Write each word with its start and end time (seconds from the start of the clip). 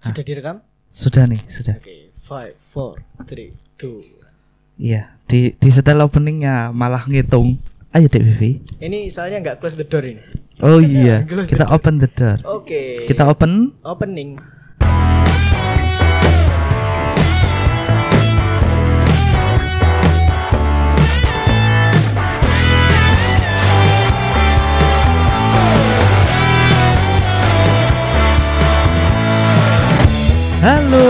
Sudah 0.00 0.24
direkam? 0.24 0.56
Sudah 0.90 1.28
nih, 1.28 1.40
sudah. 1.52 1.76
Oke, 1.76 2.08
five, 2.16 2.56
four, 2.56 3.04
three, 3.28 3.52
two. 3.76 4.00
Iya, 4.80 5.12
di 5.28 5.52
di 5.52 5.68
setel 5.68 6.00
openingnya 6.00 6.72
malah 6.72 7.04
ngitung. 7.04 7.60
Ayo 7.92 8.08
Dek 8.08 8.22
Vivi. 8.24 8.64
Ini 8.80 9.12
soalnya 9.12 9.44
nggak 9.44 9.56
close 9.60 9.76
the 9.76 9.84
door 9.84 10.00
ini. 10.06 10.24
Oh 10.64 10.80
iya, 10.80 11.20
kita 11.50 11.68
the 11.68 11.68
open 11.68 12.00
the 12.00 12.08
door. 12.08 12.40
Oke. 12.48 13.04
Kita 13.04 13.28
open. 13.28 13.76
opening. 13.84 14.40
Halo. 30.60 31.08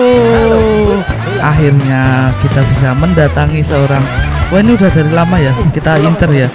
Akhirnya 1.42 2.30
kita 2.38 2.62
bisa 2.70 2.94
mendatangi 2.94 3.66
seorang. 3.66 3.98
Wah 4.54 4.62
ini 4.62 4.78
udah 4.78 4.90
dari 4.94 5.10
lama 5.10 5.36
ya. 5.42 5.50
Kita 5.74 5.98
inter 5.98 6.30
ya. 6.30 6.48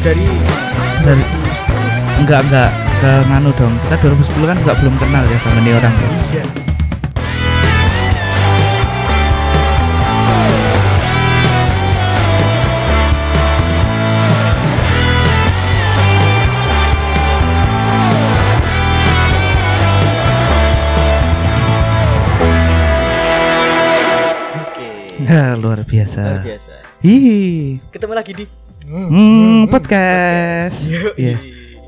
Dari 0.00 0.24
Dari 1.04 1.24
enggak 2.24 2.40
enggak 2.48 2.70
ke 3.04 3.12
nganu 3.28 3.52
dong. 3.52 3.76
Kita 3.84 4.00
2010 4.00 4.48
kan 4.48 4.56
juga 4.64 4.72
belum 4.80 4.94
kenal 4.96 5.24
ya 5.28 5.38
sama 5.44 5.60
ini 5.60 5.70
orang 5.76 5.94
ya. 6.32 6.42
Ya, 25.30 25.52
luar 25.54 25.84
biasa. 25.84 26.20
Luar 26.22 26.40
biasa. 26.42 26.72
Hihi. 27.00 27.38
Ketemu 27.92 28.12
lagi 28.12 28.32
di 28.34 28.44
Hmm, 28.88 29.68
podcast. 29.68 30.80
Yoi. 30.80 31.12
Iya. 31.14 31.36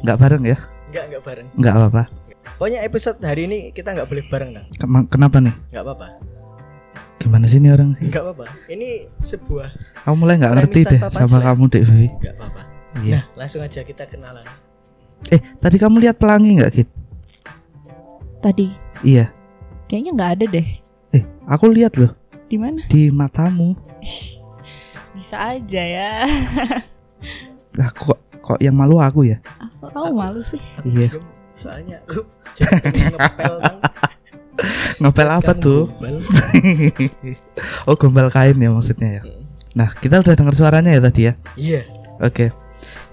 Enggak 0.05 0.17
bareng 0.21 0.43
ya? 0.45 0.57
Enggak, 0.93 1.05
enggak 1.09 1.23
bareng. 1.25 1.47
Enggak 1.57 1.75
apa-apa. 1.75 2.03
Pokoknya 2.61 2.81
episode 2.85 3.17
hari 3.25 3.49
ini 3.49 3.73
kita 3.73 3.97
nggak 3.97 4.05
boleh 4.05 4.25
bareng, 4.29 4.51
Kang. 4.53 4.67
Kema- 4.77 5.09
Kenapa 5.09 5.41
nih? 5.41 5.55
Enggak 5.73 5.83
apa-apa. 5.83 6.09
Gimana 7.17 7.45
sih 7.49 7.57
ini 7.57 7.73
orang? 7.73 7.97
Enggak 7.97 8.21
apa-apa. 8.23 8.47
Ini 8.69 8.89
sebuah 9.17 9.69
Kamu 10.05 10.15
mulai 10.15 10.37
nggak 10.37 10.53
ngerti 10.55 10.81
deh 10.87 11.01
sama 11.09 11.39
kamu 11.41 11.63
Dek 11.67 11.85
Vivi. 11.85 12.09
enggak 12.13 12.35
apa-apa. 12.37 12.63
Iya. 13.01 13.17
Nah, 13.17 13.25
langsung 13.39 13.65
aja 13.65 13.81
kita 13.81 14.05
kenalan. 14.05 14.45
Eh, 15.27 15.41
tadi 15.57 15.77
kamu 15.77 15.97
lihat 15.99 16.21
pelangi 16.21 16.61
nggak, 16.61 16.73
Kit? 16.75 16.89
Tadi 18.39 18.69
Iya. 19.01 19.33
kayaknya 19.87 20.11
nggak 20.13 20.31
ada 20.37 20.45
deh. 20.51 20.67
Eh, 21.11 21.25
aku 21.49 21.65
lihat 21.67 21.97
loh 21.97 22.13
Di 22.51 22.59
mana? 22.59 22.83
di 22.91 23.15
matamu. 23.15 23.79
Bisa 25.15 25.55
aja 25.55 25.83
ya. 25.87 26.27
Lah 27.79 27.91
kok 27.95 28.19
kok 28.43 28.59
yang 28.59 28.75
malu 28.75 28.99
aku 28.99 29.23
ya? 29.31 29.39
Apa 29.79 29.95
kamu 29.95 30.19
malu 30.19 30.41
sih? 30.43 30.59
Aku 30.83 30.91
Iya. 30.91 31.09
soalnya 31.55 32.03
aku 32.03 32.27
ngepel. 33.15 33.55
Ngepel 34.99 35.29
apa 35.31 35.53
Kamu 35.55 35.63
tuh? 35.63 35.83
oh, 37.89 37.95
gombal 37.95 38.29
kain 38.35 38.59
ya 38.59 38.69
maksudnya 38.75 39.09
ya. 39.21 39.23
Nah, 39.79 39.95
kita 39.95 40.19
udah 40.19 40.35
dengar 40.35 40.53
suaranya 40.59 40.91
ya 40.91 41.01
tadi 41.01 41.21
ya. 41.31 41.33
Iya. 41.55 41.81
Oke. 42.19 42.51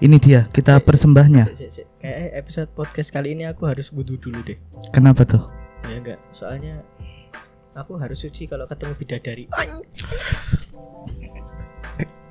Ini 0.02 0.16
dia, 0.18 0.50
kita 0.50 0.82
persembahnya. 0.82 1.50
Sik, 1.54 1.70
sik. 1.70 1.86
Kayak 2.02 2.42
episode 2.42 2.70
podcast 2.74 3.10
kali 3.14 3.34
ini 3.34 3.46
aku 3.46 3.66
harus 3.66 3.90
wudhu 3.94 4.18
dulu 4.18 4.42
deh. 4.42 4.58
Kenapa 4.90 5.22
tuh? 5.22 5.42
Ya 5.86 5.98
enggak, 6.02 6.18
soalnya 6.34 6.82
aku 7.78 7.94
harus 7.96 8.18
suci 8.18 8.50
kalau 8.50 8.66
ketemu 8.66 8.92
bidadari. 8.98 9.44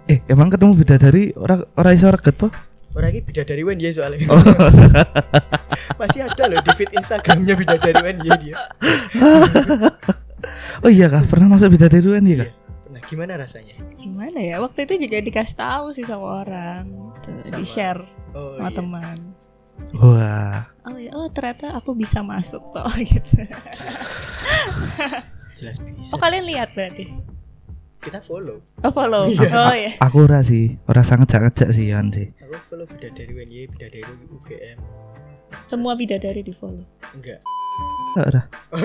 Eh, 0.08 0.20
emang 0.28 0.48
ketemu 0.52 0.72
bidadari 0.76 1.24
orang 1.36 1.68
orang 1.76 1.94
iso 1.96 2.08
reget 2.08 2.36
po? 2.36 2.48
Orang 2.96 3.12
ini 3.14 3.22
bidadari 3.22 3.62
wen 3.64 3.78
ya 3.78 3.92
soalnya. 3.92 4.24
Oh. 4.32 4.40
Masih 6.00 6.26
ada 6.26 6.44
loh 6.50 6.60
di 6.64 6.72
feed 6.76 6.92
Instagramnya 6.96 7.54
bidadari 7.54 8.00
wen 8.02 8.18
ya 8.24 8.34
dia. 8.40 8.56
oh 10.86 10.92
iya 10.92 11.06
kah? 11.12 11.24
Pernah 11.28 11.48
masuk 11.52 11.76
bidadari 11.76 12.02
kan 12.02 12.24
ya 12.26 12.36
kah? 12.46 12.50
Nah, 12.90 13.02
gimana 13.06 13.34
rasanya? 13.38 13.76
Gimana 13.98 14.40
ya? 14.40 14.58
Waktu 14.64 14.88
itu 14.90 15.10
juga 15.10 15.18
dikasih 15.22 15.56
tahu 15.58 15.86
sih 15.94 16.06
sama 16.08 16.42
orang. 16.46 16.84
Tuh, 17.22 17.38
Sama- 17.44 17.60
di 17.62 17.66
share 17.68 18.02
Oh 18.34 18.58
sama 18.58 18.70
iya. 18.70 18.78
teman. 18.78 19.18
Wah. 19.94 20.60
Oh 20.90 20.98
ya, 20.98 21.12
oh 21.14 21.28
ternyata 21.30 21.78
aku 21.78 21.94
bisa 21.94 22.26
masuk 22.26 22.64
toh 22.74 22.90
gitu. 23.14 23.46
Jelas 25.58 25.82
bisa. 25.82 26.14
Oh 26.14 26.20
kalian 26.20 26.46
lihat 26.46 26.72
berarti? 26.72 27.10
Kita 27.98 28.22
follow. 28.22 28.62
Oh 28.80 28.92
follow. 28.92 29.26
Iya. 29.26 29.50
Oh 29.52 29.74
ya. 29.74 29.92
Aku 30.00 30.24
ora 30.24 30.40
sih, 30.42 30.78
ora 30.86 31.02
sangat 31.02 31.34
ngejak 31.34 31.74
sih 31.74 31.90
Yan 31.90 32.14
sih. 32.14 32.30
Aku 32.40 32.54
follow 32.64 32.86
bidadari 32.86 33.34
wen 33.34 33.50
ya, 33.50 33.66
bidadari 33.66 34.06
UGM. 34.30 34.78
Semua 35.66 35.98
bidadari 35.98 36.46
di 36.46 36.54
follow. 36.54 36.86
Enggak. 37.12 37.42
Ora. 38.16 38.42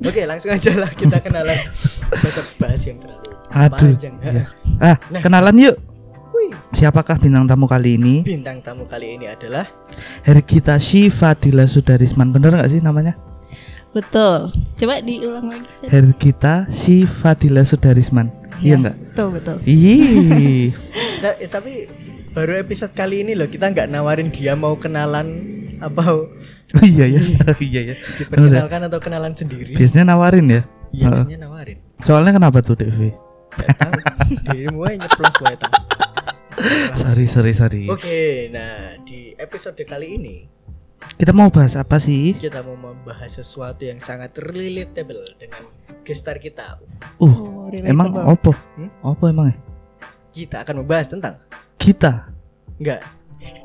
Oke, 0.00 0.22
langsung 0.24 0.50
aja 0.50 0.72
lah 0.72 0.88
kita 0.88 1.18
kenalan. 1.20 1.58
Baca 2.08 2.40
bahas 2.56 2.82
yang 2.82 2.98
terlalu 3.00 3.30
Aduh. 3.50 3.92
panjang. 3.92 4.14
iya. 4.22 4.44
Ah, 4.76 4.96
Nah. 5.08 5.20
kenalan 5.20 5.56
yuk. 5.56 5.76
Wih, 6.32 6.52
Siapakah 6.70 7.16
bintang 7.16 7.48
tamu 7.48 7.64
kali 7.64 7.96
ini? 7.96 8.20
bintang 8.20 8.60
tamu 8.60 8.84
kali 8.84 9.16
ini 9.16 9.24
adalah 9.24 9.64
Hergita 10.20 10.76
Shifadila 10.76 11.64
Sudarisman. 11.64 12.28
Bener 12.28 12.52
nggak 12.52 12.68
sih 12.68 12.84
namanya? 12.84 13.16
Betul. 13.92 14.52
Coba 14.76 15.00
diulang 15.00 15.46
lagi. 15.52 15.68
Hergita 15.88 16.66
Shifadila 16.68 17.62
Sudarisman. 17.62 18.28
Iya 18.60 18.74
nggak? 18.80 18.96
Betul 19.12 19.28
betul. 19.36 19.56
Ih. 19.64 20.72
Nah, 21.16 21.32
eh, 21.40 21.48
tapi 21.48 21.88
baru 22.36 22.60
episode 22.60 22.92
kali 22.92 23.24
ini 23.24 23.32
loh 23.32 23.48
kita 23.48 23.72
nggak 23.72 23.88
nawarin 23.88 24.28
dia 24.28 24.52
mau 24.52 24.76
kenalan 24.76 25.32
apa 25.80 26.28
Oh 26.76 26.84
iya 26.84 27.08
ya. 27.08 27.20
iya 27.56 27.80
ya. 27.88 27.94
diperkenalkan 28.20 28.84
atau 28.84 29.00
kenalan 29.00 29.32
sendiri. 29.32 29.72
Biasanya 29.80 30.12
nawarin 30.12 30.44
ya. 30.52 30.62
Iya, 30.92 31.24
biasanya 31.24 31.38
nawarin. 31.48 31.78
Soalnya 32.04 32.36
kenapa 32.36 32.60
tuh 32.60 32.76
Devi? 32.76 33.16
Dirimu 34.52 34.84
aja 34.84 35.08
nyeplos 35.08 35.36
wae. 35.40 35.56
Sorry, 37.00 37.28
sorry, 37.28 37.52
sorry. 37.52 37.84
Oke, 37.88 38.48
nah 38.48 38.96
di 39.04 39.36
episode 39.36 39.76
kali 39.84 40.16
ini 40.16 40.36
Kita 41.14 41.30
mau 41.30 41.48
bahas 41.48 41.78
apa 41.78 41.96
sih? 41.96 42.34
kita 42.34 42.60
mau 42.60 42.74
membahas 42.74 43.30
sesuatu 43.32 43.86
yang 43.86 43.96
sangat 43.96 44.34
relatable 44.36 45.22
dengan 45.38 45.62
gestar 46.02 46.36
kita. 46.36 46.76
Uh, 47.16 47.24
Oh, 47.24 47.70
emang 47.72 48.10
opo? 48.26 48.52
Hmm? 48.76 48.90
Opo 49.00 49.24
emang 49.26 49.50
ya? 49.50 49.56
Kita 50.30 50.60
akan 50.60 50.84
membahas 50.84 51.06
tentang 51.08 51.40
Kita. 51.78 52.28
enggak, 52.76 53.00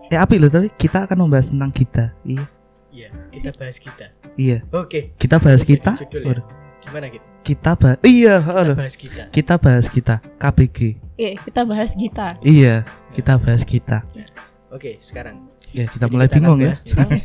Eh 0.07 0.15
api 0.15 0.35
loh 0.37 0.47
tapi 0.47 0.67
kita 0.75 1.07
akan 1.07 1.27
membahas 1.27 1.51
tentang 1.51 1.71
kita. 1.71 2.11
Iya. 2.23 2.43
iya, 2.91 3.09
kita 3.31 3.49
bahas 3.55 3.79
kita. 3.79 4.07
Iya. 4.35 4.57
Oke, 4.71 5.15
Kita 5.15 5.35
bahas 5.39 5.63
Itu 5.63 5.75
kita. 5.75 5.91
judul 5.99 6.21
ya? 6.23 6.43
Gimana 6.83 7.05
gitu? 7.07 7.23
Kita 7.41 7.71
bahas. 7.75 7.97
Iya, 8.03 8.35
Kita 8.39 8.59
aduh. 8.59 8.75
bahas 8.79 8.95
kita. 8.95 9.23
Kita 9.31 9.53
bahas 9.59 9.85
kita. 9.87 10.15
KBG. 10.39 10.79
Iya, 11.15 11.29
kita 11.43 11.61
bahas 11.67 11.91
gitar. 11.95 12.33
Iya, 12.43 12.75
kita 13.11 13.33
bahas 13.39 13.63
kita. 13.67 14.03
Oke, 14.71 14.95
sekarang 15.03 15.50
Ya, 15.71 15.87
kita 15.87 16.03
Jadi 16.03 16.11
mulai 16.11 16.27
kita 16.27 16.35
bingung 16.37 16.59
ya. 16.59 16.73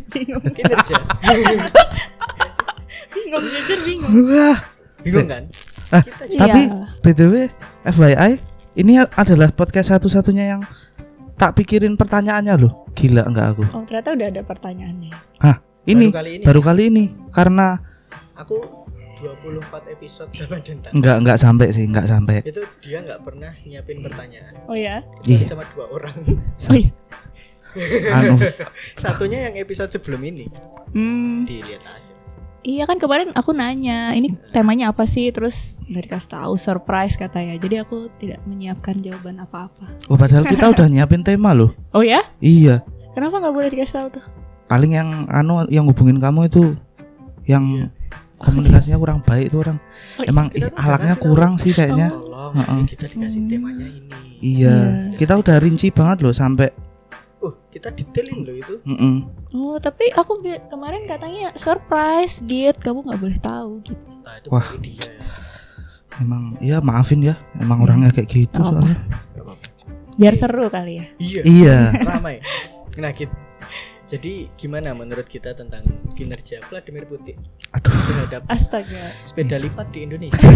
bingung. 0.08 0.42
kinerja. 0.54 0.96
bingung 3.10 3.44
jujur 3.44 3.78
bingung. 3.82 4.10
Wah. 4.28 4.58
bingung 5.02 5.26
kan? 5.26 5.42
Ah, 5.88 6.02
Kita 6.02 6.24
Iya. 6.26 6.38
Tapi 6.40 6.60
BTW 7.02 7.34
FYI, 7.86 8.30
ini 8.76 8.92
adalah 8.98 9.50
podcast 9.50 9.90
satu-satunya 9.90 10.44
yang 10.48 10.62
tak 11.34 11.54
pikirin 11.54 11.94
pertanyaannya 11.94 12.54
loh. 12.56 12.86
Gila 12.92 13.22
enggak 13.22 13.46
aku? 13.54 13.62
Oh, 13.70 13.82
ternyata 13.82 14.14
udah 14.14 14.26
ada 14.30 14.42
pertanyaannya. 14.42 15.12
Ini 15.86 16.10
baru 16.10 16.18
kali 16.18 16.30
ini 16.32 16.42
baru 16.42 16.60
kali 16.60 16.82
ini 16.90 17.04
karena 17.30 17.78
aku 18.34 18.58
24 19.16 19.94
episode 19.94 20.28
sama 20.34 20.58
Denta. 20.58 20.90
enggak 20.90 21.16
enggak 21.22 21.38
sampai 21.38 21.66
sih, 21.70 21.86
enggak 21.86 22.04
sampai. 22.04 22.42
Itu 22.42 22.66
dia 22.82 23.00
nggak 23.00 23.22
pernah 23.22 23.54
nyiapin 23.62 24.02
pertanyaan. 24.02 24.54
Oh 24.66 24.74
ya. 24.74 25.06
Kecuali 25.22 25.38
Iya. 25.38 25.46
sama 25.46 25.62
dua 25.70 25.86
orang. 25.88 26.16
Oh 26.66 26.74
iya. 26.74 26.90
Anu, 28.08 28.40
Satunya 28.98 29.46
yang 29.46 29.54
episode 29.56 29.88
sebelum 29.88 30.20
ini. 30.22 30.48
Hmm, 30.90 31.44
Dilihat 31.44 31.82
aja. 31.82 32.12
iya 32.60 32.82
kan 32.82 32.96
kemarin 32.96 33.30
aku 33.30 33.52
nanya, 33.52 34.10
ini 34.10 34.34
temanya 34.50 34.90
apa 34.90 35.04
sih? 35.04 35.28
Terus 35.28 35.78
nggak 35.84 36.02
dikasih 36.04 36.30
tahu, 36.32 36.52
surprise 36.56 37.14
katanya. 37.14 37.54
Jadi 37.54 37.78
aku 37.78 38.10
tidak 38.16 38.42
menyiapkan 38.42 38.98
jawaban 38.98 39.38
apa-apa. 39.38 39.86
oh, 40.04 40.16
padahal 40.16 40.42
kita 40.42 40.66
udah 40.72 40.86
nyiapin 40.86 41.20
tema 41.20 41.52
loh. 41.52 41.70
Oh 41.90 42.02
ya? 42.02 42.26
Iya. 42.38 42.82
Kenapa 43.12 43.38
nggak 43.38 43.54
boleh 43.54 43.70
dikasih 43.70 43.94
tahu 43.96 44.08
tuh? 44.14 44.24
Paling 44.66 44.92
yang 44.92 45.08
anu 45.28 45.62
yang 45.68 45.84
hubungin 45.84 46.18
kamu 46.18 46.48
itu 46.48 46.74
yang 47.44 47.62
Iya. 47.70 47.86
komunikasinya 48.36 48.98
kurang 48.98 49.20
baik 49.22 49.48
itu 49.48 49.56
orang. 49.56 49.78
Oh, 50.18 50.24
Emang 50.24 50.46
ih, 50.50 50.60
tuh 50.60 50.68
udah 50.68 50.82
alaknya 50.82 51.06
kasih 51.08 51.16
tahu. 51.16 51.26
kurang 51.30 51.52
sih 51.56 51.72
kayaknya. 51.72 52.08
Tolong, 52.10 52.52
Heeh. 52.52 52.80
kita 52.84 53.04
dikasih 53.06 53.40
temanya 53.46 53.86
ini. 53.86 54.10
Iya, 54.36 54.74
Iya. 54.74 54.76
kita 55.16 55.32
udah 55.36 55.56
rinci 55.56 55.88
banget 55.88 56.18
loh 56.20 56.34
sampai 56.34 56.68
oh 57.46 57.54
kita 57.68 57.88
detailin 57.90 58.42
loh 58.42 58.52
itu 58.52 58.74
Mm-mm. 58.82 59.14
Oh, 59.52 59.78
tapi 59.78 60.10
aku 60.10 60.36
kemarin 60.66 61.06
katanya 61.06 61.54
surprise, 61.54 62.42
Git. 62.42 62.76
Kamu 62.76 63.00
nggak 63.02 63.16
boleh 63.18 63.38
tahu 63.38 63.70
gitu. 63.82 64.02
nah 64.20 64.34
itu 64.34 64.48
Wah. 64.48 64.66
dia 64.78 65.06
ya 65.06 65.24
Emang 66.16 66.56
ya 66.58 66.80
maafin 66.80 67.20
ya, 67.20 67.36
emang 67.56 67.80
orangnya 67.80 68.08
kayak 68.08 68.26
gitu 68.26 68.56
Apa? 68.56 68.72
soalnya. 68.72 68.96
Biar 70.16 70.32
seru 70.32 70.64
kali 70.66 70.92
ya. 70.96 71.06
iya 71.18 71.42
Iya. 71.44 71.76
ramai 72.02 72.40
nah 72.96 73.12
Kit 73.12 73.28
jadi 74.06 74.48
gimana 74.54 74.94
menurut 74.94 75.26
kita 75.26 75.52
tentang 75.52 75.84
kinerja 76.12 76.64
Vladimir 76.64 77.04
Putin 77.04 77.36
Aduh. 77.70 77.92
terhadap 78.06 78.48
Astaga. 78.48 79.12
sepeda 79.22 79.58
lipat 79.58 79.92
di 79.92 80.08
Indonesia 80.08 80.40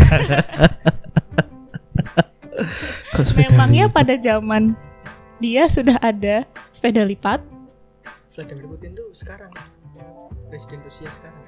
Memangnya 3.37 3.89
pada 3.89 4.17
zaman 4.17 4.73
dia 5.37 5.67
sudah 5.67 5.97
ada 5.99 6.45
sepeda 6.81 7.05
lipat? 7.05 7.45
Vladimir 8.31 8.65
Putin 8.67 8.97
tuh 8.97 9.13
sekarang 9.13 9.53
presiden 10.49 10.81
Rusia 10.81 11.13
sekarang 11.13 11.45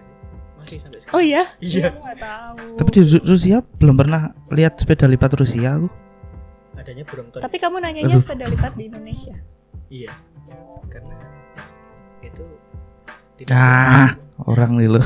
masih 0.55 0.76
sampai 0.76 1.00
sekarang 1.00 1.17
Oh 1.17 1.23
iya? 1.25 1.49
Iya. 1.58 1.88
Aku 1.88 2.05
nggak 2.05 2.20
tahu. 2.20 2.64
Tapi 2.76 2.88
di 2.93 3.00
Ru- 3.08 3.25
Rusia 3.26 3.56
belum 3.64 3.96
pernah 3.96 4.23
lihat 4.49 4.76
sepeda 4.76 5.08
lipat 5.08 5.32
Rusia 5.34 5.73
aku. 5.73 5.88
adanya 6.75 7.05
Brompton 7.05 7.40
Tapi 7.40 7.56
kamu 7.56 7.81
nanyanya 7.81 8.12
Aduh. 8.12 8.23
sepeda 8.23 8.44
lipat 8.46 8.73
di 8.75 8.84
Indonesia. 8.87 9.37
iya 9.88 10.12
karena 10.87 11.17
itu 12.20 12.44
tidak 13.35 13.52
Ah, 13.52 14.12
orang 14.43 14.76
nih 14.76 14.88
loh. 14.90 15.05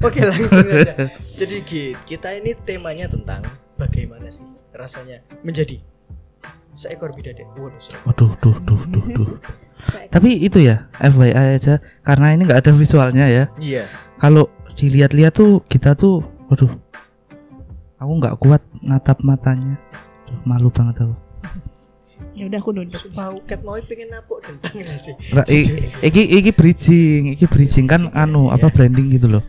Oke 0.00 0.20
langsung 0.22 0.64
aja. 0.64 1.12
Jadi 1.34 1.56
Git, 1.62 1.96
kita 2.04 2.32
ini 2.32 2.56
temanya 2.56 3.04
tentang 3.06 3.44
bagaimana 3.74 4.28
sih 4.28 4.44
rasanya 4.70 5.20
menjadi 5.40 5.76
seekor 6.78 7.10
bidadari. 7.10 7.42
Waduh. 7.58 7.74
Waduh, 8.06 8.30
duh, 8.38 8.56
duh, 8.62 8.82
duh, 8.86 9.04
duh. 9.10 9.30
Tapi 10.14 10.38
itu 10.38 10.62
ya, 10.62 10.86
FYI 11.02 11.58
aja, 11.58 11.82
karena 12.06 12.34
ini 12.34 12.46
nggak 12.46 12.62
ada 12.62 12.72
visualnya 12.74 13.26
ya. 13.26 13.44
Iya. 13.58 13.90
Kalau 14.22 14.46
dilihat-lihat 14.78 15.34
tuh 15.34 15.58
kita 15.66 15.98
tuh, 15.98 16.22
waduh, 16.46 16.70
aku 17.98 18.12
nggak 18.22 18.38
kuat 18.38 18.62
natap 18.78 19.18
matanya. 19.26 19.74
Duh, 20.30 20.38
malu 20.46 20.70
banget 20.70 21.02
aku. 21.02 21.14
Ya 22.38 22.46
udah 22.46 22.58
aku 22.62 22.70
nunduk. 22.70 23.02
Mau 23.18 23.34
cat 23.50 23.60
mau 23.66 23.74
pengen 23.82 24.14
napuk 24.14 24.38
tentang 24.46 24.78
sih? 24.94 25.14
Ra- 25.34 25.46
i- 25.50 25.66
Jujur. 25.66 25.82
Iki 26.06 26.22
iki 26.38 26.50
bridging, 26.54 27.22
iki 27.34 27.50
bridging 27.50 27.90
kan 27.90 28.14
anu 28.14 28.54
ya. 28.54 28.62
apa 28.62 28.70
branding 28.70 29.10
gitu 29.10 29.26
loh. 29.26 29.42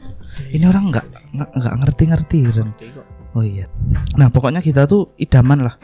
Ini 0.50 0.66
orang 0.66 0.90
nggak 0.90 1.06
nggak. 1.38 1.74
Ngerti 1.78 2.90
kok. 2.90 3.06
Oh 3.38 3.46
iya. 3.46 3.70
Nah 4.18 4.34
pokoknya 4.34 4.66
kita 4.66 4.90
tuh 4.90 5.14
idaman 5.22 5.70
lah. 5.70 5.78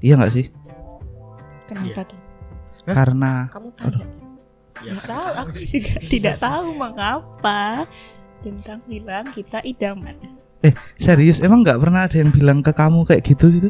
Iya 0.00 0.16
nggak 0.16 0.32
sih? 0.32 0.46
Kenapa 1.68 2.02
tuh? 2.08 2.18
Hah? 2.88 2.94
Karena 2.96 3.32
Kamu 3.52 3.68
tanya. 3.76 3.96
Git. 4.00 4.30
Ya, 4.80 4.96
karena 4.96 5.12
tahu. 5.12 5.32
Aku 5.44 5.52
sih. 5.52 5.68
juga 5.76 5.94
tidak 6.08 6.36
tahu 6.40 6.66
mengapa 6.72 7.84
tentang 8.40 8.80
bilang 8.88 9.28
kita 9.36 9.60
idaman. 9.60 10.16
serius 11.00 11.40
emang 11.40 11.64
nggak 11.64 11.80
pernah 11.80 12.04
ada 12.04 12.16
yang 12.20 12.28
bilang 12.32 12.60
ke 12.60 12.72
kamu 12.72 13.04
kayak 13.08 13.24
gitu 13.24 13.48
gitu? 13.52 13.68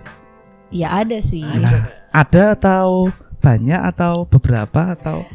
Ya 0.70 1.02
ada 1.02 1.18
sih. 1.18 1.42
Ada. 1.42 1.90
Ada 2.14 2.42
atau 2.54 3.10
banyak 3.42 3.80
atau 3.94 4.26
beberapa 4.26 4.94
atau 4.94 5.26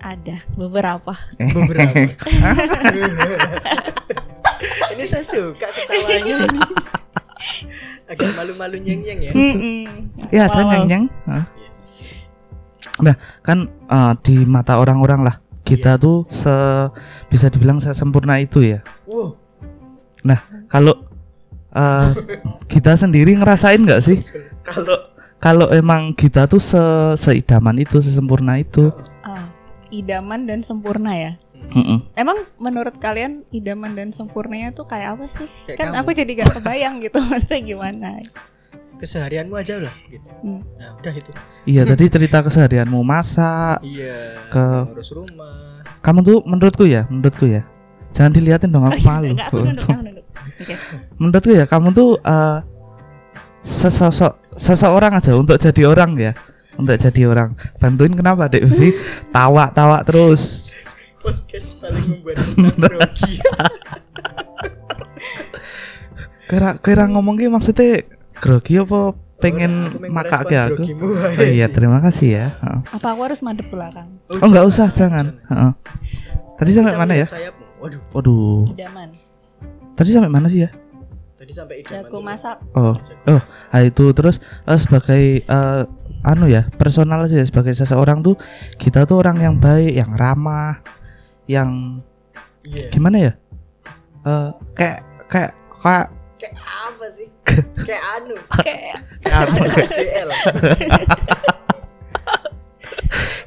Ada 0.00 0.40
beberapa. 0.56 1.12
Beberapa. 1.36 2.08
ini 4.96 5.04
saya 5.04 5.24
suka 5.24 5.68
ketawanya 5.68 6.48
ini. 6.48 6.60
Agak 8.10 8.30
malu-malu 8.36 8.76
nyeng-nyeng 8.80 9.20
ya. 9.20 9.32
Mm-mm. 9.32 9.84
ya 10.30 10.46
ada 10.46 10.60
Wow. 10.62 10.70
nyeng 10.70 10.84
nyeng. 10.86 11.04
Nah 13.00 13.16
kan 13.40 13.68
eh, 13.68 14.12
di 14.24 14.36
mata 14.44 14.76
orang-orang 14.76 15.24
lah 15.24 15.36
kita 15.64 15.96
tuh 15.96 16.26
se 16.28 16.52
bisa 17.30 17.48
dibilang 17.48 17.78
sempurna 17.80 18.40
itu 18.42 18.64
ya. 18.64 18.80
Wow, 19.06 19.36
Kalau 20.70 20.94
eh, 21.74 22.08
kita 22.68 22.94
sendiri 22.98 23.34
ngerasain 23.38 23.80
nggak 23.80 24.02
sih? 24.02 24.18
Kalau 24.66 25.10
kalau 25.40 25.72
emang 25.72 26.12
kita 26.12 26.44
tuh 26.44 26.60
se 26.60 26.82
seidaman 27.16 27.80
itu, 27.80 27.96
sesempurna 28.04 28.60
itu. 28.60 28.92
Ah, 29.24 29.48
idaman 29.88 30.44
dan 30.44 30.60
sempurna 30.60 31.16
ya. 31.16 31.32
Mm-mm. 31.70 31.98
Emang 32.14 32.48
menurut 32.56 32.96
kalian 32.96 33.46
idaman 33.50 33.94
dan 33.94 34.10
sempurnanya 34.10 34.72
tuh 34.72 34.84
kayak 34.84 35.14
apa 35.14 35.26
sih? 35.28 35.46
Kayak 35.64 35.78
kan 35.78 35.86
kamu. 35.92 35.98
aku 36.02 36.10
jadi 36.16 36.30
gak 36.34 36.52
kebayang 36.58 36.94
gitu 36.98 37.18
maksudnya 37.30 37.60
gimana. 37.62 38.10
keseharianmu 39.00 39.56
aja 39.56 39.80
lah 39.80 39.96
gitu. 40.12 40.28
Hmm. 40.44 40.60
Nah, 40.76 40.92
udah 40.92 41.14
itu. 41.16 41.30
Iya, 41.64 41.88
tadi 41.88 42.04
cerita 42.12 42.44
keseharianmu 42.44 43.00
masak. 43.00 43.80
Iya. 43.80 44.44
Ke- 44.52 44.84
ngurus 44.92 45.16
rumah. 45.16 45.80
Kamu 46.04 46.20
tuh 46.20 46.44
menurutku 46.44 46.84
ya, 46.84 47.08
menurutku 47.08 47.48
ya. 47.48 47.64
Jangan 48.12 48.36
diliatin 48.36 48.68
dong 48.68 48.84
aku 48.84 49.00
malu. 49.08 49.32
Enggak, 49.32 49.48
aku 49.48 49.56
nunduk, 49.64 49.88
aku 49.88 50.02
nunduk. 50.04 50.26
Oke. 50.60 50.74
menurutku 51.16 51.52
ya, 51.56 51.64
kamu 51.64 51.88
tuh 51.96 52.20
eh, 52.20 52.58
sesosok 53.64 54.32
seseorang 54.60 55.16
aja 55.16 55.32
untuk 55.32 55.56
jadi 55.56 55.82
orang 55.88 56.10
ya. 56.20 56.32
Untuk 56.76 56.96
jadi 57.00 57.22
orang. 57.24 57.56
Bantuin 57.80 58.12
kenapa, 58.12 58.52
Dek? 58.52 58.68
Tawa-tawa 59.36 60.04
terus. 60.04 60.69
Podcast 61.20 61.76
paling 61.78 62.04
membuat 62.08 62.36
kita 62.40 62.72
grogi. 62.88 63.34
Kira 66.48 66.70
kira 66.80 67.04
ngomong 67.06 67.36
ki 67.38 67.46
maksudnya 67.52 68.02
grogi 68.40 68.80
apa 68.80 69.14
pengen 69.40 69.92
yang 70.00 70.12
makak 70.12 70.48
ke 70.48 70.56
aku? 70.56 70.82
Oh 71.36 71.44
iya, 71.44 71.68
terima 71.68 72.00
kasih 72.00 72.28
ya. 72.40 72.46
Heeh. 72.64 72.80
Apa 72.96 73.06
aku 73.12 73.20
harus 73.28 73.40
madep 73.44 73.68
belakang? 73.68 74.08
Oh 74.28 74.48
nggak 74.48 74.66
usah, 74.66 74.88
jangan. 74.90 75.36
Heeh. 75.48 75.72
Tadi 76.56 76.70
sampai 76.72 76.96
mana 76.96 77.12
ya? 77.16 77.26
Sayapmu. 77.28 77.64
Waduh, 77.80 78.00
Waduh. 78.12 78.60
Idaman. 78.76 79.08
Tadi 79.96 80.08
sampai 80.12 80.32
mana 80.32 80.48
sih 80.48 80.64
ya? 80.68 80.70
tadi 81.40 81.56
sampai 81.56 81.80
idaman. 81.80 82.04
Jago 82.04 82.18
masak. 82.20 82.56
Oh, 82.76 82.92
oh, 83.24 83.40
masak. 83.40 83.72
ah, 83.72 83.80
itu 83.80 84.04
terus 84.12 84.36
eh, 84.68 84.76
sebagai 84.76 85.22
eh, 85.40 85.82
anu 86.20 86.44
ya 86.52 86.68
personal 86.76 87.24
sih 87.32 87.40
ya, 87.40 87.44
sebagai 87.48 87.72
seseorang 87.72 88.20
tuh 88.20 88.36
kita 88.76 89.08
tuh 89.08 89.24
orang 89.24 89.40
yang 89.40 89.56
baik, 89.56 89.96
yang 89.96 90.12
ramah, 90.20 90.84
yang 91.50 91.98
Iya. 92.62 92.92
gimana 92.92 93.16
ya? 93.18 93.32
Eh 94.22 94.48
kayak 94.72 94.98
kayak 95.26 95.52
kayak 95.82 96.06
Kayak 96.40 96.56
apa 96.56 97.06
sih? 97.10 97.28
Kayak 97.88 98.02
anu. 98.16 98.36
Kayak 98.64 98.96
kayak 99.20 99.36
anu, 99.44 99.60
kayak 99.66 99.90
DL. 99.98 100.30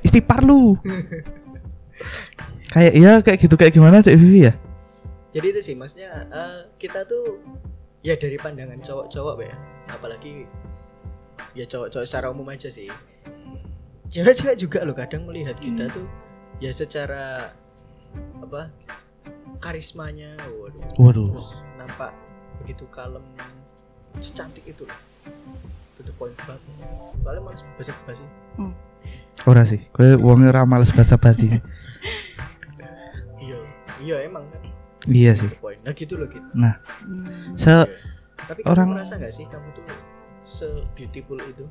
istighfar 0.04 0.40
lu. 0.44 0.78
kayak 2.70 2.94
iya 2.94 3.12
kayak 3.22 3.38
gitu 3.40 3.56
kayak 3.56 3.74
gimana 3.74 4.02
Dek 4.02 4.18
Vivi 4.18 4.50
ya? 4.50 4.54
Jadi 5.34 5.48
itu 5.50 5.62
sih 5.64 5.74
maksudnya 5.74 6.30
eh, 6.30 6.70
kita 6.78 7.06
tuh 7.06 7.42
ya 8.02 8.14
dari 8.14 8.38
pandangan 8.38 8.78
cowok-cowok 8.78 9.36
ya, 9.42 9.56
apalagi 9.90 10.46
ya 11.54 11.66
cowok-cowok 11.66 12.06
secara 12.06 12.30
umum 12.30 12.46
aja 12.50 12.70
sih. 12.70 12.90
Cewek-cewek 14.10 14.58
juga 14.60 14.86
loh 14.86 14.94
kadang 14.94 15.26
melihat 15.26 15.58
kita 15.58 15.90
tuh 15.90 16.06
ya 16.62 16.70
secara 16.70 17.50
apa 18.40 18.70
karismanya, 19.58 20.36
waduh, 20.54 20.82
Waduh. 20.98 21.28
terus 21.32 21.50
nampak 21.76 22.12
begitu 22.60 22.86
kalem, 22.90 23.24
secantik 24.18 24.64
itu 24.66 24.84
loh. 24.84 25.00
To 25.94 26.02
the 26.02 26.14
point 26.14 26.36
banget. 26.40 26.62
Soalnya 27.20 27.42
males 27.42 27.62
basa-basi. 27.76 28.26
Ora 29.44 29.64
sih, 29.64 29.84
kowe 29.90 30.06
wonge 30.16 30.46
ora 30.46 30.64
males 30.64 30.90
basa-basi. 30.90 31.48
Iya, 33.38 33.58
iya 34.00 34.16
emang 34.24 34.48
kan. 34.48 34.62
iya 35.06 35.32
sih. 35.34 35.48
the 35.48 35.60
point. 35.60 35.80
Nah 35.84 35.92
gitu 35.92 36.16
loh 36.16 36.28
gitu. 36.28 36.48
hmm, 36.48 37.56
Se 37.56 37.68
Iya. 37.68 37.84
Tapi 38.42 38.60
kamu 38.60 38.72
orang- 38.72 38.92
merasa 38.94 39.16
gak 39.16 39.32
sih 39.32 39.44
kamu 39.46 39.68
tuh 39.72 39.84
se 40.42 40.68
beautiful 40.94 41.40
itu? 41.40 41.64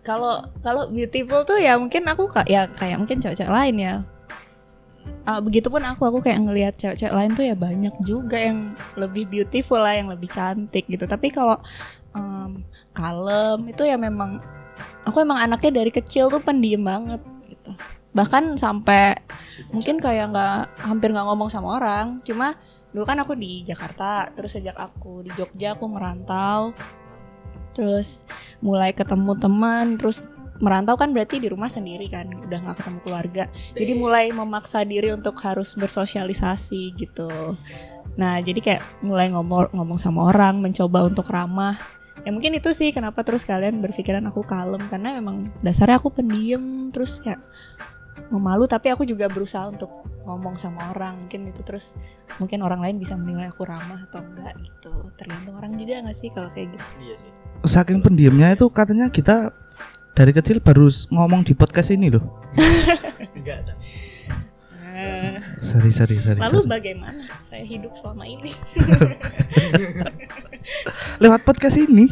kalau 0.00 0.38
kalau 0.60 0.86
beautiful 0.88 1.42
tuh 1.42 1.56
ya 1.56 1.74
mungkin 1.74 2.04
aku 2.04 2.24
kak 2.26 2.46
ya 2.46 2.68
kayak 2.70 2.96
mungkin 2.96 3.18
cewek-cewek 3.18 3.48
lain 3.48 3.76
ya. 3.76 3.94
Ah, 5.24 5.40
begitupun 5.40 5.80
aku 5.80 6.04
aku 6.04 6.18
kayak 6.20 6.40
ngelihat 6.44 6.74
cewek-cewek 6.76 7.16
lain 7.16 7.32
tuh 7.32 7.44
ya 7.48 7.56
banyak 7.56 7.94
juga 8.04 8.36
yang 8.36 8.76
lebih 9.00 9.24
beautiful 9.24 9.80
lah 9.80 9.96
yang 9.96 10.12
lebih 10.12 10.28
cantik 10.28 10.84
gitu. 10.84 11.08
Tapi 11.08 11.32
kalau 11.32 11.56
em, 12.12 12.60
kalem 12.92 13.72
itu 13.72 13.88
ya 13.88 13.96
memang 13.96 14.44
aku 15.08 15.24
emang 15.24 15.40
anaknya 15.40 15.80
dari 15.80 15.88
kecil 15.88 16.28
tuh 16.28 16.44
pendiam 16.44 16.84
banget 16.84 17.24
gitu. 17.48 17.72
Bahkan 18.12 18.60
sampai 18.60 19.16
mungkin 19.70 19.96
kayak 19.96 20.34
nggak 20.34 20.58
hampir 20.82 21.08
nggak 21.14 21.26
ngomong 21.26 21.48
sama 21.48 21.78
orang 21.78 22.20
cuma 22.26 22.58
dulu 22.94 23.04
kan 23.06 23.18
aku 23.18 23.34
di 23.34 23.66
Jakarta 23.66 24.30
terus 24.34 24.54
sejak 24.54 24.78
aku 24.78 25.26
di 25.26 25.30
Jogja 25.34 25.74
aku 25.74 25.90
merantau 25.90 26.74
terus 27.74 28.22
mulai 28.62 28.94
ketemu 28.94 29.34
teman 29.34 29.98
terus 29.98 30.22
merantau 30.64 30.96
kan 30.96 31.12
berarti 31.12 31.36
di 31.36 31.52
rumah 31.52 31.68
sendiri 31.68 32.08
kan 32.08 32.32
udah 32.32 32.58
nggak 32.64 32.76
ketemu 32.80 32.98
keluarga. 33.04 33.44
Jadi 33.76 33.92
mulai 33.92 34.32
memaksa 34.32 34.80
diri 34.88 35.12
untuk 35.12 35.36
harus 35.44 35.76
bersosialisasi 35.76 36.96
gitu. 36.96 37.28
Nah 38.16 38.40
jadi 38.40 38.60
kayak 38.64 38.82
mulai 39.04 39.28
ngomong 39.28 39.76
ngomong 39.76 39.98
sama 40.00 40.32
orang 40.32 40.64
mencoba 40.64 41.04
untuk 41.04 41.28
ramah. 41.28 41.76
Ya 42.24 42.32
mungkin 42.32 42.56
itu 42.56 42.72
sih 42.72 42.88
kenapa 42.88 43.20
terus 43.20 43.44
kalian 43.44 43.84
berpikiran 43.84 44.24
aku 44.32 44.40
kalem 44.48 44.80
karena 44.88 45.12
memang 45.20 45.52
dasarnya 45.60 46.00
aku 46.00 46.08
pendiam 46.08 46.88
terus 46.88 47.20
kayak 47.20 47.44
memalu 48.32 48.64
tapi 48.64 48.88
aku 48.88 49.04
juga 49.04 49.28
berusaha 49.28 49.68
untuk 49.68 49.92
ngomong 50.24 50.56
sama 50.56 50.96
orang. 50.96 51.28
Mungkin 51.28 51.52
itu 51.52 51.60
terus 51.60 52.00
mungkin 52.40 52.64
orang 52.64 52.80
lain 52.80 52.96
bisa 52.96 53.12
menilai 53.14 53.52
aku 53.52 53.68
ramah 53.68 54.08
atau 54.08 54.24
enggak 54.24 54.56
gitu. 54.64 55.12
Tergantung 55.20 55.60
orang 55.60 55.76
juga 55.76 56.00
nggak 56.00 56.16
sih 56.16 56.32
kalau 56.32 56.48
kayak 56.48 56.72
gitu? 56.72 56.86
Iya 57.04 57.16
sih. 57.20 57.30
Saking 57.64 58.00
pendiamnya 58.00 58.56
itu 58.56 58.64
katanya 58.72 59.12
kita 59.12 59.52
dari 60.14 60.30
kecil 60.30 60.62
baru 60.62 60.86
ngomong 61.10 61.42
di 61.42 61.58
podcast 61.58 61.90
ini 61.90 62.14
loh. 62.14 62.22
Enggak 63.36 63.66
tak. 63.66 63.76
Sorry, 65.58 65.90
sorry, 65.90 66.22
sorry. 66.22 66.38
lalu 66.38 66.62
sorry. 66.62 66.70
bagaimana 66.70 67.26
saya 67.50 67.66
hidup 67.66 67.98
selama 67.98 68.30
ini 68.30 68.54
Lewat 71.22 71.42
podcast 71.42 71.76
ini. 71.76 72.06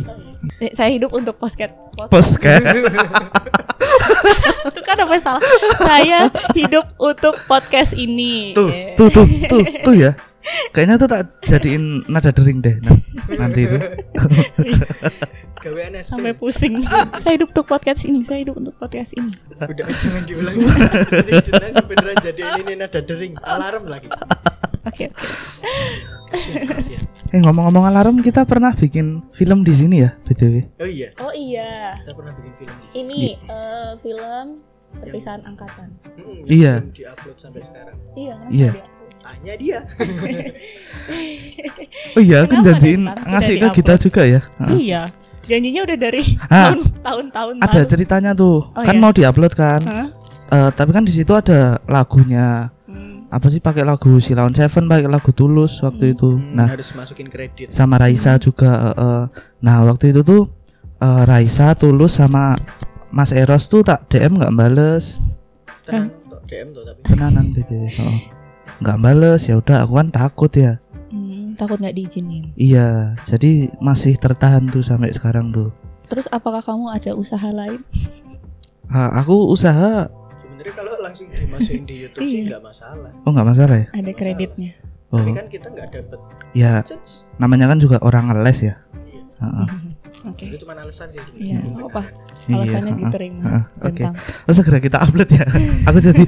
Eh, 0.59 0.75
saya 0.75 0.91
hidup 0.91 1.15
untuk 1.15 1.39
podcast 1.39 1.73
Podcast. 2.11 2.67
itu 4.69 4.81
kan 4.83 4.99
apa 4.99 5.17
salah 5.23 5.43
saya 5.79 6.27
hidup 6.59 6.91
untuk 6.99 7.39
podcast 7.47 7.95
ini 7.95 8.51
tuh, 8.51 8.67
tuh, 8.99 9.09
tuh, 9.15 9.27
tuh, 9.47 9.63
tuh 9.87 9.95
ya. 9.95 10.19
Kayaknya 10.71 10.95
tuh 10.97 11.07
tak 11.07 11.23
jadiin 11.41 11.85
nada 12.07 12.31
dering 12.31 12.59
deh 12.59 12.75
nah, 12.81 12.99
nanti 13.39 13.65
itu. 13.65 13.79
Gawean 15.59 15.95
sampai 16.01 16.35
pusing 16.35 16.83
saya 17.15 17.37
hidup 17.37 17.51
untuk 17.51 17.67
podcast 17.69 18.03
ini 18.03 18.21
saya 18.23 18.43
hidup 18.43 18.59
untuk 18.59 18.75
podcast 18.75 19.15
ini 19.15 19.31
Udah 19.55 19.71
jangan 19.95 20.23
diulang. 20.27 20.55
Nanti 20.59 21.83
beneran 21.85 22.17
jadi 22.21 22.43
ini 22.59 22.73
nada 22.75 22.99
dering, 22.99 23.39
alarm 23.41 23.87
lagi. 23.87 24.11
oke 24.83 25.05
oke 25.07 25.27
Kasihan, 26.33 26.65
kasihan. 26.67 27.05
Eh 27.31 27.39
ngomong-ngomong 27.39 27.85
alarm 27.87 28.17
kita 28.19 28.43
pernah 28.43 28.73
bikin 28.73 29.21
film 29.31 29.63
di 29.63 29.73
sini 29.73 30.01
ya 30.01 30.17
btw. 30.19 30.65
Oh 30.77 30.89
iya, 30.89 31.09
oh 31.21 31.31
iya 31.31 31.95
kita 32.01 32.13
pernah 32.13 32.33
bikin 32.35 32.53
film 32.59 32.75
di 32.75 32.87
sini. 32.89 32.99
ini 32.99 33.21
eh, 33.47 33.91
film 34.01 34.47
perpisahan 34.93 35.43
angkatan 35.45 35.89
Mm, 36.13 36.45
yang 36.45 36.49
Iya. 36.51 36.75
belum 36.79 36.93
diupload 36.93 37.37
sampai 37.39 37.63
sekarang. 37.63 37.97
iya 38.13 38.35
kenapa 38.35 38.53
Iya. 38.53 38.71
dia? 38.73 38.85
Tanya 39.23 39.55
dia. 39.57 39.79
Oh 42.13 42.21
iya 42.21 42.45
kan 42.45 42.61
janjiin 42.61 43.03
deh, 43.03 43.15
ngasih 43.27 43.55
ke 43.59 43.69
kita 43.75 43.95
juga 43.97 44.23
ya. 44.23 44.41
Iya 44.67 45.03
janjinya 45.43 45.83
udah 45.83 45.97
dari 45.99 46.23
Ah. 46.47 46.71
tahun 46.71 46.79
tahun-tahun 47.03 47.55
Ada 47.61 47.73
lalu. 47.77 47.89
ceritanya 47.89 48.31
tuh. 48.33 48.57
Oh, 48.69 48.81
kan 48.81 48.95
iya. 48.95 49.01
mau 49.01 49.11
diupload 49.11 49.53
kan. 49.53 49.81
Hah? 49.83 50.07
Eh, 50.49 50.71
tapi 50.73 50.91
kan 50.91 51.03
di 51.03 51.11
situ 51.11 51.33
ada 51.33 51.81
lagunya. 51.85 52.71
Hmm. 52.85 53.27
Apa 53.27 53.49
sih 53.49 53.59
pakai 53.59 53.83
lagu 53.83 54.17
Silaun 54.19 54.53
Seven, 54.53 54.85
pakai 54.87 55.09
lagu 55.09 55.33
Tulus 55.33 55.81
waktu 55.81 56.05
Hmm. 56.07 56.15
itu. 56.15 56.31
Hmm, 56.33 56.53
Nah, 56.55 56.67
harus 56.69 56.89
masukin 56.93 57.27
kredit. 57.27 57.69
sama 57.69 57.97
Raisa 57.97 58.37
juga 58.37 58.71
eh, 58.71 58.97
eh. 58.99 59.23
nah 59.59 59.77
waktu 59.83 60.13
itu 60.13 60.21
tuh 60.23 60.43
eh, 60.99 61.23
Raisa 61.25 61.73
Tulus 61.73 62.15
sama 62.15 62.55
Mas 63.09 63.31
Eros 63.31 63.67
tuh 63.67 63.83
tak 63.83 64.07
DM 64.07 64.37
nggak 64.37 64.53
bales 64.53 65.19
Tenang, 65.83 66.09
tok 66.23 66.41
DM 66.47 66.69
tuh 66.71 66.83
tapi. 66.83 67.01
tenanan 67.05 67.45
gitu 67.51 67.75
oh. 67.99 68.17
Nggak 68.81 68.99
bales 68.99 69.43
ya 69.45 69.59
udah 69.59 69.85
aku 69.85 69.93
kan 69.99 70.09
takut 70.09 70.53
ya. 70.55 70.81
Hmm, 71.11 71.53
takut 71.55 71.77
nggak 71.77 71.93
diizinin? 71.93 72.55
Iya 72.55 73.19
jadi 73.25 73.69
masih 73.79 74.17
tertahan 74.17 74.65
tuh 74.69 74.81
sampai 74.81 75.13
sekarang 75.13 75.53
tuh. 75.53 75.69
Terus 76.07 76.29
apakah 76.29 76.61
kamu 76.61 76.93
ada 76.93 77.13
usaha 77.13 77.49
lain? 77.49 77.81
Ah, 78.87 79.21
aku 79.21 79.49
usaha. 79.49 80.09
Sebenarnya 80.45 80.75
kalau 80.77 80.93
langsung 81.01 81.27
dimasukin 81.29 81.83
di 81.85 82.05
YouTube 82.05 82.23
sih 82.23 82.45
Iya. 82.45 82.57
nggak 82.57 82.63
masalah. 82.63 83.11
oh 83.25 83.31
nggak 83.33 83.49
masalah 83.49 83.77
ya? 83.77 83.87
Ada 83.89 83.99
Masalah. 83.99 84.17
kreditnya? 84.17 84.73
Tapi 85.13 85.29
oh. 85.29 85.35
kan 85.37 85.47
kita 85.49 85.67
nggak 85.69 85.89
dapet 85.93 86.19
ya 86.53 86.73
namanya 87.37 87.67
kan 87.69 87.79
juga 87.81 87.97
orang 88.01 88.29
ngeles 88.29 88.59
ya? 88.63 88.75
Iya. 89.09 89.23
Heeh. 89.41 89.67
Oke 90.25 90.45
Itu 90.45 90.57
cuma 90.61 90.73
alasan 90.75 91.09
sih 91.09 91.19
Iya, 91.19 91.59
sebenarnya. 91.59 91.59
nggak 91.69 91.87
apa. 91.89 92.03
Iya, 92.43 92.55
alasannya 92.57 92.83
heeh. 92.89 93.01
diterima 93.03 93.43
heeh, 93.43 93.63
oke. 93.79 94.03
bentang 94.03 94.15
Oh, 94.45 94.53
segera 94.53 94.79
kita 94.79 94.99
upload 94.99 95.31
ya. 95.31 95.45
Aku 95.89 95.99
jadi 95.99 96.23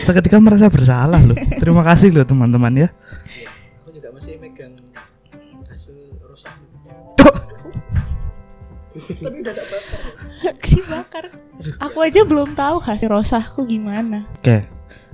seketika 0.00 0.36
merasa 0.38 0.66
bersalah 0.66 1.20
loh. 1.20 1.36
Terima 1.56 1.82
kasih 1.82 2.08
loh 2.10 2.22
teman-teman 2.22 2.72
ya. 2.74 2.78
Iya. 2.78 2.88
Aku 3.80 3.90
juga 3.90 4.08
masih 4.10 4.38
megang 4.38 4.74
hasil 5.66 5.96
rosak. 6.22 6.54
Tapi 8.90 9.36
udah 9.38 9.54
tak 9.54 9.66
bakar. 9.70 10.00
dibakar 10.66 11.24
aku 11.78 11.98
aja 12.00 12.20
belum 12.24 12.54
tahu 12.54 12.80
hasil 12.80 13.06
rosahku 13.06 13.62
gimana 13.62 14.26
Oke. 14.40 14.64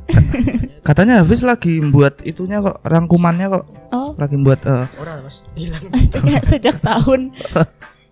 Katanya 0.87 1.21
Hafiz 1.21 1.43
lagi 1.43 1.83
buat 1.83 2.23
itunya 2.23 2.63
kok 2.63 2.79
rangkumannya 2.81 3.47
kok 3.51 3.65
oh 3.91 4.15
lagi 4.15 4.39
buat 4.39 4.63
eh, 4.63 4.87
Orang 4.97 5.27
mas 5.27 5.43
hilang 5.59 5.83
itu 5.93 6.19
kayak 6.23 6.47
sejak 6.47 6.79
tahun 6.79 7.35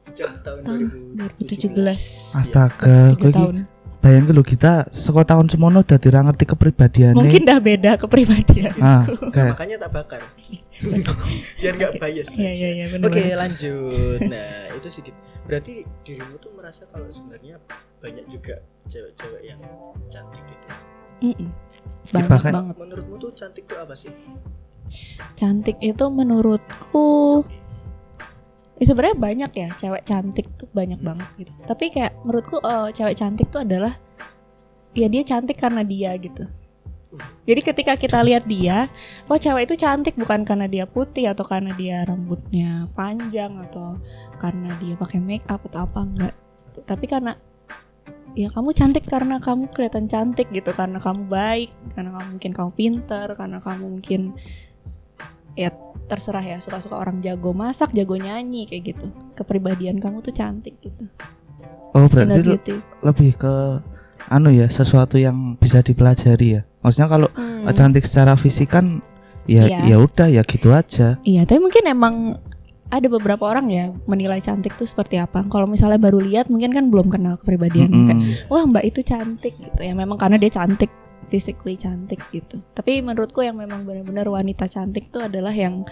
sejak 0.04 0.44
tahun 0.44 0.60
tahun 0.62 0.80
2017. 1.40 1.80
2017 1.80 2.40
astaga 2.44 2.96
iki 3.16 3.32
tahun 3.32 3.56
bayangin 4.04 4.36
lo 4.36 4.44
kita 4.44 4.84
sekolah 4.92 5.24
tahun 5.24 5.48
semono 5.48 5.80
udah 5.80 5.96
ngerti 5.96 6.44
kepribadiannya. 6.44 7.16
mungkin 7.16 7.40
dah 7.48 7.56
beda 7.56 7.96
kepribadian 7.96 8.76
ah, 8.76 9.08
Nah, 9.08 9.56
makanya 9.56 9.80
tak 9.80 9.90
bakar. 9.96 10.20
Biar 11.56 11.72
nggak 11.72 11.96
bias. 11.96 12.36
iya 12.36 12.52
iya 12.52 12.68
iya 12.74 12.86
benar 12.92 13.08
Oke 13.08 13.32
lanjut. 13.32 14.20
Nah 14.28 14.76
itu 14.76 14.88
sedikit. 14.92 15.16
Berarti 15.48 15.88
dirimu 16.04 16.36
tuh 16.36 16.52
merasa 16.52 16.84
kalau 16.84 17.08
sebenarnya 17.08 17.56
banyak 18.04 18.28
juga 18.28 18.60
cewek-cewek 18.84 19.40
yang 19.40 19.60
cantik 20.12 20.44
gitu. 20.44 20.68
banyak 22.12 22.28
bahkan- 22.28 22.52
banget 22.52 22.74
Menurutmu 22.76 23.16
tuh 23.16 23.30
cantik 23.32 23.64
tuh 23.64 23.80
apa 23.80 23.96
sih? 23.96 24.12
cantik 25.32 25.80
itu 25.80 26.04
menurutku 26.12 27.40
ya 28.84 28.92
sebenarnya 28.92 29.16
banyak 29.16 29.52
ya 29.56 29.68
cewek 29.80 30.04
cantik 30.04 30.46
tuh 30.60 30.68
banyak 30.76 31.00
banget 31.00 31.28
gitu. 31.40 31.52
Tapi 31.64 31.88
kayak 31.88 32.12
menurutku 32.20 32.60
eh, 32.60 32.92
cewek 32.92 33.16
cantik 33.16 33.48
tuh 33.48 33.64
adalah 33.64 33.96
ya 34.92 35.08
dia 35.08 35.24
cantik 35.24 35.56
karena 35.56 35.80
dia 35.80 36.12
gitu. 36.20 36.44
Jadi 37.48 37.60
ketika 37.64 37.94
kita 37.96 38.20
lihat 38.20 38.44
dia 38.44 38.92
oh 39.32 39.40
cewek 39.40 39.72
itu 39.72 39.80
cantik 39.80 40.20
bukan 40.20 40.44
karena 40.44 40.68
dia 40.68 40.84
putih 40.84 41.32
atau 41.32 41.48
karena 41.48 41.72
dia 41.72 42.04
rambutnya 42.04 42.92
panjang 42.92 43.56
atau 43.64 43.96
karena 44.36 44.76
dia 44.76 44.98
pakai 45.00 45.18
make 45.24 45.48
up 45.48 45.64
atau 45.64 45.88
apa 45.88 45.98
enggak. 46.04 46.34
Tapi 46.84 47.06
karena 47.08 47.32
ya 48.36 48.52
kamu 48.52 48.74
cantik 48.76 49.08
karena 49.08 49.40
kamu 49.40 49.70
kelihatan 49.72 50.10
cantik 50.10 50.50
gitu 50.52 50.74
karena 50.74 51.00
kamu 51.00 51.24
baik 51.30 51.70
karena 51.96 52.18
kamu 52.18 52.26
mungkin 52.36 52.52
kamu 52.52 52.70
pinter 52.74 53.26
karena 53.32 53.58
kamu 53.62 53.84
mungkin 53.88 54.20
ya 55.54 55.70
terserah 56.04 56.42
ya 56.42 56.56
suka-suka 56.58 56.94
orang 56.94 57.18
jago 57.18 57.50
masak 57.50 57.90
jago 57.90 58.14
nyanyi 58.14 58.64
kayak 58.64 58.94
gitu 58.94 59.06
kepribadian 59.34 59.96
kamu 59.96 60.20
tuh 60.20 60.30
cantik 60.30 60.76
gitu 60.78 61.04
Oh 61.90 62.04
berarti 62.04 62.34
le- 62.36 62.46
beauty 62.52 62.74
lebih 63.00 63.30
ke 63.34 63.54
anu 64.26 64.50
ya 64.50 64.66
sesuatu 64.66 65.14
yang 65.14 65.54
bisa 65.54 65.78
dipelajari 65.78 66.58
ya. 66.58 66.62
Maksudnya 66.80 67.06
kalau 67.06 67.28
Hmm. 67.30 67.70
cantik 67.70 68.02
secara 68.02 68.34
fisik 68.34 68.66
kan 68.68 68.98
ya 69.44 69.64
Iya. 69.64 69.78
ya 69.86 69.96
udah 69.98 70.28
ya 70.28 70.42
gitu 70.42 70.68
aja. 70.70 71.20
iya 71.22 71.44
tapi 71.44 71.60
mungkin 71.60 71.84
emang 71.84 72.40
ada 72.86 73.06
beberapa 73.06 73.44
orang 73.44 73.68
ya 73.68 73.84
menilai 74.04 74.38
cantik 74.38 74.72
tuh 74.72 74.84
seperti 74.84 75.16
apa 75.16 75.44
kalau 75.46 75.64
misalnya 75.64 75.96
baru 75.96 76.18
lihat 76.18 76.48
mungkin 76.48 76.70
kan 76.70 76.88
belum 76.88 77.08
kenal 77.08 77.36
kepribadian 77.36 77.88
Mm-mm. 77.88 78.06
kayak 78.06 78.20
wah 78.46 78.64
mbak 78.64 78.84
itu 78.84 79.00
cantik 79.00 79.52
gitu 79.54 79.80
ya 79.80 79.92
memang 79.92 80.16
karena 80.16 80.34
dia 80.34 80.48
cantik 80.50 80.88
physically 81.26 81.74
cantik 81.74 82.20
gitu 82.30 82.60
tapi 82.76 83.00
menurutku 83.00 83.42
yang 83.42 83.56
memang 83.58 83.84
benar-benar 83.84 84.28
wanita 84.28 84.68
cantik 84.70 85.10
tuh 85.10 85.26
adalah 85.26 85.52
yang 85.52 85.82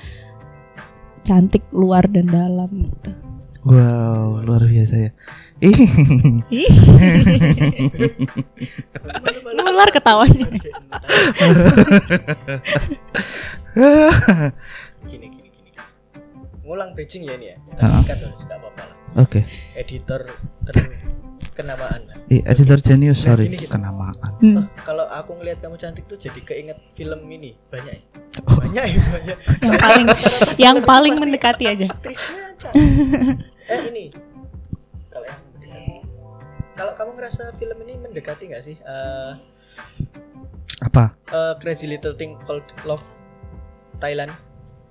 cantik 1.23 1.63
luar 1.73 2.07
dan 2.11 2.29
dalam 2.29 2.71
gitu 2.89 3.13
Wow 3.63 4.43
luar 4.43 4.67
biasa 4.67 4.95
ya. 4.99 5.15
Nular 9.55 9.89
ketawanya 9.95 10.51
Gini 15.07 15.27
gini 15.31 15.49
gini. 15.55 15.71
Ngulang 16.67 16.91
bridging 16.99 17.23
ya 17.31 17.39
ini 17.39 17.55
ya. 17.55 17.57
Tapi 17.79 18.03
kan 18.03 18.19
nggak 18.19 18.59
apa-apa 18.59 18.83
lah. 18.83 18.99
Oke. 19.23 19.47
Editor 19.79 20.27
ter 20.67 20.75
kenamaan. 21.53 22.01
Ih, 22.27 22.41
editor 22.43 22.79
genius 22.79 23.21
Nah, 23.21 23.25
sorry 23.31 23.47
gini, 23.47 23.57
gini. 23.59 23.69
kenamaan. 23.69 24.33
Hmm. 24.39 24.57
Oh, 24.57 24.67
kalau 24.83 25.05
aku 25.07 25.37
ngelihat 25.37 25.61
kamu 25.61 25.77
cantik 25.77 26.05
tuh 26.05 26.17
jadi 26.17 26.41
keinget 26.41 26.79
film 26.93 27.21
ini 27.27 27.55
banyak 27.67 27.93
ya. 27.93 28.03
Oh. 28.43 28.57
Banyak 28.57 28.85
ya 28.87 29.01
banyak. 29.15 29.37
yang 29.61 29.77
paling 29.79 30.07
yang 30.57 30.77
paling 30.81 31.15
mendekati 31.15 31.65
aja 31.67 31.87
Aktrisnya 31.87 32.45
cantik. 32.57 32.81
eh 33.73 33.81
ini. 33.87 34.05
Kalau 35.07 35.27
yang 35.27 35.41
mendekati. 35.47 35.95
Kalau 36.73 36.93
kamu 36.95 37.11
ngerasa 37.15 37.43
film 37.55 37.79
ini 37.81 37.93
mendekati 37.99 38.45
nggak 38.49 38.63
sih? 38.63 38.77
Eh 38.77 39.33
Apa? 40.83 41.15
eh, 41.29 41.55
Crazy 41.57 41.87
Little 41.87 42.13
Thing 42.13 42.41
Called 42.41 42.65
Love 42.83 43.05
Thailand 43.99 44.33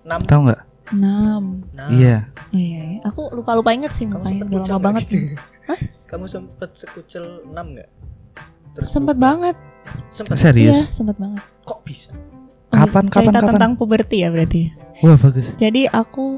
6 0.04 0.24
Tahu 0.24 0.42
nggak? 0.48 0.62
enam 0.92 1.64
Nah, 1.72 1.88
Iya. 1.88 2.28
oh, 2.28 2.52
iya, 2.54 2.82
iya. 2.86 3.00
aku 3.02 3.32
lupa 3.32 3.56
lupa 3.56 3.72
inget 3.72 3.92
sih 3.92 4.04
kamu 4.06 4.20
mukanya 4.20 4.32
sempet 4.38 4.48
udah 4.52 4.68
lama 4.72 4.84
banget 4.86 5.04
kamu 6.12 6.28
sempet 6.28 6.70
sekucel 6.74 7.24
6 7.42 7.56
nggak? 7.56 7.90
Terus 8.72 8.90
sempet 8.90 9.16
banget 9.16 9.56
Sempet. 10.08 10.36
iya 10.36 10.44
Serius? 10.44 10.78
sempet 10.92 11.16
banget 11.16 11.40
Kok 11.64 11.80
bisa? 11.82 12.12
Oh, 12.12 12.78
Kapan, 12.78 13.08
cerita 13.08 13.32
kapan, 13.32 13.34
kapan? 13.38 13.52
tentang 13.56 13.72
puberti 13.76 14.18
ya 14.20 14.30
berarti 14.30 14.72
Wah 15.02 15.16
bagus. 15.16 15.52
jadi 15.56 15.88
aku 15.88 16.38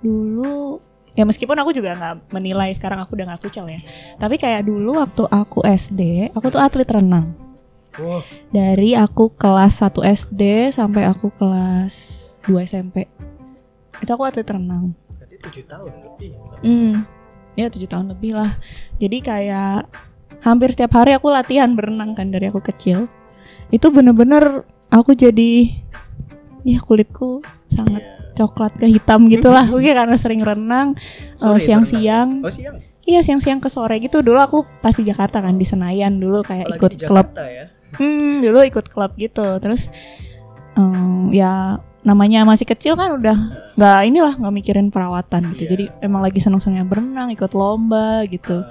dulu 0.00 0.78
ya 1.12 1.22
meskipun 1.22 1.54
aku 1.54 1.70
juga 1.70 1.92
nggak 1.92 2.30
menilai 2.30 2.70
sekarang 2.72 2.98
aku 2.98 3.12
udah 3.12 3.26
nggak 3.28 3.42
kucel 3.42 3.66
ya 3.66 3.82
tapi 4.16 4.38
kayak 4.38 4.62
dulu 4.62 4.96
waktu 4.96 5.26
aku 5.26 5.60
SD 5.62 6.30
aku 6.32 6.46
tuh 6.48 6.58
atlet 6.58 6.86
renang 6.86 7.34
Wah, 7.98 8.22
dari 8.48 8.94
aku 8.94 9.28
kelas 9.30 9.82
1 9.82 9.98
SD 9.98 10.42
sampai 10.70 11.02
aku 11.04 11.28
kelas 11.28 11.94
2 12.44 12.54
SMP 12.64 13.10
itu 13.98 14.08
aku 14.08 14.22
atlet 14.22 14.46
renang 14.46 14.94
berarti 15.10 15.36
tujuh 15.42 15.64
tahun 15.66 15.90
lebih. 16.06 16.30
hmm 16.62 16.94
ya 17.58 17.66
tujuh 17.66 17.90
tahun 17.90 18.14
lebih 18.14 18.38
lah 18.38 18.54
jadi 19.02 19.18
kayak 19.18 19.90
hampir 20.46 20.70
setiap 20.70 20.94
hari 20.94 21.18
aku 21.18 21.26
latihan 21.34 21.74
berenang 21.74 22.14
kan 22.14 22.30
dari 22.30 22.46
aku 22.46 22.62
kecil 22.62 23.10
itu 23.74 23.90
bener-bener 23.90 24.62
aku 24.88 25.18
jadi 25.18 25.74
ya 26.62 26.78
kulitku 26.78 27.42
sangat 27.66 28.02
Iya. 28.38 28.46
coklat 28.46 28.72
ke 28.78 28.86
hitam 28.86 29.26
gitulah 29.26 29.66
mungkin 29.66 29.92
karena 29.98 30.14
sering 30.14 30.38
renang 30.46 30.94
eh, 31.42 31.58
siang-siang. 31.58 32.46
Oh 32.46 32.52
siang. 32.54 32.78
iya 33.02 33.18
siang-siang 33.18 33.58
ke 33.58 33.66
sore 33.66 33.98
gitu 33.98 34.22
dulu 34.22 34.38
aku 34.38 34.58
pas 34.78 34.94
di 34.94 35.02
Jakarta 35.02 35.42
kan 35.42 35.58
di 35.58 35.66
Senayan 35.66 36.22
dulu 36.22 36.46
kayak 36.46 36.70
Apalagi 36.70 36.78
ikut 36.78 36.92
klub 37.10 37.26
ya. 37.34 37.66
Hmm, 37.98 38.38
dulu 38.38 38.62
ikut 38.62 38.86
klub 38.86 39.10
gitu. 39.18 39.58
Terus 39.58 39.90
em, 40.78 41.34
ya 41.34 41.82
namanya 41.98 42.46
masih 42.46 42.64
kecil 42.64 42.94
kan 42.94 43.10
udah 43.12 43.36
nggak 43.74 43.98
inilah 44.06 44.34
nggak 44.38 44.54
mikirin 44.54 44.88
perawatan 44.88 45.52
gitu. 45.54 45.62
Iya. 45.66 45.70
Jadi 45.74 45.84
emang 46.00 46.22
lagi 46.22 46.38
seneng-senengnya 46.38 46.86
berenang, 46.86 47.28
ikut 47.30 47.52
lomba 47.52 48.22
gitu. 48.26 48.62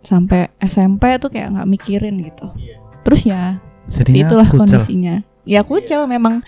Sampai 0.00 0.52
SMP 0.60 1.16
tuh 1.16 1.32
kayak 1.32 1.54
nggak 1.54 1.68
mikirin 1.68 2.16
gitu. 2.20 2.50
Iya. 2.54 2.76
Terus 3.02 3.20
ya 3.22 3.42
Jadinya 3.88 4.20
itulah 4.28 4.46
kucel. 4.46 4.60
kondisinya. 4.60 5.14
Ya 5.44 5.60
kucel 5.62 6.04
memang 6.04 6.40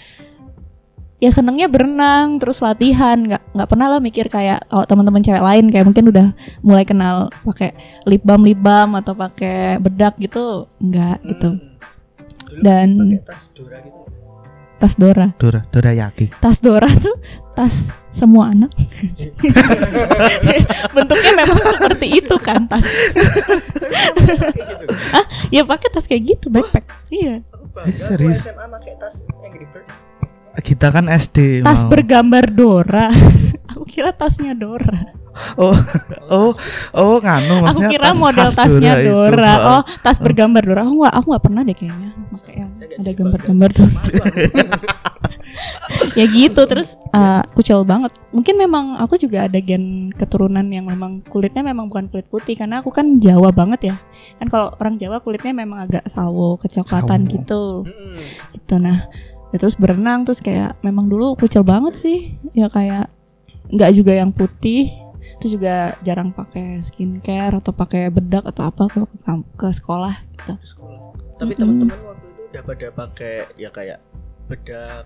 ya 1.16 1.32
senengnya 1.32 1.64
berenang 1.64 2.36
terus 2.36 2.60
latihan 2.60 3.16
nggak 3.16 3.56
nggak 3.56 3.68
pernah 3.68 3.88
lah 3.88 4.00
mikir 4.04 4.28
kayak 4.28 4.68
kalau 4.68 4.84
teman-teman 4.84 5.24
cewek 5.24 5.40
lain 5.40 5.72
kayak 5.72 5.88
mungkin 5.88 6.12
udah 6.12 6.26
mulai 6.60 6.84
kenal 6.84 7.32
pakai 7.40 7.72
lip 8.04 8.20
balm 8.20 8.44
lip 8.44 8.60
balm 8.60 8.92
atau 8.92 9.16
pakai 9.16 9.80
bedak 9.80 10.20
gitu 10.20 10.68
nggak 10.76 11.24
gitu 11.24 11.56
Hmm. 12.46 12.62
Dulu 12.62 12.62
Dan- 12.62 13.20
tas 13.26 13.50
gitu. 13.50 14.05
Tas 14.76 14.92
Dora 14.94 15.32
Dora, 15.34 15.64
Dora 15.68 15.90
Yaki. 15.90 16.30
tas 16.36 16.58
Dora 16.58 16.86
tuh 16.92 17.16
tas 17.52 17.90
semua 18.10 18.48
anak 18.48 18.72
bentuknya 20.94 21.32
memang 21.34 21.58
seperti 21.58 22.06
itu 22.14 22.34
kan 22.36 22.64
tas 22.64 22.84
Kayak 22.84 24.52
gitu. 24.52 24.92
ya 25.50 25.62
pakai 25.62 25.88
tas 25.90 26.04
kayak 26.04 26.22
gitu 26.26 26.46
backpack 26.48 26.84
iya 27.08 27.40
bangga 27.70 27.86
Eh, 27.86 27.98
serius? 27.98 28.42
SMA 28.42 28.64
pakai 28.70 28.92
tas 28.96 29.14
Angry 29.38 29.66
Bird. 29.66 29.86
Kita 30.56 30.88
kan 30.88 31.04
SD 31.06 31.60
tas 31.60 31.82
mau. 31.82 31.88
bergambar 31.92 32.44
Dora 32.48 33.06
aku 33.68 33.82
kira 33.84 34.10
tasnya 34.10 34.52
Dora 34.52 35.12
Oh, 35.60 35.76
oh, 36.32 36.50
oh, 36.96 37.16
nganu 37.20 37.60
aku 37.60 37.64
maksudnya 37.68 37.90
kira 37.92 38.08
tas 38.08 38.18
model 38.18 38.48
tasnya 38.52 38.92
itu. 39.00 39.12
Dora 39.12 39.54
Oh, 39.56 39.68
oh 39.78 39.82
tas 40.00 40.18
bergambar 40.20 40.62
Dora 40.64 40.82
aku 40.84 40.94
nggak 41.04 41.14
aku 41.14 41.26
nggak 41.32 41.44
pernah 41.44 41.62
deh 41.64 41.76
kayaknya 41.76 42.10
pakai 42.32 42.54
yang 42.60 42.70
Saya 42.72 42.86
nggak 42.88 43.00
ada 43.04 43.12
gambar-gambar. 43.12 43.68
Dora 43.72 43.92
aku. 43.92 44.10
ya 46.18 46.24
gitu 46.26 46.62
terus 46.66 46.96
uh, 47.12 47.44
kucel 47.52 47.84
banget 47.86 48.12
mungkin 48.32 48.56
memang 48.56 48.98
aku 48.98 49.20
juga 49.20 49.46
ada 49.46 49.58
gen 49.60 50.10
keturunan 50.16 50.64
yang 50.64 50.88
memang 50.88 51.22
kulitnya 51.28 51.62
memang 51.62 51.92
bukan 51.92 52.08
kulit 52.10 52.26
putih 52.28 52.56
karena 52.58 52.80
aku 52.80 52.90
kan 52.92 53.20
Jawa 53.20 53.52
banget 53.52 53.92
ya 53.92 53.96
kan 54.40 54.46
kalau 54.48 54.72
orang 54.80 54.96
Jawa 54.96 55.20
kulitnya 55.22 55.52
memang 55.52 55.86
agak 55.86 56.04
sawo 56.10 56.56
kecoklatan 56.60 57.28
Sawo. 57.28 57.32
gitu 57.32 57.62
Mm-mm. 57.86 58.16
itu 58.56 58.74
nah 58.80 59.06
ya 59.54 59.56
terus 59.60 59.78
berenang 59.78 60.26
terus 60.26 60.42
kayak 60.42 60.74
memang 60.82 61.06
dulu 61.06 61.38
kucel 61.38 61.62
banget 61.62 61.94
sih 61.94 62.34
ya 62.52 62.66
kayak 62.72 63.12
nggak 63.70 63.90
juga 63.94 64.12
yang 64.14 64.30
putih 64.30 64.90
terus 65.38 65.52
juga 65.58 65.94
jarang 66.00 66.30
pakai 66.32 66.80
skincare 66.80 67.54
atau 67.58 67.72
pakai 67.74 68.08
bedak 68.08 68.44
atau 68.46 68.68
apa 68.68 68.88
kalau 68.88 69.06
ke, 69.08 69.18
ke 69.56 69.68
sekolah 69.74 70.14
gitu 70.32 70.52
sekolah. 70.76 71.14
Tapi 71.36 71.52
Mm-mm. 71.52 71.60
teman-teman 71.60 71.98
waktu 72.06 72.26
itu 72.32 72.42
udah 72.48 72.62
pada 72.64 72.86
pakai 72.94 73.34
ya 73.60 73.68
kayak 73.68 73.98
bedak. 74.46 75.04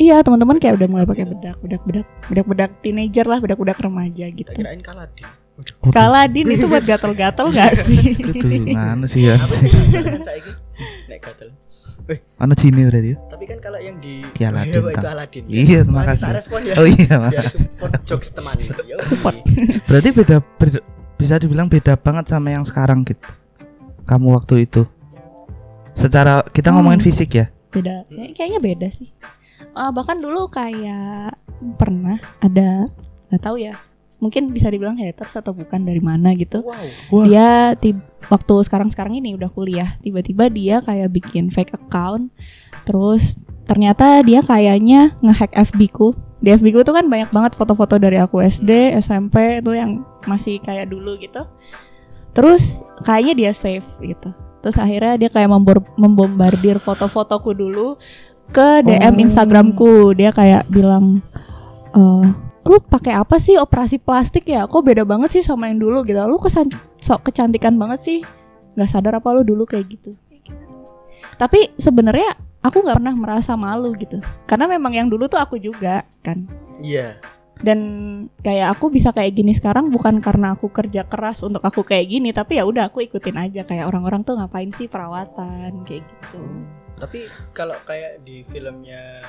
iya 0.00 0.16
teman-teman 0.24 0.56
kayak 0.56 0.80
udah 0.80 0.88
mulai 0.88 1.06
pakai 1.06 1.24
bedak 1.28 1.56
bedak 1.60 1.82
bedak 1.84 2.06
bedak 2.26 2.46
bedak 2.46 2.70
teenager 2.80 3.26
lah 3.28 3.38
bedak 3.38 3.58
bedak 3.60 3.78
remaja 3.78 4.26
gitu 4.32 4.48
Kita 4.50 4.56
kirain 4.56 4.80
kaladin. 4.80 5.28
Kaladin 5.92 6.46
itu 6.56 6.64
buat 6.64 6.80
gatel-gatel 6.88 7.52
gak 7.52 7.84
sih? 7.84 8.16
Itu 8.16 8.64
nganu 8.72 9.04
sih 9.04 9.28
ya. 9.28 9.36
Apa 9.36 9.54
sih 9.60 9.68
kan 9.68 10.24
saiki? 10.24 10.52
Nek 11.04 11.20
gatel. 11.20 11.52
Mana 12.34 12.54
sini 12.54 12.82
berarti 12.82 13.12
ya? 13.12 13.16
Tapi 13.26 13.44
kan 13.44 13.58
kalau 13.58 13.78
yang 13.78 13.96
di 13.98 14.24
Ki 14.30 14.42
Aladin, 14.42 14.78
Oh, 14.78 14.88
itu. 14.88 15.06
Aladin. 15.06 15.44
Iya, 15.46 15.78
terima 15.82 16.02
kasih. 16.04 16.24
Tak 16.24 16.34
respon 16.36 16.60
ya. 16.62 16.74
Oh 16.74 16.86
iya. 16.86 17.14
Biar 17.28 17.46
support 17.46 17.92
jokes 18.02 18.28
teman. 18.30 18.56
Ya 18.88 18.96
Support. 19.02 19.36
Berarti 19.84 20.08
beda, 20.10 20.36
beda- 20.56 20.84
bisa 21.14 21.34
dibilang 21.36 21.66
beda 21.66 21.94
banget 21.94 22.24
sama 22.26 22.50
yang 22.50 22.64
sekarang 22.64 23.04
gitu. 23.04 23.28
Kamu 24.04 24.32
waktu 24.32 24.64
itu. 24.64 24.82
Secara 25.92 26.42
kita 26.46 26.70
Hmm. 26.70 26.80
ngomongin 26.80 27.02
fisik 27.02 27.30
ya. 27.32 27.46
Beda, 27.68 28.02
Kayak- 28.06 28.32
kayaknya 28.34 28.60
beda 28.60 28.88
sih. 28.88 29.10
Ah, 29.70 29.90
bahkan 29.90 30.18
dulu 30.18 30.48
kayak 30.48 31.36
pernah 31.76 32.18
ada 32.38 32.88
nggak 33.28 33.38
tahu 33.40 33.60
ya. 33.60 33.76
Mungkin 34.20 34.52
bisa 34.52 34.68
dibilang 34.68 35.00
haters 35.00 35.32
atau 35.34 35.56
bukan 35.56 35.80
dari 35.80 35.98
mana 35.98 36.36
gitu. 36.36 36.60
Wow. 36.60 36.76
Wah. 37.10 37.24
Dia 37.24 37.48
waktu 38.28 38.54
sekarang-sekarang 38.68 39.16
ini 39.16 39.32
udah 39.34 39.48
kuliah, 39.48 39.96
tiba-tiba 40.04 40.52
dia 40.52 40.84
kayak 40.84 41.08
bikin 41.10 41.48
fake 41.48 41.72
account. 41.74 42.28
Terus 42.84 43.40
ternyata 43.64 44.20
dia 44.20 44.44
kayaknya 44.44 45.16
ngehack 45.24 45.56
FB 45.72 45.80
ku. 45.90 46.12
Di 46.40 46.52
FB 46.52 46.66
ku 46.72 46.80
tuh 46.84 46.92
kan 46.96 47.08
banyak 47.08 47.32
banget 47.32 47.52
foto-foto 47.56 47.96
dari 47.96 48.20
aku 48.20 48.44
SD, 48.44 48.96
SMP 49.00 49.64
itu 49.64 49.72
yang 49.72 50.04
masih 50.28 50.60
kayak 50.60 50.92
dulu 50.92 51.16
gitu. 51.16 51.44
Terus 52.36 52.84
kayaknya 53.02 53.34
dia 53.34 53.52
save 53.56 53.88
gitu. 54.04 54.30
Terus 54.60 54.76
akhirnya 54.76 55.16
dia 55.16 55.30
kayak 55.32 55.48
membor- 55.48 55.88
membombardir 55.96 56.76
foto-fotoku 56.76 57.56
dulu 57.56 57.96
ke 58.52 58.84
DM 58.84 59.16
Oh. 59.16 59.22
Instagramku. 59.24 59.92
Dia 60.12 60.30
kayak 60.30 60.68
bilang 60.68 61.24
eh 61.96 62.49
lu 62.64 62.76
pakai 62.80 63.16
apa 63.16 63.40
sih 63.40 63.56
operasi 63.56 63.96
plastik 64.00 64.48
ya? 64.48 64.68
Kok 64.68 64.82
beda 64.84 65.02
banget 65.08 65.40
sih 65.40 65.42
sama 65.44 65.72
yang 65.72 65.80
dulu 65.80 66.04
gitu. 66.04 66.20
Lu 66.28 66.36
kesan 66.36 66.68
sok 67.00 67.32
kecantikan 67.32 67.76
banget 67.80 68.00
sih. 68.00 68.18
nggak 68.70 68.86
sadar 68.86 69.18
apa 69.18 69.34
lu 69.34 69.42
dulu 69.42 69.66
kayak 69.66 69.86
gitu. 69.90 70.14
Tapi 71.36 71.74
sebenarnya 71.80 72.36
aku 72.60 72.84
nggak 72.84 73.00
pernah 73.00 73.14
merasa 73.16 73.58
malu 73.58 73.92
gitu. 73.96 74.20
Karena 74.44 74.70
memang 74.70 74.92
yang 74.94 75.08
dulu 75.08 75.26
tuh 75.26 75.40
aku 75.40 75.56
juga 75.56 76.04
kan. 76.22 76.44
Iya. 76.78 77.18
Dan 77.60 77.80
kayak 78.40 78.76
aku 78.76 78.88
bisa 78.88 79.12
kayak 79.12 79.36
gini 79.36 79.52
sekarang 79.52 79.92
bukan 79.92 80.24
karena 80.24 80.56
aku 80.56 80.72
kerja 80.72 81.04
keras 81.04 81.44
untuk 81.44 81.60
aku 81.60 81.84
kayak 81.84 82.08
gini, 82.08 82.32
tapi 82.32 82.56
ya 82.56 82.64
udah 82.64 82.88
aku 82.88 83.04
ikutin 83.04 83.36
aja 83.36 83.68
kayak 83.68 83.84
orang-orang 83.84 84.24
tuh 84.24 84.40
ngapain 84.40 84.72
sih 84.72 84.88
perawatan 84.88 85.84
kayak 85.84 86.00
gitu. 86.08 86.40
Tapi 86.96 87.28
kalau 87.52 87.76
kayak 87.84 88.24
di 88.24 88.48
filmnya 88.48 89.28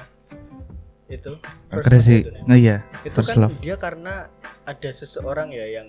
itu 1.11 1.31
Crazy. 1.69 2.17
Love 2.17 2.23
itu, 2.23 2.29
Nek. 2.31 2.43
Nah, 2.43 2.57
iya, 2.57 2.77
itu 3.01 3.13
First 3.13 3.29
kan 3.29 3.37
Love. 3.41 3.55
dia 3.59 3.75
karena 3.75 4.13
ada 4.63 4.89
seseorang 4.89 5.49
ya 5.49 5.65
yang 5.69 5.87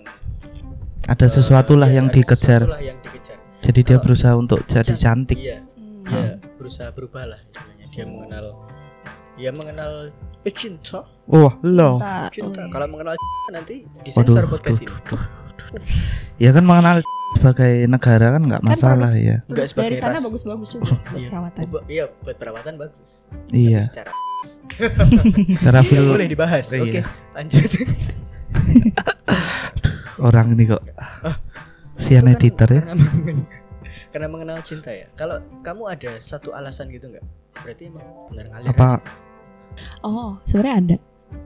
Ada 1.03 1.25
eh, 1.25 1.31
sesuatu 1.31 1.73
lah 1.75 1.87
ya, 1.87 1.99
yang 1.99 2.07
dikejar. 2.07 2.63
lah 2.63 2.79
yang 2.79 2.95
dikejar. 2.99 3.35
Jadi 3.59 3.79
dia 3.81 3.95
Kalau- 3.95 4.03
berusaha 4.03 4.33
untuk 4.33 4.59
jadi 4.63 4.93
cantik. 4.93 5.35
Iya, 5.35 5.59
Hmm. 5.59 6.03
dia 6.05 6.27
berusaha 6.53 6.89
berubah 6.91 7.23
lah. 7.25 7.39
Dia 7.89 8.03
mengenal 8.03 8.45
ya 9.35 9.49
mengenal 9.49 10.11
eh, 10.41 10.51
cinta, 10.51 11.07
Wah, 11.25 11.55
lo. 11.61 11.99
Cinta. 12.29 12.67
Kalau 12.67 12.87
mengenal 12.87 13.15
nanti 13.55 13.83
disensor 14.01 14.45
podcast 14.45 14.79
ini. 14.79 14.91
Ya 16.37 16.51
kan 16.51 16.63
mengenal 16.63 16.99
sebagai 17.33 17.73
negara 17.85 18.27
kan 18.31 18.41
nggak 18.43 18.61
Kan 18.61 18.69
masalah 18.69 19.11
ya. 19.13 19.41
Enggak 19.43 19.65
Dari 19.65 19.69
sebagai 19.69 19.97
sana 19.97 20.13
ras. 20.13 20.23
bagus-bagus 20.23 20.69
juga 20.71 20.83
buat 20.93 21.13
Iya. 21.13 21.29
perawatan. 21.29 21.61
Oh, 21.65 21.83
iya, 21.87 22.05
buat 22.19 22.37
perawatan 22.37 22.73
bagus. 22.77 23.09
Iya. 23.49 23.79
Tapi 23.79 23.87
secara 23.87 24.11
Secara 25.55 25.79
ya, 25.81 25.99
boleh 26.03 26.27
dibahas. 26.27 26.65
Iya. 26.69 26.81
Oke, 26.83 26.99
lanjut. 27.33 27.69
orang 30.19 30.53
ini 30.53 30.63
kok 30.67 30.83
sian 31.95 32.23
Itu 32.23 32.27
kan 32.27 32.33
editor 32.33 32.69
ya. 32.69 32.81
Karena, 32.83 32.95
mengen- 32.95 33.47
karena 34.09 34.27
mengenal 34.27 34.57
cinta 34.61 34.89
ya. 34.89 35.07
Kalau 35.13 35.37
kamu 35.61 35.83
ada 35.89 36.11
satu 36.17 36.51
alasan 36.51 36.89
gitu 36.89 37.07
nggak? 37.07 37.25
Berarti 37.55 37.83
emang 37.87 38.05
benar 38.29 38.45
ngalir. 38.49 38.67
Apa 38.69 38.85
aja. 38.93 39.11
Oh, 40.01 40.37
sebenarnya 40.43 40.75
ada. 40.75 40.97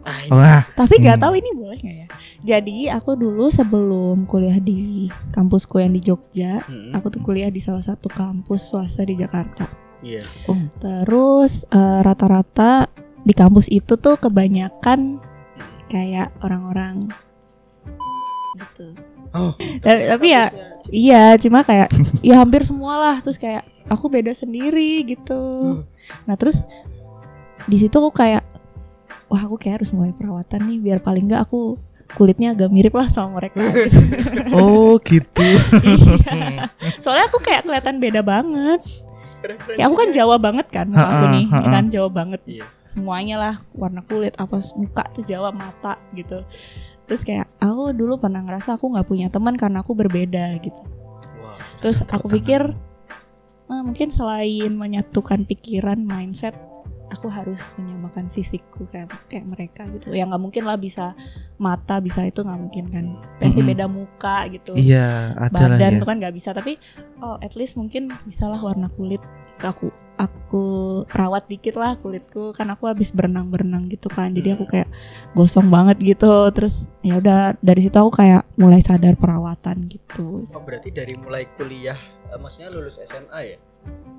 Ah, 0.01 0.19
ini 0.21 0.31
Wah. 0.31 0.63
Tapi 0.65 0.93
nggak 0.97 1.17
Hmm. 1.17 1.25
tahu 1.25 1.33
ini 1.35 1.49
boleh 1.51 1.77
nggak 1.77 1.97
ya? 1.97 2.07
Jadi 2.39 2.77
aku 2.87 3.11
dulu 3.13 3.49
sebelum 3.49 4.23
kuliah 4.23 4.55
di 4.57 5.05
kampusku 5.29 5.77
yang 5.77 5.91
di 5.91 5.99
Jogja, 5.99 6.63
Mm-mm. 6.63 6.95
aku 6.95 7.09
tuh 7.09 7.21
kuliah 7.21 7.47
di 7.47 7.59
salah 7.59 7.81
satu 7.81 8.07
kampus 8.07 8.67
swasta 8.67 9.03
di 9.03 9.15
Jakarta. 9.15 9.67
Iya. 9.99 10.23
Terus 10.77 11.67
eh, 11.67 11.99
rata-rata 11.99 12.87
di 13.19 13.33
kampus 13.33 13.67
itu 13.67 13.95
tuh 13.95 14.15
kebanyakan 14.15 15.19
kayak 15.87 16.31
orang-orang 16.39 17.03
gitu. 18.55 18.95
Oh. 19.29 19.51
Tapi, 19.83 20.01
tapi 20.07 20.27
ya 20.29 20.47
Kampusnya- 20.47 20.87
iya, 20.89 21.23
cuma 21.35 21.59
kayak 21.61 21.89
ya 22.21 22.35
hampir 22.37 22.63
semua 22.63 22.95
lah. 22.97 23.15
Terus 23.19 23.35
kayak 23.35 23.67
aku 23.85 24.07
beda 24.07 24.31
sendiri 24.31 25.03
gitu. 25.05 25.83
Nah 26.23 26.35
terus 26.35 26.63
di 27.65 27.75
situ 27.75 27.91
aku 27.93 28.11
kayak 28.13 28.43
wah 29.27 29.41
aku 29.43 29.55
kayak 29.59 29.83
harus 29.83 29.91
mulai 29.91 30.11
perawatan 30.15 30.61
nih 30.67 30.77
biar 30.79 30.99
paling 31.03 31.27
nggak 31.27 31.43
aku 31.47 31.75
kulitnya 32.15 32.55
agak 32.55 32.71
mirip 32.71 32.95
lah 32.95 33.11
sama 33.11 33.39
mereka 33.43 33.59
gitu. 33.75 33.99
Oh 34.55 34.95
gitu. 35.03 35.43
Iya. 35.83 36.71
Soalnya 37.03 37.27
aku 37.27 37.39
kayak 37.43 37.67
kelihatan 37.67 37.99
beda 37.99 38.23
banget. 38.23 38.79
Ya 39.75 39.87
aku 39.87 39.95
kan 39.95 40.09
Jawa 40.15 40.35
banget 40.41 40.67
kan 40.71 40.89
muka 40.89 41.07
aku 41.07 41.25
nih, 41.35 41.45
ha-ha. 41.51 41.69
kan 41.69 41.85
Jawa 41.91 42.09
banget. 42.09 42.41
Iya. 42.47 42.65
Semuanya 42.87 43.35
lah 43.37 43.55
warna 43.75 44.01
kulit 44.07 44.33
apa 44.39 44.63
muka 44.79 45.03
tuh 45.11 45.23
Jawa 45.23 45.51
mata 45.51 45.99
gitu. 46.15 46.41
Terus 47.07 47.21
kayak 47.23 47.47
aku 47.59 47.91
dulu 47.95 48.19
pernah 48.19 48.43
ngerasa 48.43 48.75
aku 48.75 48.91
nggak 48.95 49.07
punya 49.07 49.27
teman 49.27 49.55
karena 49.59 49.83
aku 49.83 49.95
berbeda 49.95 50.55
gitu. 50.63 50.79
Wah, 51.43 51.59
Terus 51.83 52.03
aku 52.07 52.27
pikir 52.31 52.71
ah, 53.67 53.81
mungkin 53.83 54.07
selain 54.11 54.71
menyatukan 54.75 55.43
pikiran, 55.43 55.99
mindset, 56.03 56.55
aku 57.07 57.27
harus 57.31 57.71
menyamakan 57.79 58.27
fisikku 58.31 58.87
kayak 58.91 59.11
kayak 59.31 59.47
mereka 59.47 59.87
gitu. 59.91 60.11
Ya 60.11 60.27
nggak 60.27 60.41
mungkin 60.41 60.63
lah 60.67 60.75
bisa 60.75 61.15
mata 61.57 61.99
bisa 62.03 62.23
itu 62.27 62.43
nggak 62.43 62.59
mungkin 62.59 62.85
kan. 62.91 63.05
Pasti 63.39 63.61
beda 63.63 63.85
muka 63.87 64.47
gitu. 64.51 64.75
Iya, 64.75 65.33
ada 65.35 65.71
lah 65.71 65.77
Badan 65.79 65.93
ya. 65.95 65.99
tuh 66.01 66.07
kan 66.07 66.17
nggak 66.19 66.35
bisa. 66.35 66.49
Tapi 66.51 66.75
oh 67.23 67.39
at 67.39 67.55
least 67.55 67.79
mungkin 67.79 68.11
bisalah 68.27 68.59
warna 68.59 68.91
kulit 68.93 69.23
aku 69.61 69.89
aku 70.17 70.65
rawat 71.13 71.45
dikit 71.45 71.77
lah 71.77 71.93
kulitku 72.01 72.49
kan 72.49 72.65
aku 72.73 72.89
habis 72.89 73.13
berenang 73.13 73.53
berenang 73.53 73.85
gitu 73.85 74.09
kan 74.09 74.33
jadi 74.33 74.57
aku 74.57 74.65
kayak 74.65 74.89
gosong 75.37 75.69
banget 75.69 76.01
gitu 76.01 76.49
terus 76.49 76.89
ya 77.05 77.21
udah 77.21 77.53
dari 77.61 77.85
situ 77.85 77.93
aku 77.93 78.25
kayak 78.25 78.41
mulai 78.57 78.81
sadar 78.81 79.13
perawatan 79.13 79.85
gitu 79.85 80.49
Oh 80.49 80.61
berarti 80.65 80.89
dari 80.89 81.13
mulai 81.13 81.45
kuliah, 81.53 81.97
eh, 82.33 82.39
maksudnya 82.41 82.73
lulus 82.73 82.97
SMA 82.97 83.39
ya? 83.45 83.57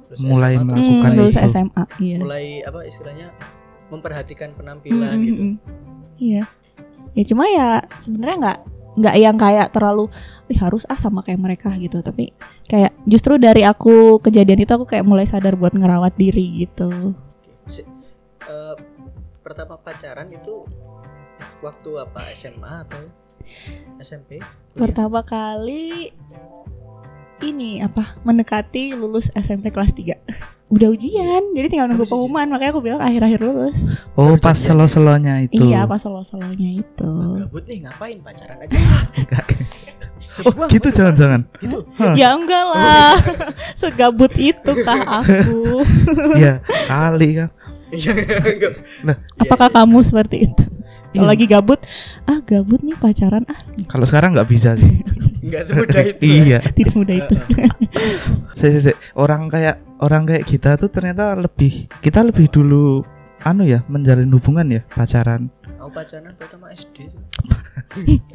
Lulus 0.08 0.20
Mulai 0.22 0.52
SMA 0.54 0.64
Melakukan 0.64 1.10
Hmm, 1.10 1.18
lulus 1.18 1.36
itu. 1.36 1.46
SMA 1.46 1.84
iya 2.00 2.16
mulai 2.18 2.44
apa 2.62 2.80
istilahnya 2.82 3.28
memperhatikan 3.88 4.50
penampilan 4.52 5.14
mm, 5.14 5.24
gitu. 5.24 5.42
mm. 5.42 5.56
Iya. 6.18 6.42
Ya 7.12 7.24
cuma 7.24 7.44
ya 7.46 7.68
sebenarnya 7.98 8.36
nggak 8.38 8.58
nggak 8.98 9.16
yang 9.16 9.36
kayak 9.36 9.70
terlalu 9.70 10.10
Wih, 10.44 10.58
harus 10.58 10.82
ah 10.84 10.96
sama 10.96 11.20
kayak 11.20 11.38
mereka 11.38 11.68
gitu. 11.74 12.00
Tapi 12.00 12.32
kayak 12.64 12.96
justru 13.04 13.36
dari 13.36 13.62
aku 13.62 14.18
kejadian 14.18 14.60
itu 14.60 14.72
aku 14.72 14.84
kayak 14.84 15.04
mulai 15.04 15.24
sadar 15.24 15.54
buat 15.54 15.72
ngerawat 15.72 16.16
diri 16.16 16.64
gitu. 16.64 17.14
Oke. 17.14 17.52
Si- 17.70 17.86
eh, 18.42 18.74
pertama 19.40 19.76
pacaran 19.76 20.28
itu 20.28 20.64
waktu 21.58 21.90
apa 21.96 22.28
SMA 22.32 22.84
atau 22.84 23.02
SMP? 23.98 24.40
Kuliah? 24.40 24.80
Pertama 24.80 25.20
kali 25.22 26.12
ini 27.42 27.82
apa 27.82 28.18
mendekati 28.26 28.94
lulus 28.94 29.30
SMP 29.34 29.70
kelas 29.70 29.94
3 29.94 30.58
Udah 30.68 30.92
ujian, 30.92 31.56
jadi 31.56 31.72
tinggal 31.72 31.88
nunggu 31.88 32.04
pengumuman 32.04 32.44
makanya 32.44 32.76
aku 32.76 32.84
bilang 32.84 33.00
akhir-akhir 33.00 33.40
lulus. 33.40 33.72
Oh, 34.12 34.36
Baru 34.36 34.36
pas 34.36 34.52
jadian. 34.52 34.84
selo-selonya 34.84 35.34
itu. 35.48 35.64
Iya, 35.64 35.88
pas 35.88 35.96
selo-selonya 35.96 36.84
itu. 36.84 37.12
Gabut 37.40 37.64
nih 37.64 37.88
ngapain 37.88 38.20
pacaran 38.20 38.68
aja? 38.68 38.76
Oh, 40.44 40.50
gitu 40.68 40.90
jangan-jangan. 40.92 41.46
Gitu. 41.62 41.78
Hah. 41.96 42.14
Ya 42.18 42.34
enggak 42.34 42.64
lah. 42.74 43.16
Segabut 43.80 44.30
itu 44.36 44.72
kah 44.84 45.22
aku? 45.24 45.82
Iya, 46.36 46.60
kali 46.86 47.38
kan. 47.38 47.50
Iya, 47.94 48.12
enggak. 48.12 48.72
Nah. 49.08 49.16
Apakah 49.40 49.72
kamu 49.72 50.04
seperti 50.04 50.50
itu? 50.52 50.62
Kalau 51.08 51.24
Iya. 51.24 51.32
lagi 51.32 51.46
gabut, 51.48 51.80
ah 52.28 52.38
gabut 52.44 52.84
nih 52.84 52.92
pacaran 53.00 53.44
ah 53.48 53.60
Kalau 53.88 54.04
sekarang 54.04 54.36
nggak 54.36 54.48
bisa 54.48 54.76
sih. 54.76 55.00
Enggak 55.48 55.62
semudah 55.64 56.02
itu. 56.04 56.20
ya. 56.20 56.34
iya. 56.36 56.58
tidak 56.60 56.90
semudah 56.92 57.16
itu. 57.16 57.34
Orang 59.22 59.48
kayak 59.48 59.80
orang 59.98 60.28
kayak 60.28 60.44
kita 60.44 60.76
tuh 60.76 60.90
ternyata 60.92 61.32
lebih 61.34 61.88
kita 62.02 62.20
lebih 62.22 62.50
dulu 62.52 63.02
anu 63.42 63.64
ya 63.64 63.80
menjalin 63.88 64.28
hubungan 64.34 64.66
ya 64.68 64.80
pacaran. 64.92 65.48
Aku 65.78 65.90
pacaran 65.94 66.34
pertama 66.36 66.68
SD. 66.74 67.08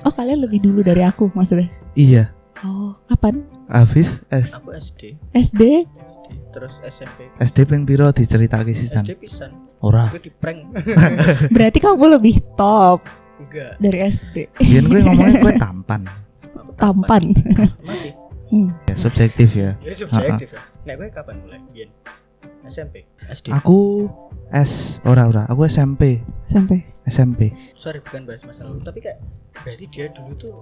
Oh 0.04 0.10
kalian 0.10 0.42
lebih 0.44 0.66
dulu 0.66 0.82
dari 0.82 1.06
aku 1.06 1.30
maksudnya? 1.38 1.70
Iya. 1.94 2.34
Oh 2.66 2.98
kapan? 3.06 3.46
Habis 3.70 4.24
S 4.34 4.58
Aku 4.58 4.74
SD, 4.74 5.20
SD? 5.36 5.86
SD, 5.86 6.28
terus 6.50 6.82
SMP. 6.84 7.30
SD 7.38 7.68
ping 7.70 7.84
piro 7.86 8.10
diceritake 8.10 8.74
sisan. 8.74 9.06
SD 9.06 9.14
pisan. 9.20 9.52
Ora. 9.84 10.08
Aku 10.08 10.18
di 10.18 10.32
prank. 10.32 10.64
Berarti 11.56 11.78
kamu 11.78 12.16
lebih 12.16 12.40
top 12.56 13.04
Enggak. 13.38 13.76
dari 13.78 14.00
SD. 14.08 14.36
Biyen 14.56 14.88
gue 14.88 15.00
ngomongin 15.04 15.36
gue 15.38 15.54
tampan. 15.64 16.08
Aku 16.56 16.72
Tampan. 16.74 17.24
Masih. 17.88 18.16
Hmm. 18.48 18.72
Ya, 18.86 18.96
subjektif 18.96 19.50
ya. 19.52 19.76
Ya 19.80 19.92
subjektif 19.92 20.50
ya. 20.50 20.62
Nek 20.84 20.96
gue 20.96 21.08
kapan 21.10 21.36
mulai? 21.38 21.60
Biyen. 21.68 21.92
SMP, 22.64 23.04
SD. 23.26 23.52
Aku 23.52 24.08
S 24.50 25.04
ora 25.04 25.28
ora, 25.28 25.44
aku 25.46 25.68
SMP. 25.68 26.24
Sampai. 26.46 26.88
SMP. 27.04 27.52
Sorry 27.74 28.00
bukan 28.00 28.24
bahas 28.24 28.40
masa 28.42 28.64
lalu, 28.64 28.80
tapi 28.80 29.04
kayak 29.04 29.20
berarti 29.58 29.86
dia 29.90 30.08
dulu 30.08 30.32
tuh 30.34 30.56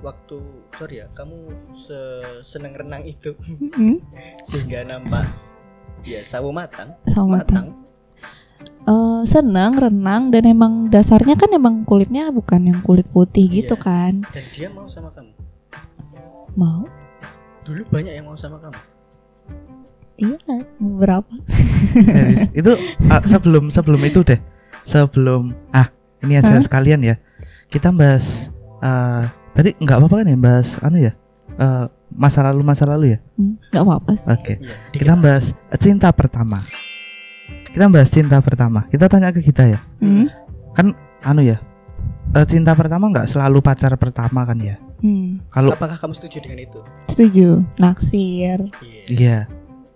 waktu 0.00 0.40
sorry 0.72 0.96
ya, 0.96 1.06
kamu 1.12 1.36
se- 1.70 2.40
seneng 2.40 2.72
renang 2.72 3.04
itu 3.04 3.36
Hmm. 3.76 4.00
sehingga 4.42 4.80
nampak 4.82 5.28
ya 6.00 6.24
sawo 6.24 6.48
matang, 6.48 6.96
Sama 7.06 7.36
matang. 7.36 7.76
matang. 7.76 7.89
Eh, 8.82 9.22
senang 9.22 9.76
renang 9.76 10.30
dan 10.30 10.44
emang 10.44 10.72
dasarnya 10.86 11.36
kan 11.36 11.46
emang 11.48 11.84
kulitnya 11.84 12.26
bukan 12.28 12.64
yang 12.64 12.80
kulit 12.80 13.06
putih 13.06 13.46
gitu 13.46 13.74
Iya. 13.74 13.84
kan. 13.84 14.12
dan 14.26 14.44
dia 14.50 14.68
mau 14.68 14.84
sama 14.84 15.12
kamu. 15.12 15.30
Mau? 16.52 16.82
Dulu 17.62 17.86
banyak 17.86 18.10
yang 18.10 18.26
mau 18.26 18.34
sama 18.34 18.58
kamu. 18.58 18.80
Iya, 20.16 20.36
beberapa. 20.76 21.32
Serius. 21.94 22.44
Itu 22.60 22.72
ah, 23.06 23.22
sebelum 23.22 23.70
sebelum 23.70 24.00
itu 24.02 24.20
deh. 24.20 24.40
Sebelum 24.82 25.54
ah 25.70 25.88
ini 26.20 26.36
aja 26.36 26.50
Hah? 26.50 26.60
sekalian 26.60 27.00
ya. 27.00 27.16
Kita 27.66 27.88
bahas 27.88 28.50
eh 28.78 29.24
tadi 29.52 29.72
nggak 29.76 29.96
apa-apa 29.96 30.20
kan 30.20 30.28
ya 30.28 30.36
bahas 30.36 30.76
anu 30.80 30.98
ya. 30.98 31.12
eh, 31.52 31.84
masa 32.10 32.42
lalu 32.42 32.60
masa 32.62 32.84
lalu 32.84 33.14
ya. 33.14 33.18
Hmm, 33.34 33.56
nggak 33.70 33.82
apa-apa 33.82 34.10
sih. 34.14 34.28
Oke. 34.28 34.54
Iya. 34.58 34.74
Kita 34.90 35.12
bahas 35.14 35.44
cinta 35.78 36.08
pertama. 36.10 36.58
Kita 37.70 37.86
bahas 37.86 38.10
cinta 38.10 38.42
pertama. 38.42 38.82
Kita 38.86 39.06
tanya 39.06 39.30
ke 39.30 39.40
kita 39.40 39.62
ya. 39.66 39.80
Hmm. 40.02 40.26
Anu 41.20 41.44
ya. 41.44 41.60
eh, 42.30 42.46
cinta 42.46 42.72
pertama 42.72 43.10
nggak 43.10 43.26
selalu 43.26 43.58
pacar 43.60 43.92
pertama 43.94 44.42
kan 44.42 44.56
ya. 44.58 44.78
Hmm. 45.00 45.40
Kalau 45.48 45.72
Apakah 45.72 45.96
kamu 45.96 46.14
setuju 46.14 46.44
dengan 46.44 46.62
itu? 46.62 46.78
Setuju. 47.08 47.62
Naksir. 47.76 48.58
Iya. 48.80 49.04
iya. 49.08 49.38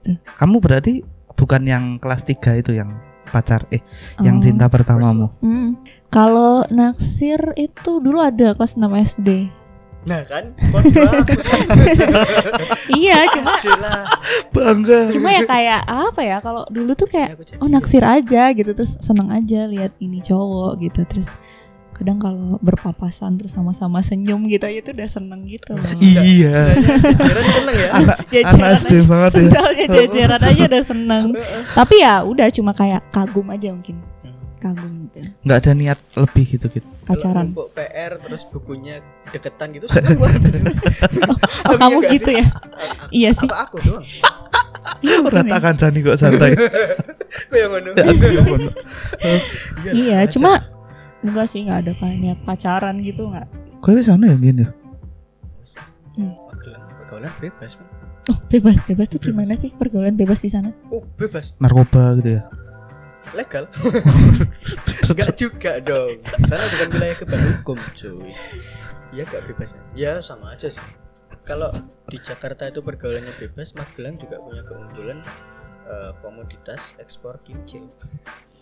Tuh. 0.02 0.16
Kamu 0.37 0.58
berarti 0.58 1.00
bukan 1.34 1.62
yang 1.64 1.84
kelas 1.96 2.22
3 2.22 2.60
itu 2.60 2.74
yang 2.74 2.92
pacar 3.26 3.66
eh 3.70 3.82
yang 4.20 4.38
Oh. 4.38 4.42
cinta 4.42 4.66
pertamamu. 4.68 5.32
Hmm. 5.40 5.74
Kalau 6.08 6.62
naksir 6.68 7.40
itu 7.56 7.98
dulu 7.98 8.22
ada 8.22 8.54
kelas 8.54 8.76
6 8.76 8.87
SD. 8.94 9.50
Nah 10.05 10.21
kan, 10.23 10.45
iya, 12.93 13.25
cuma. 13.27 13.90
Bangga. 14.51 15.09
cuma 15.11 15.29
ya 15.31 15.43
kayak 15.45 15.81
apa 15.83 16.21
ya? 16.21 16.37
Kalau 16.38 16.62
dulu 16.69 16.93
tuh 16.93 17.09
Ya, 17.09 17.33
kayak 17.33 17.40
jadi- 17.43 17.59
oh 17.59 17.69
naksir 17.69 18.03
aja 18.03 18.53
gitu 18.53 18.71
terus 18.71 18.97
seneng 18.99 19.31
aja 19.31 19.64
lihat 19.64 19.97
ini 19.99 20.21
cowok 20.21 20.79
gitu 20.79 21.01
terus 21.05 21.29
kadang 21.95 22.19
kalau 22.19 22.59
berpapasan 22.59 23.38
terus 23.38 23.55
sama-sama 23.55 24.03
senyum 24.03 24.45
gitu 24.45 24.61
aja 24.61 24.83
tuh 24.83 24.93
udah 24.93 25.09
seneng 25.09 25.40
gitu 25.47 25.73
loh. 25.73 25.87
Iya. 25.97 26.75
Jajaran 27.07 27.47
seneng 27.49 27.77
ya. 27.77 27.88
Anak 27.95 28.19
Jajaran 28.27 28.55
anak 28.59 28.71
SD 28.77 28.93
aja- 28.93 29.07
banget 29.07 29.31
ya. 29.31 29.38
Sendalnya 29.38 29.87
jajaran 29.88 30.43
aja 30.43 30.62
udah 30.67 30.83
seneng. 30.83 31.25
Tapi 31.79 31.95
ya 31.97 32.14
udah 32.21 32.47
cuma 32.51 32.73
kayak 32.73 33.01
kagum 33.09 33.47
aja 33.49 33.71
mungkin. 33.71 33.97
Kagum 34.64 35.12
gitu. 35.12 35.29
Nggak 35.44 35.59
ada 35.61 35.70
niat 35.77 35.98
lebih 36.16 36.44
gitu 36.57 36.66
gitu. 36.72 36.88
Kalau 37.05 37.20
Pacaran. 37.20 37.44
numpuk 37.53 37.68
PR 37.77 38.12
terus 38.16 38.48
bukunya 38.48 39.05
deketan 39.29 39.77
gitu 39.77 39.85
seneng 39.92 40.16
banget. 40.16 40.40
Oh, 41.68 41.77
kamu 41.77 42.00
enggak 42.00 42.12
gitu 42.16 42.31
sih? 42.33 42.40
ya? 42.40 42.46
Iya 43.12 43.31
sih. 43.37 43.48
Apa 43.53 43.68
aku 43.68 43.77
doang? 43.85 44.05
Iya, 45.05 45.16
ya. 45.20 45.29
Ratakan 45.29 45.74
Jani 45.77 46.00
kok 46.00 46.16
santai. 46.16 46.57
Kok 47.50 47.57
yang 47.59 47.70
ngono? 47.77 47.90
Iya, 49.90 50.22
aja. 50.24 50.33
cuma 50.33 50.64
enggak 51.20 51.46
sih 51.50 51.66
nggak 51.66 51.79
ada 51.85 51.92
kayak 51.98 52.16
niat 52.16 52.38
pacaran 52.46 52.96
gitu 53.05 53.29
nggak. 53.29 53.44
Kau 53.85 53.92
sana 54.00 54.33
ya 54.33 54.37
Mian 54.38 54.64
ya? 54.64 54.68
Pergaulan- 56.16 56.88
pergaulan 56.96 57.33
bebas. 57.37 57.77
Oh 58.24 58.38
bebas 58.48 58.81
bebas 58.88 59.12
tuh 59.12 59.20
gimana 59.20 59.53
sih 59.53 59.68
pergaulan 59.77 60.16
bebas 60.16 60.40
di 60.40 60.48
sana? 60.48 60.72
Oh, 60.88 61.05
bebas. 61.20 61.53
Narkoba 61.61 62.16
gitu 62.22 62.40
ya. 62.40 62.42
Legal. 63.35 63.66
Enggak 65.11 65.33
juga 65.37 65.73
dong. 65.81 66.17
Di 66.23 66.43
sana 66.49 66.64
bukan 66.73 66.88
wilayah 66.95 67.17
kebal 67.19 67.40
hukum, 67.53 67.79
cuy. 67.93 68.33
Iya 69.12 69.23
gak 69.29 69.43
bebas. 69.47 69.71
Ya 69.95 70.19
sama 70.25 70.55
aja 70.57 70.67
sih. 70.71 70.83
Kalau 71.45 71.69
di 72.09 72.17
Jakarta 72.19 72.73
itu 72.73 72.81
pergaulannya 72.81 73.37
bebas, 73.37 73.77
Magelang 73.77 74.17
juga 74.17 74.40
punya 74.40 74.64
keunggulan 74.64 75.21
eh, 75.85 76.12
komoditas 76.25 76.97
ekspor 76.97 77.37
kimcil. 77.45 77.87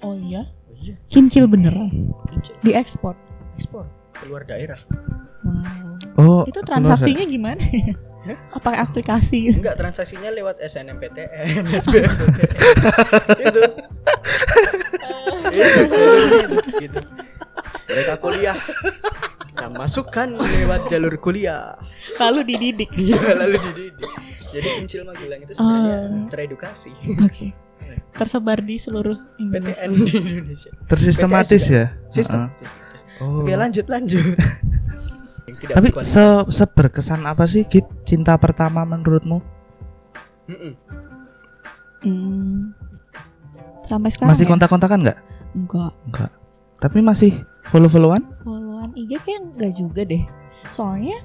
Oh 0.03 0.19
iya, 0.19 0.51
Oh 0.67 0.75
iya, 0.75 0.99
kimcil 1.07 1.47
beneran 1.47 2.11
kimcil 2.27 2.59
diekspor. 2.67 3.15
ekspor 3.55 3.87
keluar 4.19 4.43
daerah. 4.43 4.83
Wow. 6.19 6.43
Oh. 6.43 6.43
Itu 6.43 6.59
transaksinya 6.67 7.23
gimana? 7.23 7.63
Apa 8.55 8.83
aplikasi? 8.83 9.51
Enggak, 9.51 9.79
transaksinya 9.79 10.31
lewat 10.31 10.59
SNMPTN, 10.63 11.67
SBMPTN. 11.75 12.51
itu. 13.51 13.63
Itu, 15.53 15.81
itu, 15.85 16.57
gitu. 16.81 17.01
Mereka 17.85 18.15
kuliah 18.19 18.57
kita 19.53 19.69
masukkan 19.71 20.29
lewat 20.33 20.89
jalur 20.89 21.15
kuliah 21.17 21.77
Lalu 22.17 22.41
dididik. 22.49 22.89
Iya 22.95 23.21
lalu 23.37 23.57
dididik 23.63 24.09
jadi 24.49 24.69
Uncil 24.79 25.03
Magelang 25.03 25.41
itu 25.41 25.53
sebenarnya 25.53 25.99
Oh. 26.03 26.29
teredukasi 26.29 26.93
Oke. 27.21 27.53
Tersebar 28.13 28.59
di 28.59 28.77
seluruh 28.77 29.17
Indonesia. 29.37 29.85
PTN 29.85 29.93
di 29.99 30.17
Indonesia 30.19 30.71
Tersistematis 30.87 31.63
ya. 31.65 31.85
sistem, 32.09 32.49
Heeh. 32.49 32.59
sistem, 32.59 32.81
sistem. 32.91 33.15
Oh. 33.21 33.41
oke 33.41 33.53
lanjut 33.53 33.87
lanjut 33.87 34.25
Yang 35.45 35.57
tidak 35.61 35.75
Tapi 35.75 35.89
se 36.03 36.25
seberkesan 36.49 37.21
apa 37.23 37.45
sih 37.45 37.65
Git 37.65 37.85
cinta 38.03 38.37
pertama 38.37 38.83
menurutmu? 38.83 39.45
Mm-mm. 40.45 40.73
Hmm. 42.03 42.75
Sampai 43.83 44.11
sekarang 44.11 44.33
Masih 44.33 44.45
ya? 44.45 44.51
kontak-kontakan 44.51 44.99
nggak? 45.03 45.19
Enggak. 45.53 45.93
Enggak. 46.09 46.31
Tapi 46.83 46.99
masih 46.99 47.33
follow-followan? 47.71 48.23
Followan 48.43 48.91
IG 48.99 49.21
kayak 49.23 49.41
enggak 49.55 49.73
juga 49.79 50.03
deh. 50.03 50.25
Soalnya 50.73 51.19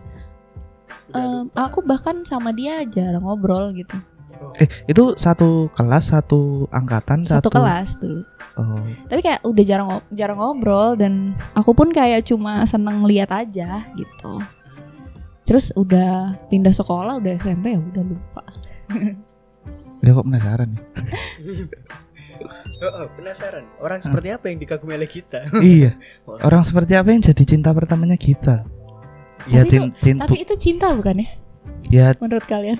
lupa. 1.15 1.47
aku 1.55 1.79
bahkan 1.87 2.21
sama 2.27 2.51
dia 2.51 2.83
jarang 2.87 3.23
ngobrol 3.23 3.71
gitu. 3.73 3.95
Eh, 4.61 4.69
itu 4.85 5.17
satu 5.17 5.69
kelas, 5.73 6.13
satu 6.13 6.69
angkatan, 6.69 7.25
Satu, 7.25 7.49
satu, 7.49 7.49
kelas 7.49 7.89
dulu. 7.97 8.21
Oh. 8.57 8.85
Tapi 9.09 9.21
kayak 9.21 9.41
udah 9.45 9.63
jarang 9.65 9.89
jarang 10.13 10.37
ngobrol 10.37 10.97
dan 10.97 11.37
aku 11.53 11.73
pun 11.73 11.89
kayak 11.93 12.25
cuma 12.25 12.65
seneng 12.65 13.05
lihat 13.05 13.29
aja 13.33 13.85
gitu. 13.93 14.41
Terus 15.45 15.71
udah 15.77 16.37
pindah 16.51 16.73
sekolah 16.73 17.21
udah 17.21 17.31
SMP 17.37 17.77
ya 17.77 17.79
udah 17.81 18.03
lupa. 18.03 18.43
Dia 20.01 20.13
kok 20.13 20.25
penasaran 20.25 20.69
ya? 20.77 20.81
Oh, 22.77 22.91
oh, 22.93 23.07
penasaran 23.11 23.65
orang 23.77 23.99
seperti 23.99 24.29
apa 24.29 24.47
yang 24.47 24.57
dikagumi 24.57 24.93
oleh 24.93 25.07
kita 25.07 25.49
iya. 25.63 25.97
Orang 26.25 26.61
seperti 26.61 26.93
apa 26.93 27.09
yang 27.09 27.21
jadi 27.21 27.43
cinta 27.43 27.71
pertamanya 27.71 28.13
kita? 28.13 28.61
Ya 29.45 29.63
Tapi 29.63 29.71
cin- 29.71 29.93
cin- 29.97 30.19
Tapi 30.19 30.37
itu 30.37 30.53
cinta 30.55 30.91
bukan 30.91 31.17
ya 31.17 31.29
ya 31.87 32.07
menurut 32.17 32.43
kalian? 32.43 32.77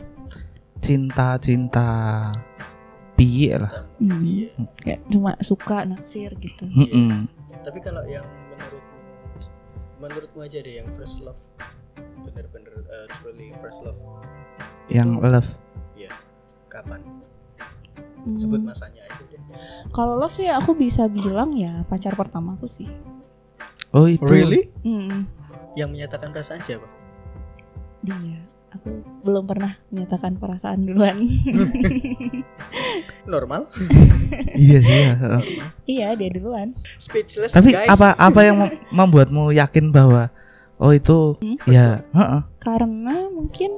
cinta-cinta 0.78 1.88
piye 3.14 3.58
lah. 3.58 3.90
Hmm. 3.98 4.22
Iya. 4.22 4.50
Kayak 4.78 5.02
cuma 5.08 5.32
suka 5.42 5.84
naksir 5.84 6.38
gitu. 6.38 6.64
Mm-mm. 6.66 7.26
tapi 7.62 7.80
kalau 7.80 8.00
yang 8.06 8.24
menurutmu 8.54 8.96
menurutmu 10.00 10.40
aja 10.40 10.60
deh 10.60 10.76
yang 10.78 10.88
first 10.90 11.20
love 11.20 11.42
bener-bener 12.24 12.86
uh, 12.88 13.08
truly 13.14 13.52
first 13.60 13.84
love 13.84 13.98
Yang 14.88 15.10
love. 15.20 15.50
kapan 16.68 17.02
Hmm. 18.18 18.36
sebut 18.36 18.60
masanya 18.60 19.04
aja 19.04 19.24
Kalau 19.90 20.16
love 20.16 20.32
sih 20.32 20.46
aku 20.46 20.74
bisa 20.74 21.06
bilang 21.06 21.54
ya 21.54 21.86
pacar 21.86 22.14
pertamaku 22.14 22.66
sih. 22.66 22.90
Oh, 23.90 24.06
itu. 24.06 24.24
Hmm, 24.84 25.26
yang 25.74 25.90
menyatakan 25.90 26.30
perasaan 26.30 26.60
siapa 26.60 26.86
dia. 28.02 28.40
Aku 28.68 29.00
belum 29.24 29.48
pernah 29.48 29.80
menyatakan 29.88 30.36
perasaan 30.36 30.84
duluan. 30.84 31.24
normal 33.26 33.68
iya 34.60 34.78
sih. 34.80 34.92
ya, 34.98 35.14
heeh. 35.16 35.42
iya, 35.86 36.08
dia 36.14 36.30
duluan. 36.30 36.76
speechless 36.98 37.52
Tapi 37.52 37.72
guys 37.72 37.90
apa 37.90 38.12
apa 38.14 38.40
yang 38.42 38.58
mem- 38.60 38.76
membuatmu 39.00 39.52
yakin 39.52 39.92
bahwa 39.92 40.32
oh 40.78 40.92
itu 40.92 41.36
Hmm? 41.40 41.58
ya, 41.66 42.04
heeh. 42.12 42.42
Karena 42.60 43.28
mungkin 43.30 43.72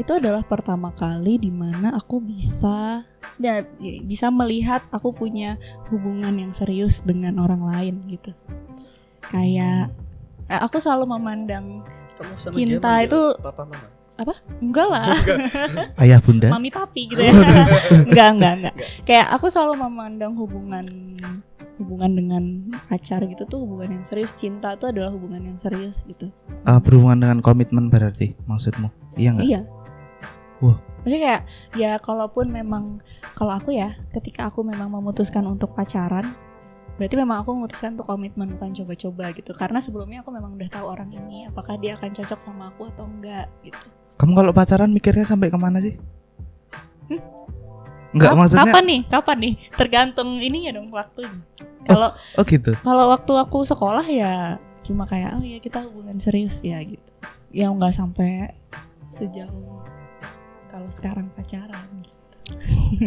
itu 0.00 0.12
adalah 0.12 0.40
pertama 0.40 0.90
kali 0.90 1.36
di 1.36 1.52
mana 1.52 1.92
aku 1.92 2.18
bisa 2.18 3.04
ya, 3.36 3.60
bisa 4.00 4.28
melihat 4.28 4.80
aku 4.88 5.12
punya 5.12 5.60
hubungan 5.88 6.32
yang 6.32 6.52
serius 6.52 7.04
dengan 7.04 7.36
orang 7.36 7.60
lain 7.62 7.94
gitu. 8.08 8.32
Kayak 9.22 9.92
eh, 10.46 10.60
aku 10.60 10.80
selalu 10.80 11.04
memandang 11.10 11.84
kamu 12.16 12.34
sama 12.36 12.52
cinta 12.52 12.90
dia 12.96 13.06
itu- 13.06 13.36
papa 13.38 13.64
mama 13.64 13.88
enggak 14.60 14.84
lah. 14.84 15.16
ayah 16.04 16.20
bunda. 16.20 16.52
mami 16.52 16.68
papi 16.68 17.08
gitu 17.08 17.24
ya 17.24 17.32
enggak 18.04 18.28
enggak 18.36 18.52
enggak 18.60 18.74
kayak 19.08 19.32
aku 19.32 19.48
selalu 19.48 19.80
memandang 19.80 20.36
hubungan 20.36 20.84
hubungan 21.80 22.12
dengan 22.12 22.42
pacar 22.92 23.24
gitu 23.24 23.48
tuh 23.48 23.64
hubungan 23.64 23.96
yang 23.96 24.04
serius 24.04 24.36
cinta 24.36 24.76
tuh 24.76 24.92
adalah 24.92 25.08
hubungan 25.08 25.40
yang 25.40 25.56
serius 25.56 26.04
gitu 26.04 26.28
Eh, 26.60 26.78
berhubungan 26.84 27.16
dengan 27.16 27.38
komitmen 27.40 27.88
berarti 27.88 28.36
maksudmu? 28.44 28.92
Iya 29.16 29.32
enggak? 29.32 29.46
iya 29.48 29.60
Wah. 30.60 30.76
maksudnya 31.00 31.20
kayak 31.24 31.42
ya 31.72 31.92
kalaupun 31.96 32.52
memang 32.52 33.00
kalau 33.32 33.56
aku 33.56 33.72
ya 33.72 33.96
ketika 34.12 34.52
aku 34.52 34.60
memang 34.60 34.92
memutuskan 34.92 35.48
untuk 35.48 35.72
pacaran 35.72 36.36
berarti 37.00 37.16
memang 37.16 37.40
aku 37.40 37.56
memutuskan 37.56 37.96
untuk 37.96 38.12
komitmen 38.12 38.52
bukan 38.52 38.76
coba-coba 38.76 39.32
gitu. 39.32 39.56
Karena 39.56 39.80
sebelumnya 39.80 40.20
aku 40.20 40.36
memang 40.36 40.52
udah 40.60 40.68
tahu 40.68 40.84
orang 40.84 41.08
ini 41.08 41.48
apakah 41.48 41.80
dia 41.80 41.96
akan 41.96 42.12
cocok 42.12 42.40
sama 42.44 42.68
aku 42.68 42.92
atau 42.92 43.08
enggak 43.08 43.48
gitu. 43.64 43.80
Kamu 44.20 44.36
kalau 44.36 44.52
pacaran 44.52 44.92
mikirnya 44.92 45.24
sampai 45.24 45.48
ke 45.48 45.56
mana 45.56 45.80
sih? 45.80 45.96
Enggak 48.12 48.30
Kap- 48.34 48.38
maksudnya 48.38 48.68
kapan 48.68 48.84
nih? 48.84 49.00
Kapan 49.08 49.36
nih? 49.40 49.54
Tergantung 49.80 50.28
ininya 50.44 50.70
dong 50.76 50.92
waktunya. 50.92 51.40
Kalau 51.88 52.12
Oh 52.36 52.44
gitu. 52.44 52.76
kalau 52.84 53.04
waktu 53.16 53.32
aku 53.32 53.58
sekolah 53.64 54.04
ya 54.04 54.60
cuma 54.84 55.08
kayak 55.08 55.40
oh 55.40 55.44
ya 55.44 55.56
kita 55.56 55.80
hubungan 55.88 56.20
serius 56.20 56.60
ya 56.60 56.84
gitu. 56.84 57.00
Yang 57.48 57.70
nggak 57.80 57.94
sampai 57.96 58.30
sejauh 59.16 59.80
kalau 60.70 60.86
sekarang 60.88 61.26
pacaran 61.34 61.86
gitu. 61.98 62.16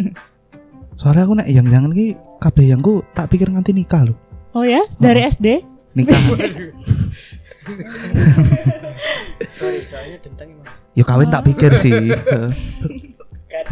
Soalnya 0.99 1.23
aku 1.23 1.33
nek 1.33 1.47
yang 1.47 1.65
jangan 1.65 1.89
ki 1.89 2.05
kabeh 2.37 2.65
yang 2.67 2.79
ku 2.79 3.01
tak 3.13 3.27
pikir 3.27 3.47
nganti 3.47 3.71
nikah 3.71 4.03
loh. 4.03 4.17
oh 4.53 4.61
ya 4.61 4.83
dari 4.95 5.25
SD 5.25 5.63
Nikah. 5.95 6.13
sorry 9.53 9.79
soalnya 9.83 10.17
dentang 10.19 10.47
emang 10.51 10.67
Yo 10.93 11.03
kawin 11.03 11.29
tak 11.29 11.41
pikir 11.43 11.73
sih. 11.75 12.13
kan 13.47 13.65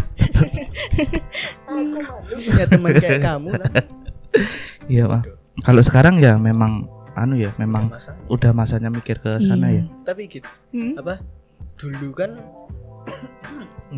aku 1.66 1.82
malu 1.92 2.36
punya 2.40 2.66
teman 2.66 2.92
kayak 2.96 3.20
kamu 3.20 3.50
lah 3.54 3.70
Iya, 4.88 5.06
Pak. 5.06 5.22
Kalau 5.62 5.82
sekarang 5.84 6.18
ya 6.18 6.36
memang 6.36 6.88
anu 7.14 7.36
ya, 7.36 7.52
memang 7.58 7.92
masa 7.92 8.16
udah 8.28 8.52
masanya 8.52 8.88
mikir 8.88 9.18
ke 9.18 9.38
sana 9.40 9.70
Iya. 9.70 9.84
ya. 9.84 9.92
tapi 10.04 10.22
gitu 10.28 10.48
Hmm? 10.72 10.96
apa 10.96 11.20
dulu 11.76 12.10
kan 12.16 12.32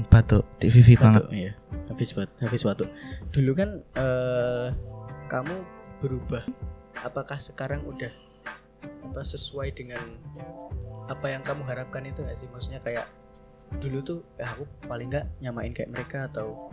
Batuk 0.10 0.44
di 0.58 0.68
Vivi 0.74 0.98
banget. 0.98 1.24
Iya. 1.30 1.52
Habis 1.94 2.18
batuk 2.18 2.36
habis 2.42 2.62
batuk. 2.66 2.90
Dulu 3.30 3.52
kan 3.54 3.70
eh 3.98 4.70
kamu 5.30 5.56
berubah. 6.02 6.44
Apakah 7.06 7.38
sekarang 7.38 7.86
udah 7.86 8.10
apa 8.84 9.22
sesuai 9.22 9.76
dengan 9.76 10.02
apa 11.12 11.30
yang 11.30 11.44
kamu 11.44 11.62
harapkan 11.68 12.04
itu 12.08 12.24
gak 12.26 12.38
sih? 12.38 12.50
Maksudnya 12.50 12.82
kayak 12.82 13.06
dulu 13.82 13.98
tuh 14.06 14.20
eh, 14.38 14.46
aku 14.46 14.66
paling 14.86 15.10
nggak 15.10 15.26
nyamain 15.42 15.74
kayak 15.74 15.90
mereka 15.90 16.30
atau 16.30 16.70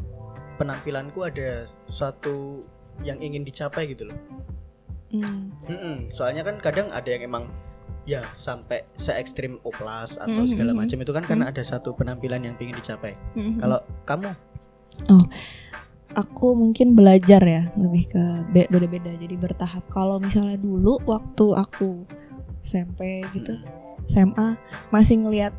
penampilanku 0.61 1.24
ada 1.24 1.64
suatu 1.88 2.64
yang 3.00 3.16
ingin 3.20 3.44
dicapai 3.44 3.88
gitu 3.88 4.12
loh. 4.12 4.18
Hmm. 5.11 5.50
Mm-mm, 5.66 6.14
soalnya 6.14 6.46
kan 6.46 6.61
kadang 6.62 6.87
ada 6.92 7.09
yang 7.11 7.26
emang 7.26 7.50
ya 8.03 8.25
sampai 8.33 8.83
se 8.95 9.13
ekstrim 9.13 9.61
oplas 9.61 10.17
atau 10.17 10.43
Mhm, 10.43 10.49
segala 10.49 10.73
mhm. 10.73 10.79
macam 10.79 10.99
itu 10.99 11.13
kan 11.13 11.25
karena 11.25 11.45
ada 11.47 11.61
satu 11.61 11.93
penampilan 11.93 12.41
yang 12.43 12.57
ingin 12.57 12.75
dicapai 12.75 13.13
Mhm. 13.37 13.59
kalau 13.59 13.79
kamu 14.05 14.33
aku 16.11 16.47
mungkin 16.53 16.93
belajar 16.93 17.39
ya 17.41 17.71
lebih 17.75 18.11
ke 18.11 18.23
be- 18.51 18.69
beda-beda 18.69 19.15
jadi 19.15 19.37
bertahap 19.37 19.87
kalau 19.89 20.19
misalnya 20.19 20.59
dulu 20.59 20.99
waktu 21.05 21.47
aku 21.55 22.03
SMP 22.61 23.23
gitu 23.31 23.55
SMA 24.05 24.59
masih 24.91 25.23
ngelihat 25.23 25.55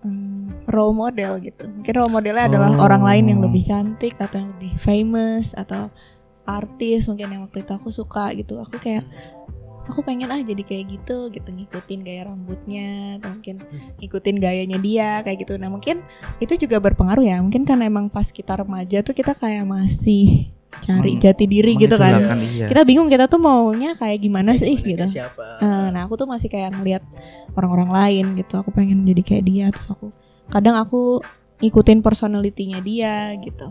hmm, 0.00 0.64
role 0.66 0.96
model 0.96 1.36
gitu 1.38 1.68
mungkin 1.68 1.92
role 1.92 2.08
modelnya 2.10 2.48
adalah 2.48 2.70
Oh. 2.72 2.82
orang 2.82 3.02
lain 3.04 3.24
yang 3.28 3.40
lebih 3.44 3.60
cantik 3.60 4.16
atau 4.16 4.40
yang 4.40 4.50
lebih 4.56 4.72
famous 4.80 5.52
atau 5.52 5.92
artis 6.48 7.04
mungkin 7.06 7.28
yang 7.28 7.42
waktu 7.44 7.62
itu 7.62 7.70
aku 7.70 7.92
suka 7.92 8.32
gitu 8.32 8.58
aku 8.58 8.80
kayak 8.80 9.04
aku 9.90 10.00
pengen 10.00 10.28
ah 10.28 10.38
jadi 10.38 10.60
kayak 10.60 10.84
gitu 10.90 11.28
gitu 11.28 11.48
ngikutin 11.48 12.00
gaya 12.00 12.22
rambutnya 12.24 12.88
atau 13.18 13.30
mungkin 13.30 13.56
ngikutin 13.98 14.36
gayanya 14.36 14.78
dia 14.78 15.20
kayak 15.20 15.42
gitu. 15.42 15.54
Nah 15.54 15.68
mungkin 15.68 16.00
itu 16.38 16.56
juga 16.56 16.78
berpengaruh 16.78 17.22
ya. 17.22 17.36
Mungkin 17.38 17.62
karena 17.62 17.84
emang 17.84 18.06
pas 18.06 18.26
kita 18.26 18.56
remaja 18.56 19.00
tuh 19.00 19.12
kita 19.12 19.32
kayak 19.32 19.62
masih 19.62 20.48
cari 20.80 21.14
Meng- 21.14 21.20
jati 21.20 21.44
diri 21.44 21.74
gitu 21.74 21.94
kan. 21.94 22.22
iya. 22.40 22.64
kita 22.64 22.82
bingung 22.82 23.06
kita 23.06 23.26
tuh 23.26 23.36
maunya 23.36 23.92
kayak 23.92 24.18
gimana 24.18 24.54
Kayak 24.54 24.62
sih 24.62 24.74
gimana, 24.76 24.86
gitu. 24.86 25.04
siapa? 25.12 25.46
Eh, 25.58 25.86
nah 25.90 26.06
aku 26.06 26.14
tuh 26.14 26.24
masih 26.24 26.46
kayak 26.46 26.70
ngeliat 26.72 27.02
orang-orang 27.52 27.90
lain 27.90 28.24
gitu. 28.34 28.54
Aku 28.56 28.70
pengen 28.70 29.02
jadi 29.02 29.20
kayak 29.20 29.44
dia 29.44 29.66
terus 29.68 29.86
aku 29.86 30.14
kadang 30.46 30.74
aku 30.74 31.20
ngikutin 31.58 32.00
personalitinya 32.00 32.78
dia 32.78 33.34
gitu. 33.36 33.66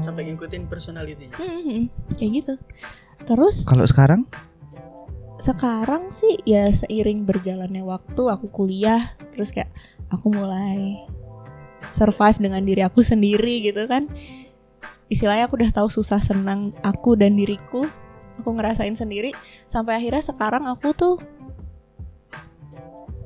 Sampai 0.00 0.22
ngikutin 0.24 0.70
personalitinya 0.70 1.34
Hmm, 1.34 1.60
hmm, 1.60 1.82
kayak 2.14 2.30
gitu. 2.32 2.54
Terus 3.20 3.66
Kalau 3.66 3.84
sekarang 3.84 4.24
sekarang 5.40 6.12
sih 6.12 6.36
ya 6.44 6.68
seiring 6.68 7.24
berjalannya 7.24 7.80
waktu 7.80 8.22
aku 8.28 8.52
kuliah 8.52 9.16
terus 9.32 9.50
kayak 9.50 9.72
aku 10.12 10.28
mulai 10.28 11.00
survive 11.90 12.38
dengan 12.38 12.62
diri 12.62 12.84
aku 12.84 13.00
sendiri 13.00 13.64
gitu 13.64 13.88
kan. 13.88 14.04
Istilahnya 15.10 15.50
aku 15.50 15.58
udah 15.58 15.72
tahu 15.74 15.88
susah 15.90 16.22
senang 16.22 16.70
aku 16.86 17.18
dan 17.18 17.34
diriku 17.34 17.88
aku 18.38 18.48
ngerasain 18.54 18.94
sendiri. 18.94 19.34
Sampai 19.66 19.98
akhirnya 19.98 20.22
sekarang 20.22 20.68
aku 20.68 20.92
tuh 20.94 21.16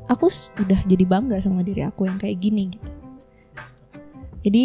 aku 0.09 0.31
udah 0.63 0.81
jadi 0.87 1.05
bangga 1.05 1.43
sama 1.43 1.61
diri 1.67 1.85
aku 1.85 2.09
yang 2.09 2.17
kayak 2.17 2.41
gini 2.41 2.73
gitu. 2.73 2.91
Jadi 4.45 4.65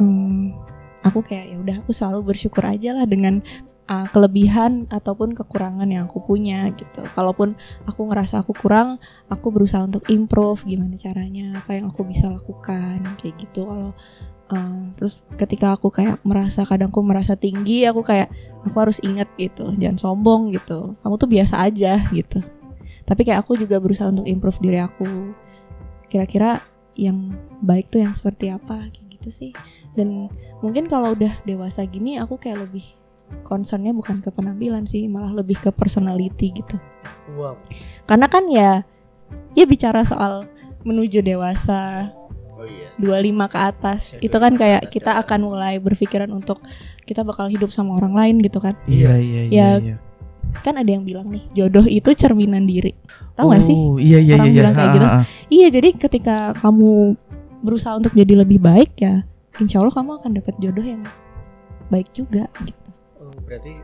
hmm, 0.00 0.56
aku 1.04 1.20
kayak 1.24 1.52
ya 1.52 1.56
udah 1.58 1.76
aku 1.84 1.90
selalu 1.90 2.32
bersyukur 2.32 2.64
aja 2.64 2.96
lah 2.96 3.04
dengan 3.08 3.40
uh, 3.88 4.06
kelebihan 4.10 4.86
ataupun 4.90 5.34
kekurangan 5.34 5.88
yang 5.88 6.06
aku 6.06 6.22
punya 6.22 6.70
gitu. 6.74 7.02
Kalaupun 7.14 7.58
aku 7.88 8.00
ngerasa 8.10 8.42
aku 8.42 8.54
kurang 8.54 9.02
aku 9.32 9.50
berusaha 9.50 9.82
untuk 9.82 10.06
improve 10.12 10.62
gimana 10.66 10.94
caranya 10.94 11.58
apa 11.58 11.78
yang 11.78 11.90
aku 11.90 12.06
bisa 12.06 12.30
lakukan 12.30 13.02
kayak 13.18 13.34
gitu. 13.40 13.66
Kalau 13.66 13.90
uh, 14.52 14.82
terus 14.98 15.26
ketika 15.38 15.74
aku 15.74 15.90
kayak 15.90 16.22
merasa 16.22 16.62
kadang 16.62 16.92
aku 16.94 17.02
merasa 17.02 17.34
tinggi 17.34 17.86
aku 17.88 18.04
kayak 18.04 18.30
aku 18.62 18.76
harus 18.78 18.98
ingat 19.02 19.26
gitu 19.38 19.72
jangan 19.78 19.98
sombong 19.98 20.54
gitu. 20.54 20.94
Kamu 21.02 21.14
tuh 21.18 21.30
biasa 21.30 21.62
aja 21.66 21.98
gitu. 22.14 22.42
Tapi 23.02 23.26
kayak 23.26 23.42
aku 23.42 23.58
juga 23.58 23.82
berusaha 23.82 24.08
untuk 24.08 24.28
improve 24.30 24.62
diri 24.62 24.78
aku. 24.78 25.34
Kira-kira 26.06 26.62
yang 26.92 27.32
baik 27.64 27.88
tuh 27.88 28.04
yang 28.04 28.12
seperti 28.12 28.52
apa 28.52 28.92
kayak 28.92 29.08
gitu 29.18 29.28
sih. 29.32 29.52
Dan 29.92 30.32
mungkin 30.64 30.88
kalau 30.88 31.12
udah 31.12 31.42
dewasa 31.44 31.84
gini 31.84 32.16
aku 32.16 32.40
kayak 32.40 32.64
lebih 32.68 33.01
concernnya 33.40 33.90
bukan 33.90 34.20
ke 34.20 34.28
penampilan 34.28 34.84
sih 34.84 35.06
malah 35.06 35.32
lebih 35.32 35.56
ke 35.56 35.70
personality 35.70 36.52
gitu 36.52 36.76
wow 37.34 37.56
karena 38.04 38.26
kan 38.26 38.44
ya 38.46 38.84
ya 39.52 39.64
bicara 39.64 40.04
soal 40.04 40.44
menuju 40.82 41.20
dewasa 41.20 42.12
oh 42.52 42.66
iya 42.66 42.88
25 43.00 43.32
ke 43.48 43.58
atas 43.58 44.00
Ya, 44.14 44.28
itu 44.28 44.36
kan 44.36 44.52
25 44.52 44.54
ke 44.54 44.60
kayak 44.60 44.80
atas, 44.80 44.92
kita 44.92 45.10
ya. 45.10 45.20
akan 45.22 45.38
mulai 45.42 45.74
berpikiran 45.78 46.30
untuk 46.30 46.58
kita 47.02 47.22
bakal 47.22 47.46
hidup 47.46 47.70
sama 47.70 47.96
orang 47.96 48.12
lain 48.12 48.36
gitu 48.38 48.58
kan 48.58 48.76
Iya 48.84 49.16
iya 49.16 49.42
iya. 49.46 49.50
Ya, 49.50 49.68
iya. 49.80 49.96
kan 50.60 50.76
ada 50.76 50.86
yang 50.86 51.02
bilang 51.02 51.26
nih 51.28 51.42
jodoh 51.52 51.84
itu 51.84 52.12
cerminan 52.12 52.64
diri 52.64 52.92
tahu 53.32 53.50
gak 53.50 53.64
sih 53.64 53.74
Oh, 53.74 53.96
Iya 53.96 54.18
iya 54.20 54.34
Orang 54.36 54.50
iya. 54.50 54.56
bilang 54.60 54.74
kayak 54.74 54.88
Ha, 54.88 54.94
gitu. 54.94 55.08
iya 55.50 55.66
jadi 55.68 55.88
ketika 55.96 56.36
kamu 56.54 57.16
berusaha 57.62 57.94
untuk 57.94 58.12
jadi 58.12 58.42
lebih 58.42 58.58
baik 58.58 58.98
ya 58.98 59.22
insya 59.58 59.78
Allah 59.78 59.94
kamu 59.94 60.18
akan 60.18 60.30
dapat 60.34 60.54
jodoh 60.58 60.82
yang 60.82 61.02
baik 61.88 62.10
juga 62.10 62.50
gitu 62.62 62.81
berarti 63.52 63.76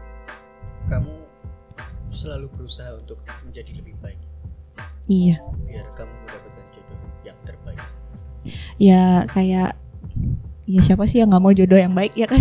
kamu 0.88 1.12
selalu 2.08 2.48
berusaha 2.56 2.88
untuk 2.96 3.20
menjadi 3.44 3.76
lebih 3.76 3.92
baik. 4.00 4.16
Iya. 5.04 5.44
Biar 5.60 5.84
kamu 5.92 6.08
mendapatkan 6.08 6.64
jodoh 6.72 6.98
yang 7.20 7.36
terbaik. 7.44 7.80
Ya 8.80 9.28
kayak 9.28 9.76
ya 10.64 10.80
siapa 10.80 11.04
sih 11.04 11.20
yang 11.20 11.28
nggak 11.28 11.44
mau 11.44 11.52
jodoh 11.52 11.76
yang 11.76 11.92
baik 11.92 12.16
ya 12.16 12.24
kan? 12.24 12.40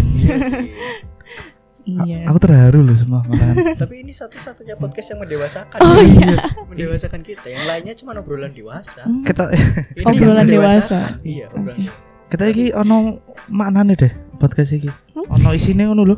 Iya 1.84 2.00
iya. 2.08 2.20
Aku 2.32 2.40
terharu 2.40 2.80
loh 2.80 2.96
semua 2.96 3.28
malahan. 3.28 3.76
tapi 3.84 4.08
ini 4.08 4.16
satu-satunya 4.16 4.80
podcast 4.80 5.12
yang 5.12 5.20
mendewasakan. 5.20 5.80
Oh 5.84 6.00
iya. 6.00 6.32
Mendewasakan 6.64 7.28
kita. 7.28 7.44
Yang 7.52 7.66
lainnya 7.68 7.94
cuma 8.00 8.16
obrolan 8.16 8.56
dewasa. 8.56 9.04
Hmm, 9.04 9.28
Kita 9.28 9.52
ini 9.52 10.08
Obrolan 10.16 10.48
dewasa. 10.48 11.20
iya 11.28 11.52
obrolan 11.52 11.76
Oke. 11.76 11.92
dewasa. 11.92 12.08
Kita 12.28 12.44
iki 12.48 12.72
ono 12.72 13.20
maknane 13.52 14.00
deh 14.00 14.12
podcast 14.40 14.72
iki. 14.72 14.88
Hmm? 15.12 15.28
Ono 15.28 15.52
isine 15.52 15.92
ngono 15.92 16.08
lho. 16.08 16.16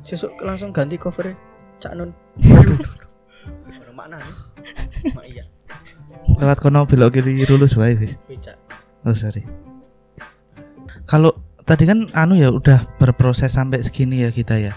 Sesuk 0.00 0.32
langsung 0.40 0.70
ganti 0.72 0.96
cover 0.96 1.32
Cak 1.80 1.96
Nun 1.96 2.10
Ono 2.40 3.92
makna 3.92 4.20
nih 4.20 4.36
mak 5.16 5.26
iya 5.26 5.44
Lewat 6.40 6.60
kono 6.60 6.84
belok 6.84 7.16
kiri 7.20 7.44
lulus 7.48 7.76
wae 7.76 7.96
wis. 7.96 8.16
Wicak 8.28 8.56
Oh 9.04 9.16
sorry. 9.16 9.44
Kalau 11.08 11.32
tadi 11.64 11.88
kan 11.88 12.08
anu 12.12 12.36
ya 12.36 12.52
udah 12.52 12.84
berproses 13.00 13.56
sampai 13.56 13.80
segini 13.80 14.24
ya 14.24 14.30
kita 14.32 14.60
ya. 14.60 14.76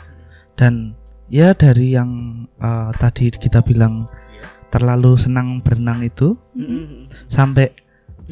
Dan 0.55 0.95
ya 1.27 1.51
dari 1.51 1.95
yang 1.95 2.43
eh, 2.63 2.91
tadi 2.99 3.31
kita 3.31 3.59
bilang 3.63 4.07
Iya. 4.31 4.47
terlalu 4.71 5.19
senang 5.19 5.59
berenang 5.59 6.03
itu 6.03 6.35
Mm-mm. 6.55 7.05
sampai 7.27 7.71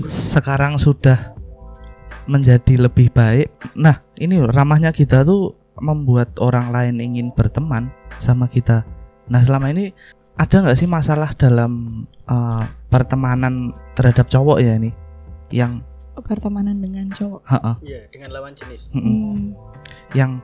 sekarang 0.07 0.79
sudah 0.79 1.35
menjadi 2.31 2.87
lebih 2.87 3.11
baik. 3.11 3.51
Nah, 3.75 3.99
ini 4.15 4.39
ramahnya 4.39 4.95
kita 4.95 5.27
tuh 5.27 5.55
membuat 5.81 6.37
orang 6.37 6.69
lain 6.69 7.01
ingin 7.01 7.27
berteman 7.33 7.89
sama 8.21 8.45
kita. 8.45 8.85
Nah, 9.27 9.41
selama 9.41 9.73
ini 9.73 9.91
ada 10.37 10.61
nggak 10.61 10.77
sih 10.77 10.87
masalah 10.87 11.33
dalam 11.35 12.05
eh, 12.29 12.63
pertemanan 12.87 13.73
terhadap 13.97 14.29
cowok 14.29 14.61
ya 14.61 14.77
ini? 14.77 14.93
Yang 15.51 15.83
pertemanan 16.21 16.77
dengan 16.77 17.09
cowok. 17.09 17.41
Iya 17.81 18.05
dengan 18.13 18.29
lawan 18.29 18.53
jenis. 18.53 18.93
Hmm, 18.93 19.57
yang 20.13 20.39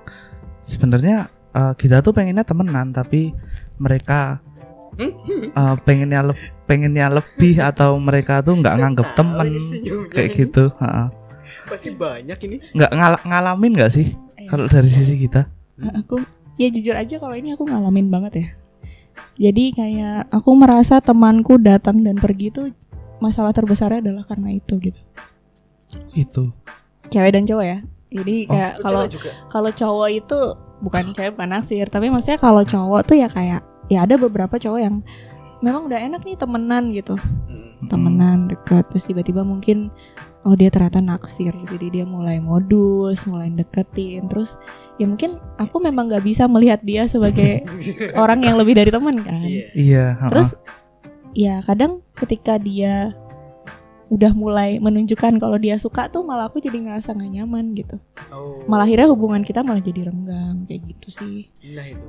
sebenarnya 0.65 1.29
eh, 1.53 1.73
kita 1.77 2.01
tuh 2.01 2.11
pengennya 2.11 2.43
temenan 2.43 2.91
tapi 2.91 3.31
mereka 3.77 4.41
eh, 4.97 5.75
pengennya 5.85 6.33
le- 6.33 6.49
pengennya 6.65 7.07
lebih 7.13 7.61
atau 7.61 7.95
mereka 8.01 8.41
tuh 8.41 8.57
nggak 8.57 8.75
nganggep 8.75 9.07
temen. 9.13 9.47
kayak 10.09 10.29
gitu 10.33 10.73
ha-ha. 10.81 11.13
pasti 11.69 11.95
banyak 11.95 12.37
ini. 12.43 12.57
Nggak 12.75 12.91
ngal- 12.91 13.23
ngalamin 13.23 13.71
nggak 13.77 13.93
sih. 13.93 14.07
Kalau 14.49 14.65
dari 14.67 14.89
sisi 14.89 15.15
kita? 15.19 15.47
Aku 16.03 16.17
ya 16.57 16.67
jujur 16.73 16.97
aja 16.97 17.15
kalau 17.21 17.35
ini 17.37 17.53
aku 17.53 17.67
ngalamin 17.67 18.09
banget 18.09 18.33
ya. 18.35 18.47
Jadi 19.37 19.73
kayak 19.73 20.33
aku 20.33 20.49
merasa 20.57 20.97
temanku 20.97 21.61
datang 21.61 22.01
dan 22.01 22.17
pergi 22.17 22.49
tuh 22.49 22.73
masalah 23.21 23.53
terbesarnya 23.53 24.01
adalah 24.01 24.25
karena 24.25 24.53
itu 24.57 24.81
gitu. 24.81 25.01
Itu. 26.17 26.53
Cewek 27.13 27.31
dan 27.37 27.45
cowok 27.45 27.65
ya? 27.65 27.79
Jadi 28.07 28.35
Oh. 28.47 28.51
kayak 28.55 28.71
Oh, 28.73 28.81
kalau 28.81 29.03
kalau 29.51 29.69
cowok 29.69 30.09
itu 30.09 30.39
bukan 30.81 31.03
cewek 31.13 31.33
bukan 31.33 31.49
naksir 31.57 31.85
tapi 31.89 32.13
maksudnya 32.13 32.37
kalau 32.37 32.61
cowok 32.61 33.01
tuh 33.09 33.17
ya 33.17 33.25
kayak 33.29 33.65
ya 33.89 34.05
ada 34.05 34.15
beberapa 34.15 34.61
cowok 34.61 34.79
yang 34.79 35.01
memang 35.61 35.89
udah 35.89 35.99
enak 35.99 36.21
nih 36.23 36.37
temenan 36.37 36.93
gitu. 36.93 37.15
Mm. 37.47 37.89
temenan 37.89 38.37
dekat. 38.49 38.89
Terus 38.89 39.05
tiba-tiba 39.07 39.45
mungkin 39.45 39.93
oh 40.45 40.53
dia 40.57 40.69
ternyata 40.73 41.01
naksir. 41.01 41.53
Jadi 41.69 42.01
dia 42.01 42.05
mulai 42.05 42.41
modus 42.41 43.25
mulai 43.29 43.53
deketin. 43.53 44.25
Terus 44.29 44.57
ya 44.97 45.05
mungkin 45.05 45.37
aku 45.61 45.77
memang 45.81 46.09
nggak 46.09 46.25
bisa 46.25 46.49
melihat 46.49 46.81
dia 46.81 47.05
sebagai 47.05 47.65
orang 48.21 48.41
yang 48.43 48.57
lebih 48.57 48.77
dari 48.77 48.89
teman 48.89 49.21
kan? 49.21 49.45
Iya. 49.45 49.65
Iya 49.77 50.05
ha-ha. 50.17 50.29
terus 50.33 50.49
ya 51.37 51.61
kadang 51.61 52.01
ketika 52.17 52.57
dia 52.57 53.13
udah 54.07 54.31
mulai 54.31 54.79
menunjukkan 54.79 55.35
kalau 55.35 55.59
dia 55.59 55.75
suka 55.75 56.07
tuh 56.07 56.23
malah 56.23 56.47
aku 56.47 56.63
jadi 56.63 56.79
ngerasa 56.79 57.11
gak 57.11 57.27
nyaman 57.27 57.75
gitu. 57.75 57.99
Oh. 58.31 58.63
Malah 58.65 58.87
akhirnya 58.87 59.11
hubungan 59.11 59.43
kita 59.43 59.67
malah 59.67 59.83
jadi 59.83 60.07
renggang 60.07 60.63
kayak 60.63 60.81
gitu 60.95 61.11
sih. 61.11 61.51
Nah 61.75 61.85
itu 61.91 62.07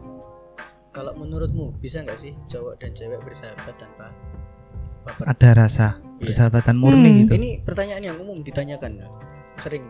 kalau 0.99 1.15
menurutmu 1.15 1.79
bisa 1.79 2.03
nggak 2.03 2.19
sih 2.19 2.35
cowok 2.51 2.83
dan 2.83 2.91
cewek 2.91 3.23
bersahabat 3.23 3.71
tanpa 3.79 4.11
baper? 5.07 5.25
Ada 5.25 5.49
rasa 5.55 5.87
Iya. 6.19 6.27
persahabatan 6.27 6.75
murni 6.75 7.07
Hmm. 7.07 7.19
gitu. 7.23 7.33
Ini 7.39 7.51
pertanyaan 7.63 8.03
yang 8.03 8.17
umum 8.19 8.43
ditanyakan 8.43 9.07
sering. 9.57 9.87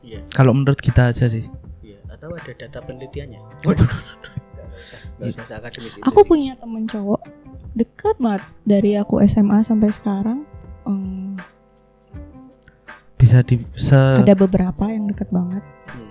Iya. 0.00 0.24
Kalau 0.32 0.56
menurut 0.56 0.80
kita 0.80 1.12
aja 1.12 1.28
sih. 1.28 1.44
Iya 1.84 2.00
atau 2.08 2.32
ada 2.32 2.48
data 2.48 2.80
penelitiannya? 2.80 3.68
Waduh. 3.68 3.84
Nggak 3.84 4.80
usah 4.80 5.00
nggak 5.20 5.28
usah 5.28 5.56
itu 5.76 6.00
aku 6.00 6.20
sih. 6.22 6.28
punya 6.28 6.52
temen 6.56 6.88
cowok 6.88 7.20
deket 7.76 8.16
banget 8.16 8.42
dari 8.64 8.96
aku 8.96 9.20
SMA 9.20 9.60
sampai 9.60 9.92
sekarang. 9.92 10.48
Em, 10.88 11.36
bisa 13.20 13.44
di 13.44 13.60
se 13.76 13.92
ada 13.92 14.32
beberapa 14.32 14.88
yang 14.88 15.04
deket 15.04 15.28
banget. 15.28 15.60
Hmm. 15.92 16.07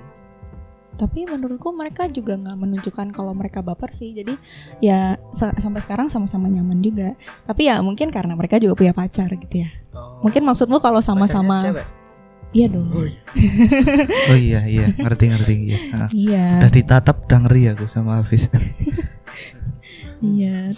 Tapi 0.98 1.24
menurutku 1.24 1.70
mereka 1.72 2.10
juga 2.10 2.34
nggak 2.36 2.58
menunjukkan 2.58 3.08
kalau 3.14 3.32
mereka 3.32 3.62
baper 3.62 3.94
sih. 3.94 4.12
Jadi 4.12 4.34
ya 4.82 5.16
sa- 5.32 5.54
sampai 5.54 5.80
sekarang 5.80 6.10
sama-sama 6.10 6.50
nyaman 6.50 6.82
juga. 6.82 7.14
Tapi 7.46 7.70
ya 7.70 7.80
mungkin 7.86 8.10
karena 8.10 8.34
mereka 8.34 8.58
juga 8.58 8.74
punya 8.74 8.92
pacar 8.92 9.30
gitu 9.32 9.64
ya. 9.64 9.70
Oh. 9.98 10.22
mungkin 10.22 10.46
maksudmu 10.46 10.78
kalau 10.78 11.02
sama-sama 11.02 11.58
iya 12.54 12.70
dong. 12.70 12.90
Oh 12.94 13.02
iya. 13.06 13.22
Oh 14.30 14.38
iya 14.38 14.60
iya. 14.66 14.88
Ngerti 14.94 15.26
ngerti. 15.30 15.54
Iya. 15.58 15.78
Ha. 15.94 16.06
iya. 16.14 16.46
Udah 16.62 16.72
ditatap 16.74 17.18
udah 17.26 17.40
ngeri 17.46 17.64
aku 17.74 17.86
sama 17.86 18.20
Hafiz. 18.22 18.50
Iya. 20.18 20.74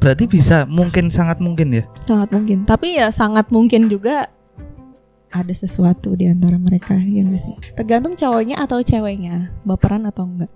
Berarti 0.00 0.24
bisa 0.26 0.64
mungkin 0.66 1.12
sangat 1.12 1.38
mungkin 1.38 1.76
ya? 1.76 1.84
Sangat 2.08 2.32
mungkin. 2.32 2.64
Tapi 2.64 2.98
ya 2.98 3.12
sangat 3.12 3.52
mungkin 3.52 3.86
juga 3.86 4.32
ada 5.32 5.50
sesuatu 5.50 6.12
di 6.12 6.24
antara 6.24 6.54
mereka 6.54 6.92
ya 6.94 7.22
nggak 7.22 7.40
sih 7.40 7.56
tergantung 7.74 8.12
cowoknya 8.12 8.56
atau 8.58 8.78
ceweknya 8.78 9.48
baperan 9.62 10.04
atau 10.04 10.24
enggak 10.24 10.52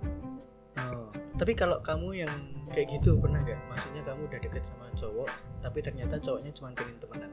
Oh, 0.77 1.09
tapi 1.35 1.51
kalau 1.51 1.81
kamu 1.81 2.21
yang 2.21 2.33
kayak 2.67 2.87
gitu 2.91 3.17
pernah 3.17 3.39
nggak? 3.39 3.57
Maksudnya 3.67 4.01
kamu 4.03 4.21
udah 4.23 4.39
deket 4.39 4.63
sama 4.63 4.85
cowok, 4.93 5.29
tapi 5.59 5.79
ternyata 5.79 6.15
cowoknya 6.17 6.51
cuma 6.51 6.69
pengen 6.71 6.97
temenan. 6.97 7.31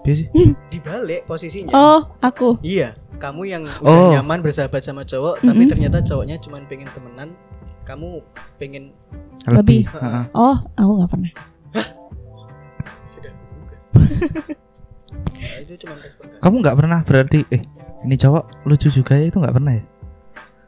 Biasa 0.00 0.22
sih 0.22 0.28
Dibalik 0.68 1.26
posisinya. 1.26 1.70
oh 1.70 2.14
aku 2.20 2.58
Iya, 2.60 2.94
kamu 3.16 3.42
yang 3.44 3.62
Oh. 3.78 3.90
udah 4.10 4.18
nyaman 4.18 4.38
bersahabat 4.40 4.78
sama 4.80 5.02
cowok, 5.02 5.38
tapi 5.40 5.58
Mm-mm. 5.60 5.70
ternyata 5.70 5.98
cowoknya 6.00 6.38
cuma 6.38 6.62
pengen 6.62 6.86
temenan, 6.90 7.34
kamu 7.82 8.22
pengen 8.56 8.94
Lebih. 9.44 9.86
Ha-ha. 9.92 10.26
oh 10.32 10.56
aku 10.72 10.90
nggak 10.96 11.10
pernah 11.10 11.32
sudah 13.04 13.30
gugur. 13.30 13.78
itu 15.66 15.74
cuma 15.82 15.98
respon 15.98 16.30
kamu. 16.38 16.56
nggak 16.62 16.76
pernah 16.78 16.98
berarti 17.02 17.38
eh 17.50 17.62
ini 18.06 18.14
cowok 18.14 18.44
lucu 18.70 18.88
juga 18.88 19.18
ya? 19.18 19.26
Itu 19.26 19.42
nggak 19.42 19.54
pernah 19.58 19.72
ya? 19.74 19.84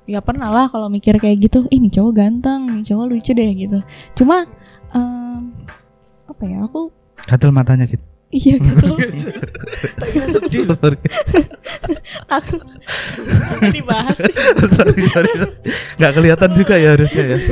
Ya 0.09 0.20
pernah 0.24 0.49
lah 0.51 0.66
kalau 0.66 0.90
mikir 0.90 1.14
kayak 1.22 1.38
gitu. 1.46 1.70
Ini 1.70 1.86
cowok 1.94 2.12
ganteng 2.18 2.66
ini 2.66 2.82
cowok 2.82 3.07
lucu 3.07 3.30
deh 3.30 3.51
gitu. 3.55 3.78
Cuma 4.18 4.42
em, 4.90 5.55
apa 6.26 6.42
ya 6.44 6.66
aku 6.66 6.90
gatel 7.28 7.53
matanya 7.55 7.86
gitu 7.86 8.03
iya 8.28 8.61
sorry. 10.53 10.99
Aku 12.28 12.57
dibahas. 13.76 14.18
Sorry 14.76 15.03
sorry 15.09 15.30
nggak 15.96 16.12
kelihatan 16.12 16.51
juga 16.53 16.74
ya 16.76 16.92
harusnya 16.96 17.24
ya. 17.24 17.38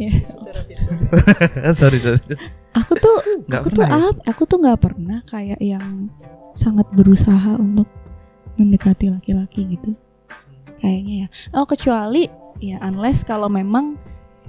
Ya. 0.00 0.16
Secara 0.24 0.64
visual. 0.64 0.96
sorry 1.76 2.00
sorry 2.00 2.40
aku 2.74 2.92
tuh 2.96 3.16
nggak 3.46 3.60
aku 3.60 3.68
tuh 3.74 3.84
ya? 3.84 3.98
ap- 4.10 4.22
aku 4.26 4.42
tuh 4.46 4.58
nggak 4.62 4.80
pernah 4.80 5.18
kayak 5.26 5.58
yang 5.58 6.10
sangat 6.54 6.86
berusaha 6.92 7.56
untuk 7.58 7.86
mendekati 8.58 9.10
laki-laki 9.10 9.66
gitu. 9.78 9.96
Kayaknya 10.80 11.14
ya. 11.26 11.28
Oh 11.56 11.66
kecuali 11.66 12.28
ya 12.60 12.78
unless 12.84 13.24
kalau 13.24 13.48
memang 13.48 13.96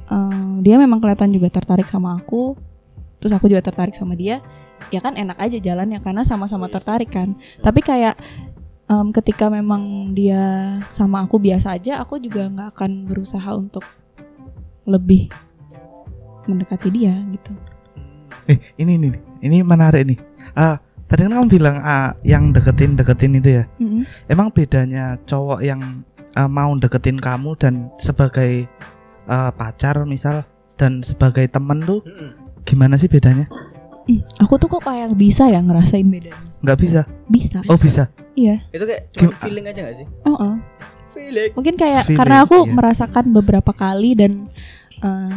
eh, 0.09 0.51
dia 0.65 0.75
memang 0.77 0.99
kelihatan 0.99 1.31
juga 1.31 1.49
tertarik 1.49 1.87
sama 1.87 2.17
aku 2.19 2.55
terus 3.21 3.31
aku 3.37 3.45
juga 3.53 3.61
tertarik 3.61 3.93
sama 3.93 4.17
dia 4.17 4.41
ya 4.89 4.97
kan 4.97 5.13
enak 5.13 5.37
aja 5.37 5.61
jalannya 5.61 6.01
karena 6.01 6.25
sama-sama 6.25 6.67
tertarik 6.67 7.13
kan. 7.13 7.37
Tapi 7.61 7.79
kayak 7.85 8.17
em, 8.91 9.07
ketika 9.15 9.47
memang 9.47 10.11
dia 10.11 10.77
sama 10.91 11.23
aku 11.23 11.39
biasa 11.39 11.79
aja 11.79 12.03
aku 12.03 12.19
juga 12.19 12.49
nggak 12.51 12.69
akan 12.75 12.91
berusaha 13.07 13.51
untuk 13.55 13.85
lebih 14.83 15.29
mendekati 16.49 16.89
dia 16.89 17.13
gitu 17.31 17.53
Eh, 18.49 18.57
ini 18.81 18.97
ini 18.97 19.07
ini 19.41 19.57
menarik 19.61 20.07
nih. 20.07 20.19
Ah, 20.57 20.79
tadi 21.05 21.27
kan 21.27 21.33
kamu 21.37 21.47
bilang 21.51 21.77
ah, 21.81 22.15
yang 22.25 22.55
deketin 22.55 22.97
deketin 22.97 23.37
itu 23.37 23.61
ya. 23.61 23.63
Mm-mm. 23.77 24.07
Emang 24.31 24.49
bedanya 24.49 25.19
cowok 25.27 25.61
yang 25.61 26.05
ah, 26.33 26.49
mau 26.49 26.73
deketin 26.77 27.19
kamu 27.19 27.57
dan 27.59 27.89
sebagai 28.01 28.65
ah, 29.29 29.51
pacar 29.53 30.01
misal 30.07 30.47
dan 30.79 31.05
sebagai 31.05 31.45
temen 31.45 31.85
tuh 31.85 32.01
gimana 32.65 32.97
sih 32.97 33.05
bedanya? 33.11 33.45
Hmm, 34.09 34.17
aku 34.41 34.57
tuh 34.57 34.65
kok 34.65 34.81
kayak 34.81 35.13
bisa 35.13 35.45
ya 35.45 35.61
ngerasain 35.61 36.07
bedanya. 36.09 36.41
Nggak 36.65 36.79
bisa? 36.81 37.01
Bisa. 37.29 37.59
Oh 37.69 37.77
bisa. 37.77 38.09
Iya. 38.33 38.65
Itu 38.73 38.83
kayak 38.89 39.03
cuma 39.13 39.31
feeling 39.37 39.65
aja 39.67 39.79
gak 39.85 39.97
sih? 40.01 40.07
Oh, 40.25 40.33
oh. 40.33 40.55
Feeling. 41.11 41.51
Mungkin 41.53 41.75
kayak 41.75 42.07
Feeling, 42.07 42.17
karena 42.17 42.47
aku 42.47 42.63
iya. 42.63 42.71
merasakan 42.71 43.25
beberapa 43.35 43.71
kali 43.75 44.15
dan 44.15 44.47
eh, 45.03 45.33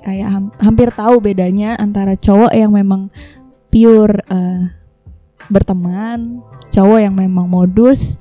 kayak 0.00 0.28
ham- 0.28 0.54
hampir 0.58 0.88
tahu 0.92 1.20
bedanya 1.20 1.76
antara 1.76 2.16
cowok 2.16 2.52
yang 2.52 2.72
memang 2.72 3.08
pure 3.70 4.20
eh, 4.26 4.62
berteman, 5.46 6.42
cowok 6.70 6.98
yang 7.02 7.14
memang 7.14 7.46
modus, 7.46 8.16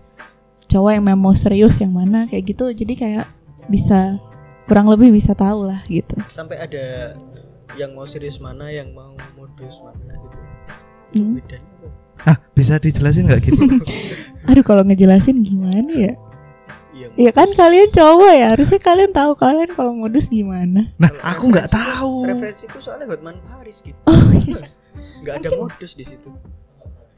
cowok 0.70 0.92
yang 0.98 1.04
memang 1.06 1.32
mau 1.32 1.36
serius 1.36 1.78
yang 1.82 1.94
mana 1.94 2.26
kayak 2.26 2.54
gitu. 2.56 2.70
Jadi 2.74 2.94
kayak 2.98 3.26
bisa 3.70 4.18
kurang 4.70 4.90
lebih 4.90 5.10
bisa 5.10 5.34
tahu 5.34 5.66
lah 5.66 5.82
gitu. 5.90 6.18
Sampai 6.30 6.62
ada 6.62 7.18
yang 7.78 7.94
mau 7.94 8.06
serius 8.06 8.38
mana, 8.42 8.70
yang 8.70 8.94
mau 8.94 9.14
modus 9.38 9.82
mana 9.82 10.14
gitu. 10.18 10.38
Hmm. 11.20 11.42
Bedanya? 11.42 11.68
Ah, 12.28 12.38
bisa 12.52 12.76
dijelasin 12.76 13.32
nggak 13.32 13.42
gitu? 13.50 13.64
Aduh 14.50 14.66
kalau 14.66 14.84
ngejelasin 14.84 15.40
gimana 15.42 15.90
ya? 15.96 16.14
Iya. 17.00 17.08
Ya 17.16 17.32
kan 17.32 17.48
kalian 17.56 17.90
cowok 17.96 18.32
ya, 18.36 18.48
harusnya 18.52 18.80
kalian 18.84 19.12
tahu 19.16 19.32
kalian 19.40 19.70
kalau 19.72 19.96
modus 19.96 20.28
gimana. 20.28 20.92
Nah, 21.00 21.08
Kalau 21.08 21.24
aku 21.24 21.44
nggak 21.48 21.70
tahu. 21.72 22.14
Referensiku 22.28 22.78
soalnya 22.84 23.08
Hotman 23.08 23.40
Paris 23.48 23.80
gitu. 23.80 23.96
Oh 24.04 24.20
iya. 24.36 24.68
Nggak 25.24 25.36
ada 25.40 25.50
modus 25.56 25.96
di 25.96 26.04
situ. 26.04 26.28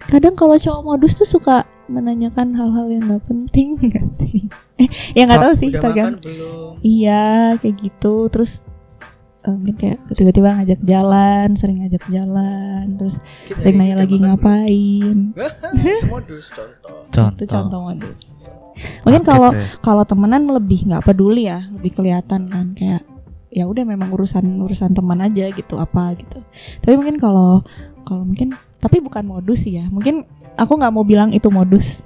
Kadang 0.01 0.34
kalau 0.34 0.57
cowok 0.57 0.82
modus 0.82 1.13
tuh 1.13 1.25
suka 1.25 1.65
menanyakan 1.86 2.57
hal-hal 2.57 2.89
yang 2.89 3.03
nggak 3.09 3.25
penting 3.25 3.77
nggak 3.89 4.07
sih? 4.21 4.45
Eh, 4.77 4.89
ya 5.17 5.25
nggak 5.25 5.41
tahu 5.41 5.53
sih, 5.57 5.67
Udah 5.73 5.82
tergantung. 5.82 6.77
Iya, 6.82 7.57
kayak 7.61 7.75
gitu. 7.82 8.15
Terus 8.34 8.61
eh, 9.45 9.53
mungkin 9.53 9.75
kayak 9.77 9.97
tiba-tiba 10.13 10.57
ngajak 10.57 10.82
jalan, 10.86 11.47
sering 11.57 11.86
ngajak 11.86 12.03
jalan, 12.09 12.86
terus 12.97 13.17
Kita 13.45 13.61
sering 13.61 13.77
nanya 13.77 13.95
lagi 14.01 14.15
ngapain. 14.17 15.17
modus 16.13 16.49
contoh. 16.49 17.05
Itu 17.09 17.43
contoh 17.45 17.79
modus. 17.82 18.17
Mungkin 19.03 19.24
kalau 19.26 19.49
kalau 19.80 20.03
temenan 20.07 20.47
lebih 20.47 20.88
nggak 20.88 21.03
peduli 21.05 21.47
ya, 21.49 21.67
lebih 21.76 21.91
kelihatan 21.95 22.47
kan 22.47 22.65
kayak 22.76 23.03
ya 23.51 23.67
udah 23.67 23.84
memang 23.84 24.15
urusan 24.15 24.63
urusan 24.63 24.95
teman 24.95 25.19
aja 25.19 25.51
gitu 25.51 25.76
apa 25.76 26.15
gitu. 26.15 26.39
Tapi 26.80 26.93
mungkin 26.95 27.19
kalau 27.19 27.61
kalau 28.07 28.24
mungkin 28.24 28.55
tapi 28.80 29.03
bukan 29.03 29.24
modus 29.28 29.67
sih 29.67 29.78
ya. 29.78 29.86
Mungkin 29.91 30.24
aku 30.55 30.74
nggak 30.80 30.93
mau 30.93 31.03
bilang 31.03 31.36
itu 31.36 31.51
modus. 31.51 32.01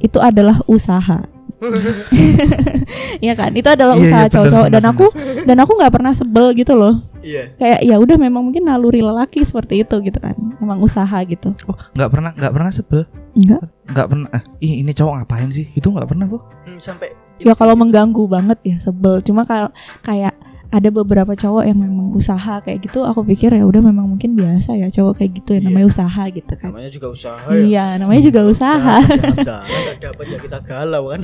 Itu 0.00 0.18
adalah 0.18 0.64
usaha. 0.64 1.28
Iya 3.24 3.34
kan? 3.34 3.50
Itu 3.52 3.68
adalah 3.68 3.98
Iya, 3.98 4.02
usaha 4.06 4.22
iya, 4.22 4.28
benar, 4.28 4.34
cowok-cowok 4.34 4.68
dan 4.70 4.84
aku 4.86 5.06
dan 5.44 5.56
aku 5.58 5.72
nggak 5.74 5.92
pernah 5.92 6.12
sebel 6.14 6.46
gitu 6.54 6.72
loh. 6.78 7.02
Iya. 7.28 7.42
Kayak 7.54 7.80
ya 7.84 7.96
udah 7.98 8.16
memang 8.16 8.42
mungkin 8.42 8.64
naluri 8.64 9.04
lelaki 9.04 9.44
seperti 9.44 9.84
itu 9.84 9.94
gitu 10.00 10.16
kan. 10.16 10.32
Memang 10.56 10.80
usaha 10.80 11.18
gitu. 11.22 11.52
Oh, 11.68 11.76
nggak 11.92 12.08
pernah 12.08 12.30
nggak 12.32 12.52
pernah 12.52 12.70
sebel. 12.72 13.04
Enggak. 13.34 13.62
Nggak 13.86 14.06
pernah. 14.08 14.28
Eh, 14.32 14.42
ih, 14.60 14.74
ini 14.80 14.90
cowok 14.90 15.12
ngapain 15.20 15.50
sih? 15.50 15.68
Itu 15.70 15.92
nggak 15.92 16.08
pernah 16.08 16.24
kok. 16.26 16.42
Hmm, 16.64 16.78
sampai 16.78 17.12
Ya 17.38 17.52
kalau 17.52 17.76
mengganggu 17.76 18.24
banget 18.26 18.58
ya 18.64 18.76
sebel. 18.78 19.20
Cuma 19.20 19.44
kalau 19.44 19.68
kayak 20.00 20.32
ada 20.68 20.88
beberapa 20.90 21.32
cowok 21.32 21.64
yang 21.64 21.80
memang 21.80 22.12
usaha 22.12 22.60
kayak 22.60 22.84
gitu 22.84 23.00
aku 23.00 23.24
pikir 23.24 23.48
ya 23.50 23.64
udah 23.64 23.80
memang 23.80 24.04
mungkin 24.04 24.36
biasa 24.36 24.76
ya 24.76 24.92
cowok 24.92 25.16
kayak 25.16 25.32
gitu 25.40 25.50
ya 25.56 25.60
Iya. 25.60 25.66
namanya 25.66 25.86
usaha 25.88 26.22
gitu 26.28 26.52
kan 26.52 26.68
namanya 26.68 26.90
juga 26.92 27.08
usaha 27.08 27.48
ya. 27.48 27.56
iya 27.64 27.86
namanya 27.96 28.22
juga 28.22 28.40
usaha 28.44 28.96
Dapat 29.00 29.32
nggak 29.48 29.64
dapat 29.96 30.24
ya 30.28 30.38
kita 30.44 30.58
galau 30.60 31.08
kan. 31.08 31.20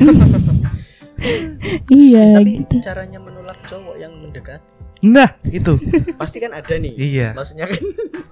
iya 1.89 2.41
Tapi 2.41 2.51
gitu 2.65 2.75
caranya 2.81 3.19
menolak 3.21 3.59
cowok 3.69 3.97
yang 3.97 4.13
mendekat 4.17 4.61
Nah, 5.05 5.29
itu. 5.45 5.77
pasti 6.21 6.41
kan 6.41 6.57
ada 6.57 6.75
nih. 6.81 6.97
iya. 6.97 7.29
Maksudnya 7.37 7.69
kan 7.69 7.83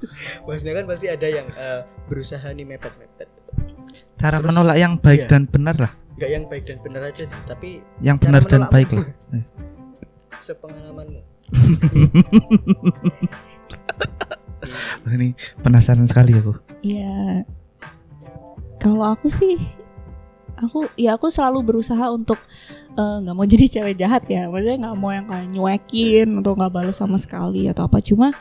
maksudnya 0.48 0.74
kan 0.80 0.84
pasti 0.88 1.06
ada 1.12 1.26
yang 1.28 1.46
eh, 1.52 1.80
berusaha 2.08 2.48
nih 2.48 2.64
mepet-mepet. 2.64 3.28
Cara 4.16 4.38
Terus, 4.40 4.48
menolak 4.48 4.76
yang 4.80 4.96
baik 4.96 5.26
iya. 5.26 5.30
dan 5.30 5.42
benar 5.44 5.76
lah. 5.76 5.92
Enggak 6.16 6.30
yang 6.30 6.44
baik 6.48 6.64
dan 6.64 6.78
benar 6.80 7.02
aja 7.12 7.24
sih, 7.28 7.40
tapi 7.44 7.84
Yang 8.00 8.16
benar 8.24 8.42
dan 8.48 8.62
baik 8.72 8.88
lah. 8.94 9.06
Eh. 9.36 9.44
sepengalamanmu. 10.46 11.20
Ini 15.12 15.28
penasaran 15.60 16.08
sekali 16.08 16.32
aku. 16.38 16.56
Iya. 16.80 17.44
Kalau 18.80 19.14
aku 19.14 19.28
sih 19.30 19.60
aku 20.59 20.88
ya 20.98 21.16
aku 21.16 21.32
selalu 21.32 21.64
berusaha 21.64 22.11
untuk 22.12 22.38
eh, 22.96 23.16
nggak 23.22 23.34
mau 23.36 23.46
jadi 23.53 23.66
cewek 23.80 23.94
jahat 23.98 24.22
ya. 24.28 24.48
Maksudnya 24.50 24.88
nggak 24.88 24.96
mau 24.98 25.11
yang 25.14 25.26
kayak 25.28 25.48
nyuekin 25.53 26.28
atau 26.40 26.53
nggak 26.57 26.72
balas 26.72 26.96
sama 26.98 27.16
sekali 27.16 27.68
atau 27.70 27.86
apa. 27.88 28.00
Cuma 28.05 28.32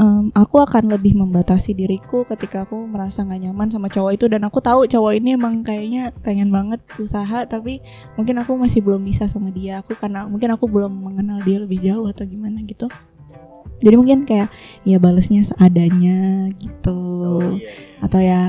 em, 0.00 0.32
aku 0.32 0.56
akan 0.64 0.88
lebih 0.96 1.12
membatasi 1.18 1.76
diriku 1.76 2.24
ketika 2.24 2.64
aku 2.64 2.76
merasa 2.88 3.20
nggak 3.20 3.40
nyaman 3.50 3.68
sama 3.68 3.92
cowok 3.92 4.12
itu 4.16 4.24
dan 4.32 4.42
aku 4.48 4.58
tahu 4.64 4.88
cowok 4.88 5.12
ini 5.20 5.36
emang 5.36 5.60
kayaknya 5.60 6.16
pengen 6.24 6.48
banget 6.48 6.80
usaha 6.96 7.44
tapi 7.44 7.84
mungkin 8.16 8.40
aku 8.40 8.56
masih 8.56 8.80
belum 8.80 9.04
bisa 9.04 9.28
sama 9.28 9.52
dia. 9.52 9.84
Aku 9.84 9.92
karena 9.98 10.24
mungkin 10.24 10.52
aku 10.56 10.64
belum 10.68 10.92
mengenal 10.92 11.44
dia 11.44 11.60
lebih 11.60 11.84
jauh 11.84 12.08
atau 12.08 12.24
gimana 12.24 12.64
gitu. 12.64 12.88
Jadi 13.80 13.96
mungkin 13.96 14.28
kayak 14.28 14.52
ya 14.84 15.00
balesnya 15.00 15.40
seadanya 15.40 16.52
gitu 16.60 17.00
Oh 17.40 17.56
iya. 17.56 17.64
iya. 17.64 17.72
atau 18.04 18.20
ya 18.20 18.42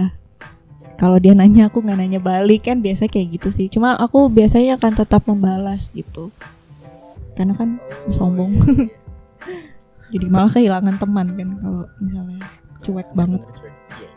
kalau 1.01 1.17
dia 1.17 1.33
nanya 1.33 1.73
aku 1.73 1.81
nggak 1.81 1.97
nanya 1.97 2.21
balik 2.21 2.69
kan 2.69 2.77
biasa 2.77 3.09
kayak 3.09 3.41
gitu 3.41 3.49
sih 3.49 3.65
cuma 3.73 3.97
aku 3.97 4.29
biasanya 4.29 4.77
akan 4.77 4.93
tetap 4.93 5.25
membalas 5.25 5.89
gitu 5.97 6.29
karena 7.35 7.53
kan 7.55 7.69
sombong. 8.11 8.59
jadi 10.13 10.25
malah 10.27 10.51
kehilangan 10.51 10.95
teman 10.99 11.27
kan 11.33 11.49
kalau 11.57 11.83
misalnya 12.03 12.39
cuek 12.83 13.09
banget. 13.15 13.41
Iya. 13.97 14.11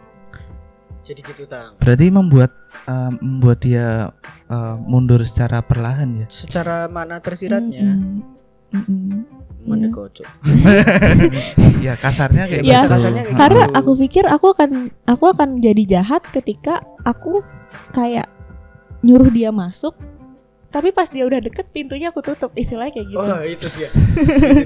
Jadi 1.04 1.20
gitu 1.22 1.44
tang. 1.46 1.78
Berarti 1.78 2.06
membuat 2.10 2.50
eh, 2.84 3.10
membuat 3.22 3.58
dia 3.62 4.10
eh, 4.50 4.74
mundur 4.84 5.22
secara 5.24 5.62
perlahan 5.62 6.24
ya. 6.24 6.26
Secara 6.28 6.90
mana 6.90 7.22
tersiratnya 7.22 7.96
Mm-mm. 7.96 8.20
Mm-mm. 8.74 9.00
mana 9.00 9.14
Iya. 9.24 9.33
Kocok. 9.66 10.26
ya 11.80 11.94
kasarnya 11.94 12.44
kayak 12.44 12.62
Ya, 12.62 12.80
gitu. 12.80 12.88
kasarnya 12.90 13.22
kayak 13.24 13.36
karena 13.36 13.62
gitu. 13.64 13.76
aku 13.76 13.90
pikir 13.98 14.24
aku 14.26 14.46
akan 14.50 14.70
aku 15.04 15.24
akan 15.26 15.48
jadi 15.58 15.82
jahat 15.90 16.22
ketika 16.28 16.74
aku 17.00 17.40
kayak 17.90 18.28
nyuruh 19.00 19.28
dia 19.28 19.48
masuk 19.48 19.92
tapi 20.68 20.90
pas 20.90 21.06
dia 21.06 21.22
udah 21.22 21.38
deket 21.38 21.70
pintunya 21.70 22.08
aku 22.08 22.18
tutup 22.20 22.50
istilahnya 22.52 22.90
kayak 22.92 23.06
gitu 23.06 23.20
Oh 23.20 23.40
itu 23.40 23.66
dia. 23.70 23.88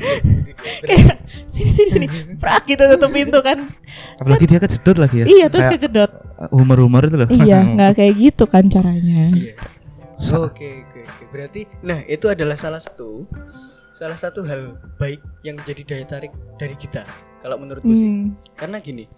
kayak 0.88 1.20
sini 1.48 1.70
sini 1.70 1.90
sini 1.92 2.06
prak 2.34 2.64
gitu 2.64 2.80
tutup 2.88 3.10
pintu 3.10 3.38
kan 3.38 3.68
Apalagi 4.16 4.44
dia 4.46 4.58
kejedot 4.58 4.96
lagi 4.96 5.16
ya. 5.18 5.26
iya 5.26 5.46
terus 5.46 5.64
Kayak 5.64 5.74
kejedot 5.78 6.10
humor-humor 6.48 7.02
itu 7.02 7.16
loh. 7.16 7.28
iya 7.30 7.60
nggak 7.74 7.92
kayak 7.94 8.14
gitu 8.16 8.44
kan 8.44 8.64
caranya 8.66 9.28
Iya. 9.30 9.54
Oke, 10.34 10.82
oke. 10.82 11.00
Berarti 11.28 11.62
nah 11.80 12.02
itu 12.02 12.26
adalah 12.26 12.54
salah 12.54 12.78
satu 12.78 13.22
salah 13.98 14.14
satu 14.14 14.46
hal 14.46 14.78
baik 14.94 15.18
yang 15.42 15.58
jadi 15.60 15.82
daya 15.82 16.06
tarik 16.06 16.30
dari 16.54 16.74
kita 16.74 17.02
kalau 17.40 17.58
menurutku 17.58 17.90
sih. 17.90 18.06
Hmm. 18.06 18.38
Karena 18.54 18.78
gini, 18.78 19.10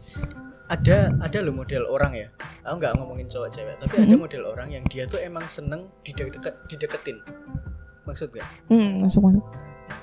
ada 0.69 1.13
ada 1.19 1.39
loh 1.41 1.53
model 1.53 1.85
orang 1.85 2.13
ya 2.15 2.29
aku 2.63 2.79
nggak 2.79 2.93
ngomongin 2.95 3.27
cowok 3.27 3.51
cewek 3.51 3.77
tapi 3.79 3.95
ada 3.99 4.15
Mhm. 4.15 4.21
model 4.21 4.43
orang 4.47 4.69
yang 4.71 4.85
dia 4.87 5.05
tuh 5.05 5.19
emang 5.19 5.43
seneng 5.45 5.91
dideket 6.01 6.41
dideketin 6.67 7.19
maksud 8.05 8.31
gak 8.31 8.47
Hmm, 8.69 9.03
masuk 9.03 9.25
masuk. 9.25 9.45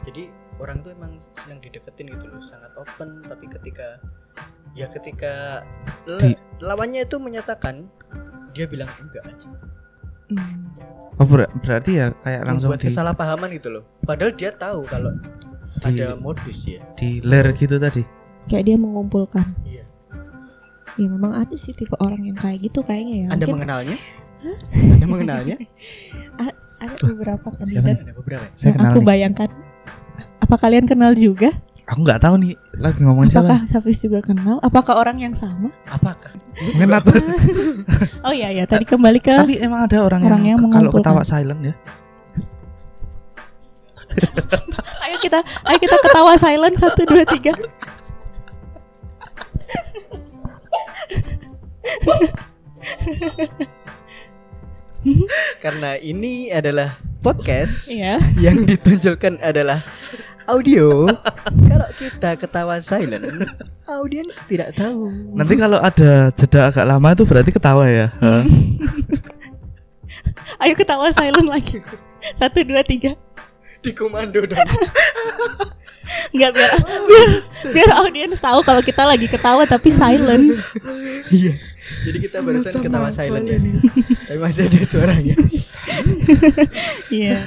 jadi 0.03 0.27
orang 0.57 0.81
tuh 0.81 0.91
emang 0.91 1.13
seneng 1.33 1.57
dideketin 1.59 2.09
gitu 2.09 2.25
loh 2.27 2.41
sangat 2.41 2.73
open 2.75 3.23
tapi 3.23 3.45
ketika 3.47 3.95
ya 4.73 4.89
ketika 4.89 5.63
Di- 6.03 6.35
lawannya 6.59 7.05
itu 7.05 7.15
menyatakan 7.15 7.87
dia 8.51 8.65
bilang 8.65 8.89
enggak 8.99 9.23
aja 9.23 9.47
Hmm. 10.27 10.67
Oh, 11.15 11.25
ber- 11.25 11.49
berarti 11.57 11.97
ya 11.97 12.13
kayak 12.15 12.41
langsung 12.43 12.69
membuat 12.69 12.79
di 12.79 12.87
kesalahpahaman 12.87 13.49
gitu 13.51 13.69
loh 13.71 13.83
padahal 14.01 14.31
dia 14.31 14.51
tahu 14.51 14.85
kalau 14.85 15.09
Di- 15.79 15.97
ada 15.97 16.13
modus 16.13 16.61
ya 16.63 16.81
di 16.93 17.21
ler 17.21 17.53
gitu 17.53 17.77
tadi. 17.77 18.05
Kayak 18.45 18.63
dia 18.65 18.77
mengumpulkan. 18.77 19.45
iya 19.63 19.83
Ya 20.95 21.07
memang 21.07 21.35
ada 21.35 21.53
sih 21.53 21.71
tipe 21.71 21.93
orang 21.95 22.23
yang 22.23 22.33
kayak 22.33 22.63
gitu 22.63 22.81
kayaknya 22.81 23.15
ya. 23.15 23.27
anda 23.27 23.43
Mungkin 23.43 23.53
mengenalnya 23.55 23.97
anda 24.73 25.05
mengenalnya 25.05 25.55
ada 26.77 26.95
beberapa 27.03 27.47
Siapa 27.47 27.57
kandidat 27.59 27.97
ada 27.99 28.13
beberapa 28.13 28.43
ya? 28.43 28.51
Saya 28.53 28.65
yang 28.67 28.75
kenal 28.75 28.89
aku 28.89 28.99
nih. 28.99 29.07
bayangkan. 29.07 29.49
Apa 30.39 30.55
kalian 30.55 30.85
kenal 30.85 31.11
juga? 31.13 31.49
Aku 31.87 32.03
nggak 32.03 32.19
tahu 32.19 32.35
nih 32.43 32.51
lagi 32.75 32.99
ngomongin 32.99 33.31
siapa. 33.31 33.47
Apakah 33.47 33.61
Safis 33.71 34.03
juga 34.03 34.19
kenal? 34.19 34.59
Apakah 34.59 34.99
orang 34.99 35.23
yang 35.23 35.31
sama? 35.31 35.71
apakah 35.87 36.35
Mungkin. 36.75 36.99
Oh 38.27 38.33
iya 38.35 38.51
ya, 38.51 38.67
tadi 38.67 38.83
kembali 38.83 39.23
ke 39.23 39.31
Tapi 39.31 39.55
emang 39.63 39.87
ada 39.87 40.03
orang, 40.03 40.19
Orang 40.27 40.43
yang, 40.43 40.59
yang 40.59 40.67
kalau 40.67 40.91
ketawa 40.91 41.23
silent 41.23 41.61
ya. 41.63 41.73
ayo 45.07 45.15
kita 45.23 45.39
ayo 45.39 45.77
kita 45.79 45.95
ketawa 46.03 46.33
silent 46.35 46.75
satu 46.75 47.01
dua 47.07 47.23
tiga. 47.23 47.53
karena 55.61 55.95
ini 55.99 56.49
adalah 56.51 56.97
podcast 57.21 57.87
Iya. 57.89 58.19
yang 58.39 58.65
ditunjukkan 58.65 59.39
adalah 59.41 59.81
audio. 60.47 61.11
Kalau 61.69 61.87
kita 61.99 62.29
ketawa 62.39 62.79
silent, 62.79 63.27
audiens 63.85 64.39
tidak 64.47 64.73
tahu. 64.79 65.11
Nanti 65.35 65.53
kalau 65.59 65.77
ada 65.77 66.31
jeda 66.33 66.71
agak 66.71 66.85
lama 66.87 67.13
itu 67.13 67.23
berarti 67.27 67.51
ketawa 67.51 67.85
ya. 67.91 68.07
Heeh. 68.23 68.43
Ayo 70.63 70.73
ketawa 70.73 71.11
silent 71.11 71.47
lagi. 71.47 71.83
Satu 72.39 72.63
dua 72.63 72.81
tiga. 72.81 73.13
di 73.77 73.93
komando 73.93 74.41
dong. 74.41 74.57
Enggak 76.33 76.51
biar 76.55 76.71
biar 76.81 77.27
biar 77.71 77.89
audiens 78.01 78.39
tahu 78.41 78.65
kalau 78.65 78.81
kita 78.81 79.05
lagi 79.05 79.29
ketawa 79.29 79.69
tapi 79.69 79.93
silent. 79.93 80.57
Iya. 81.29 81.53
Jadi 82.09 82.17
kita 82.25 82.41
barusan 82.41 82.73
ketawa 82.81 83.13
silent 83.13 83.45
ya. 83.45 83.59
Tapi 84.25 84.39
masih 84.41 84.65
ada 84.65 84.79
suaranya. 84.81 85.35
Iya. 87.13 87.45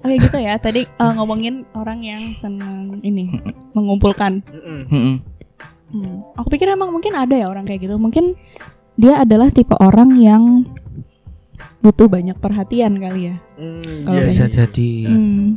Oke 0.00 0.16
gitu 0.16 0.38
ya. 0.40 0.56
Tadi 0.56 0.86
eh, 0.88 1.12
ngomongin 1.16 1.68
orang 1.76 2.00
yang 2.04 2.22
senang 2.36 3.00
ini 3.04 3.28
mengumpulkan. 3.76 4.40
Hmm. 4.50 5.20
Aku 6.38 6.46
pikir 6.48 6.70
emang 6.70 6.94
mungkin 6.94 7.18
ada 7.18 7.34
ya 7.34 7.50
orang 7.50 7.66
kayak 7.66 7.84
gitu. 7.90 7.98
Mungkin 7.98 8.38
dia 8.94 9.22
adalah 9.22 9.50
tipe 9.50 9.74
orang 9.80 10.14
yang 10.16 10.64
butuh 11.80 12.06
banyak 12.12 12.36
perhatian 12.36 13.00
kali 13.00 13.32
ya. 13.32 13.36
Mm, 13.56 14.04
Kalau 14.04 14.20
iya, 14.20 14.28
Bisa 14.28 14.44
iya. 14.46 14.52
jadi. 14.52 14.90
Hmm. 15.08 15.48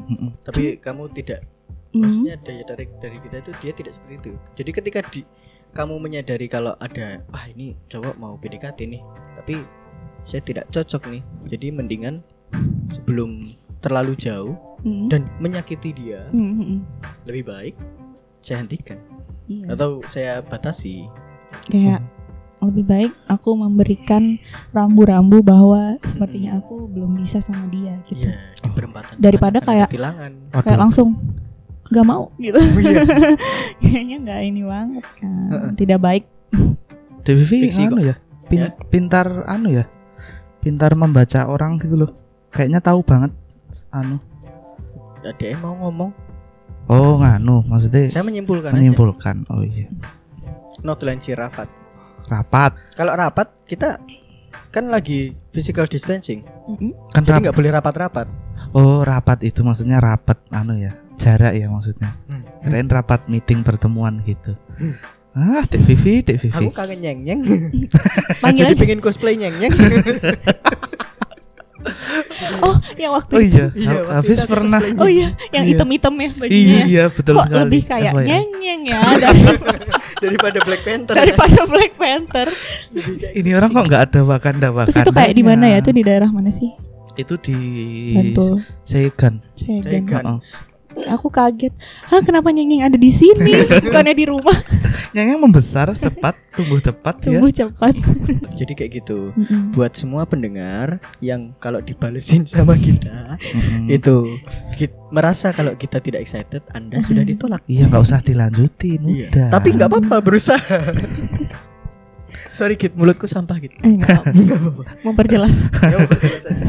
Tapi 0.47 0.63
kamu 0.79 1.11
tidak 1.15 1.43
Hmm. 1.93 2.09
maksudnya 2.09 2.35
daya 2.41 2.63
tarik 2.65 2.89
dari 2.97 3.21
kita 3.21 3.37
itu 3.45 3.51
dia 3.61 3.71
tidak 3.77 3.93
seperti 3.93 4.15
itu. 4.17 4.31
Jadi 4.57 4.71
ketika 4.73 4.99
di 5.13 5.21
kamu 5.77 6.01
menyadari 6.01 6.49
kalau 6.49 6.73
ada 6.81 7.21
ah 7.29 7.45
ini 7.53 7.77
cowok 7.85 8.17
mau 8.17 8.33
PDKT 8.41 8.89
nih, 8.89 9.01
tapi 9.37 9.61
saya 10.25 10.41
tidak 10.41 10.65
cocok 10.73 11.05
nih. 11.13 11.21
Jadi 11.53 11.69
mendingan 11.69 12.25
sebelum 12.89 13.53
terlalu 13.83 14.15
jauh 14.15 14.55
Hmm. 14.79 15.07
dan 15.07 15.27
menyakiti 15.37 15.91
dia, 15.91 16.27
Hmm, 16.27 16.51
hmm, 16.51 16.65
hmm. 16.65 16.79
lebih 17.23 17.43
baik 17.45 17.75
saya 18.39 18.59
hentikan 18.59 18.99
Iya. 19.45 19.65
atau 19.71 20.03
saya 20.05 20.39
batasi. 20.39 21.07
Kayak 21.65 22.03
lebih 22.59 22.83
baik 22.83 23.11
aku 23.25 23.53
memberikan 23.53 24.39
rambu-rambu 24.71 25.39
bahwa 25.39 25.95
sepertinya 26.01 26.57
aku 26.57 26.87
belum 26.89 27.15
bisa 27.17 27.39
sama 27.39 27.67
dia 27.67 27.95
gitu. 28.05 28.23
Iya, 28.23 28.35
di 28.57 28.69
perempatan. 28.69 29.15
Daripada 29.17 29.59
kayak-. 29.59 29.87
Kayak 29.87 30.35
Waduh. 30.53 30.79
langsung 30.79 31.15
nggak 31.85 32.05
mau 32.05 32.31
gitu. 32.37 32.55
Oh, 32.55 32.79
iya. 32.81 33.03
Kayaknya 33.81 34.15
nggak 34.21 34.39
ini 34.41 34.61
banget 34.63 35.05
kan. 35.13 35.75
Tidak 35.75 35.99
baik. 36.01 36.23
Dek 37.21 37.35
Vivi 37.37 37.67
Fiksi 37.67 37.83
anu 37.83 37.95
kok. 37.95 38.03
ya. 38.05 38.15
Pin- 38.45 38.59
Ya. 38.61 38.69
Pintar 38.85 39.27
anu 39.45 39.71
ya. 39.71 39.87
Pintar 40.59 40.91
membaca 40.93 41.39
orang 41.45 41.75
gitu 41.77 41.95
loh. 41.97 42.11
Kayaknya 42.49 42.79
tahu 42.79 42.99
banget 43.01 43.31
anu. 43.93 44.17
Ada 45.23 45.45
yang 45.55 45.61
mau 45.63 45.75
ngomong, 45.79 46.11
Oh, 46.91 47.15
nganu 47.15 47.63
maksudnya 47.63 48.11
saya 48.11 48.27
menyimpulkan, 48.27 48.75
menyimpulkan. 48.75 49.47
Oh 49.47 49.63
iya. 49.63 49.87
aja. 49.87 50.11
Notulensi 50.83 51.31
rapat. 51.31 51.71
Rapat. 52.27 52.75
Kalau 52.99 53.15
rapat 53.15 53.55
kita 53.63 54.03
kan 54.67 54.91
lagi 54.91 55.31
physical 55.55 55.87
distancing, 55.87 56.43
Mm-mm. 56.67 56.91
Kan 57.15 57.23
jadi 57.23 57.39
nggak 57.39 57.55
boleh 57.55 57.71
rapat-rapat. 57.71 58.27
Oh, 58.75 58.99
rapat 59.07 59.47
itu 59.47 59.63
maksudnya 59.63 60.03
rapat 60.03 60.35
anu 60.51 60.75
ya. 60.75 60.91
Jarak 61.15 61.55
ya 61.55 61.71
maksudnya. 61.71 62.19
Hmm. 62.27 62.43
Kirain 62.59 62.89
rapat 62.91 63.31
meeting 63.31 63.63
pertemuan 63.63 64.19
gitu. 64.27 64.51
Hmm. 64.75 64.97
Ah, 65.33 65.63
Dek 65.65 65.81
Vivi, 65.87 66.21
Dek 66.21 66.37
Vivi. 66.41 66.53
Aku 66.53 66.69
kangen 66.75 66.99
nyeng 66.99 67.19
nyeng. 67.25 67.41
Panggil 68.43 68.69
jadi 68.69 68.73
aja. 68.75 68.81
pengen 68.85 68.99
cosplay 69.01 69.33
nyeng 69.39 69.55
nyeng. 69.55 69.73
Oh, 72.59 72.75
yang 72.95 73.11
waktu 73.11 73.33
Oh 73.33 73.41
itu. 73.41 73.53
iya, 73.53 73.65
Iya, 73.73 73.91
waktu 73.99 74.13
Hafiz 74.13 74.39
pernah. 74.43 74.79
Oh 74.97 75.05
iya, 75.05 75.29
yang 75.49 75.63
Iya. 75.63 75.71
hitam-hitam 75.73 76.13
ya 76.15 76.29
bajunya. 76.33 76.57
ya. 76.73 76.83
Iya, 76.83 77.03
betul 77.09 77.33
Kok 77.33 77.45
sekali. 77.45 77.59
lebih 77.61 77.81
kayak 77.83 78.11
FYI. 78.13 78.25
nyeng-nyeng 78.25 78.81
ya 78.85 78.99
dari, 79.23 79.41
Daripada 80.19 80.59
Black 80.61 80.81
Panther. 80.81 81.15
daripada 81.15 81.61
Black 81.65 81.93
Panther. 81.93 82.47
Ini 83.33 83.49
orang 83.53 83.69
kok 83.69 83.85
nggak 83.85 84.01
ada 84.05 84.19
Wakanda 84.21 84.67
Wakanda. 84.69 84.87
Terus 84.89 85.03
itu 85.03 85.11
kayak 85.11 85.33
di 85.33 85.43
mana 85.43 85.65
ya? 85.67 85.77
Itu 85.79 85.91
di 85.91 86.01
daerah 86.01 86.29
mana 86.29 86.49
sih? 86.49 86.71
Itu 87.13 87.35
di 87.37 87.57
Bantul. 88.13 88.63
Seigan. 88.83 89.43
Cegan. 89.55 90.23
Heeh. 90.23 90.39
Aku 91.09 91.25
kaget. 91.27 91.73
Hah, 92.05 92.21
kenapa 92.21 92.49
nyeng-nyeng 92.49 92.85
ada 92.85 92.95
di 92.95 93.09
sini? 93.09 93.65
Bukannya 93.83 94.13
di 94.13 94.25
rumah. 94.25 94.53
Yang 95.11 95.27
yang 95.27 95.39
membesar 95.39 95.87
cepat, 95.93 96.35
tumbuh 96.51 96.77
cepat 96.77 97.15
ya. 97.19 97.25
Tumbuh 97.31 97.49
cepat. 97.49 97.93
Jadi 98.59 98.73
kayak 98.73 98.91
gitu. 98.95 99.31
Mm-mm. 99.31 99.71
Buat 99.71 99.93
semua 99.93 100.23
pendengar 100.23 100.97
yang 101.19 101.55
kalau 101.57 101.79
dibalesin 101.79 102.43
sama 102.45 102.73
kita 102.73 103.35
Mm-mm. 103.35 103.87
itu 103.87 104.37
kit- 104.73 104.95
merasa 105.09 105.49
kalau 105.49 105.73
kita 105.73 105.97
tidak 105.97 106.21
excited, 106.21 106.61
Anda 106.71 106.97
sudah 106.99 107.21
ditolak. 107.21 107.61
Iya 107.65 107.87
nggak 107.87 108.03
usah 108.03 108.19
dilanjutin 108.19 109.01
Iya. 109.03 109.27
udah. 109.29 109.47
Tapi 109.49 109.67
nggak 109.71 109.89
apa-apa 109.89 110.17
berusaha. 110.19 110.77
Sorry 112.49 112.75
Kit, 112.75 112.93
mulutku 112.93 113.25
sampah 113.25 113.57
gitu. 113.57 113.73
Eh, 113.81 113.97
enggak. 113.97 114.21
Memperjelas. 115.01 115.57
Ya, 115.83 115.97
udah, 115.99 116.17
jelas 116.17 116.45
aja. 116.45 116.63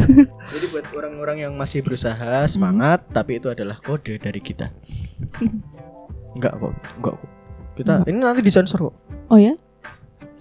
Jadi 0.49 0.67
buat 0.71 0.87
orang-orang 0.91 1.37
yang 1.41 1.53
masih 1.55 1.81
berusaha 1.81 2.45
semangat, 2.47 3.05
tapi 3.11 3.37
itu 3.37 3.49
adalah 3.49 3.77
kode 3.77 4.17
dari 4.17 4.41
kita. 4.41 4.73
Enggak 6.35 6.59
kok, 6.59 6.75
enggak 6.99 7.15
kok. 7.15 7.31
Kita 7.75 8.07
ini 8.07 8.19
nanti 8.23 8.41
disensor 8.41 8.91
kok. 8.91 8.95
Oh 9.29 9.39
ya? 9.39 9.55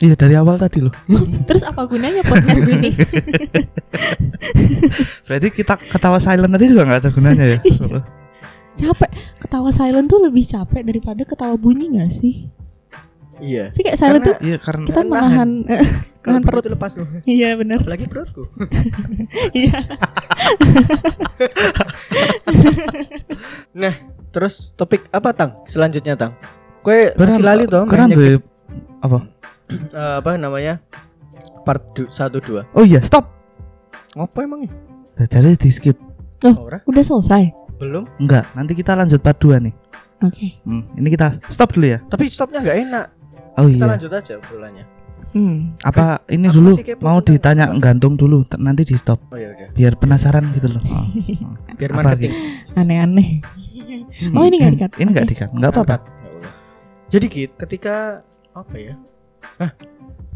Iya 0.01 0.17
dari 0.17 0.33
awal 0.33 0.57
tadi 0.57 0.81
loh. 0.81 0.93
Terus 1.49 1.63
apa 1.63 1.85
gunanya 1.85 2.25
podcast 2.25 2.65
ini? 2.65 2.91
Berarti 5.29 5.47
kita 5.53 5.77
ketawa 5.77 6.17
silent 6.17 6.51
tadi 6.51 6.65
juga 6.69 6.83
nggak 6.89 6.99
ada 7.05 7.09
gunanya 7.13 7.45
ya. 7.45 7.59
Iya. 7.63 8.01
capek. 8.73 9.09
Ketawa 9.37 9.69
silent 9.69 10.09
tuh 10.09 10.17
lebih 10.17 10.43
capek 10.43 10.81
daripada 10.81 11.21
ketawa 11.21 11.53
bunyi 11.53 11.93
gak 11.93 12.09
sih? 12.09 12.49
Iya. 13.37 13.69
Sih 13.69 13.85
kayak 13.85 13.97
silent 14.01 14.21
Karena 14.25 14.33
tuh 14.33 14.35
Iya 14.41 14.57
karena 14.57 14.83
kita 14.89 15.01
Nahan. 15.01 15.09
menahan 15.13 15.49
nahan 16.23 16.41
perut. 16.41 16.45
perut 16.49 16.63
itu 16.65 16.71
lepas 16.73 16.91
loh. 16.97 17.07
Iya 17.23 17.49
benar. 17.53 17.77
Apalagi 17.85 18.05
perutku. 18.09 18.43
Iya. 19.57 19.77
Nah, 23.73 23.93
terus 24.29 24.73
topik 24.73 25.05
apa 25.09 25.29
Tang? 25.33 25.51
Selanjutnya 25.65 26.17
Tang. 26.17 26.33
Kue 26.83 27.15
masih 27.15 27.41
lali 27.41 27.63
toh 27.63 27.87
mainnya 27.87 28.11
duwe- 28.11 28.43
apa? 28.99 29.19
eh, 29.71 30.15
apa 30.19 30.35
namanya? 30.35 30.83
Part 31.63 31.95
1 31.95 32.11
2. 32.35 32.75
Oh 32.75 32.83
iya 32.83 32.99
stop. 32.99 33.31
Ngopo 34.13 34.43
emangnya? 34.43 34.71
Nah, 35.15 35.25
Jadi 35.25 35.55
di 35.55 35.69
skip. 35.71 35.95
Oh. 36.43 36.67
Ora? 36.67 36.83
Udah 36.83 36.99
selesai. 37.01 37.55
Belum. 37.79 38.03
Enggak. 38.19 38.51
Nanti 38.51 38.75
kita 38.75 38.93
lanjut 38.93 39.23
part 39.23 39.39
2 39.39 39.63
nih. 39.63 39.73
Oke. 40.21 40.59
Hmm, 40.63 40.83
ini 40.93 41.07
kita 41.09 41.39
stop 41.47 41.71
dulu 41.71 41.87
ya. 41.89 41.99
Tapi 42.03 42.27
stopnya 42.27 42.59
nggak 42.59 42.77
enak. 42.83 43.05
Oh 43.53 43.67
Kita 43.67 43.79
iya. 43.79 43.91
lanjut 43.95 44.11
aja 44.11 44.33
obrolannya. 44.35 44.85
Hmm. 45.33 45.73
Apa 45.81 46.21
ini 46.29 46.45
aku 46.45 46.55
dulu 46.61 46.69
mau 47.01 47.17
ditanya 47.17 47.65
apa. 47.65 47.81
gantung 47.81 48.13
dulu 48.13 48.45
nanti 48.55 48.85
di 48.85 48.93
stop 48.93 49.17
Oh 49.29 49.37
ya 49.37 49.49
udah. 49.49 49.73
biar 49.73 49.93
penasaran 49.97 50.45
gitu 50.53 50.67
loh. 50.69 50.83
Oh, 50.93 51.09
oh. 51.09 51.53
Biar 51.73 51.89
Apa 51.89 51.97
marketing. 52.05 52.31
Aneh-aneh. 52.75 53.29
Oh 54.31 54.45
ini 54.45 54.61
nggak 54.61 54.73
dikat. 54.75 54.91
Ini 54.95 55.09
enggak 55.09 55.25
Oke. 55.25 55.31
dikat. 55.33 55.49
Enggak 55.51 55.71
apa-apa. 55.73 55.95
Jadi 57.13 57.25
Kit, 57.27 57.51
ketika 57.55 58.25
apa 58.51 58.73
ya? 58.75 58.93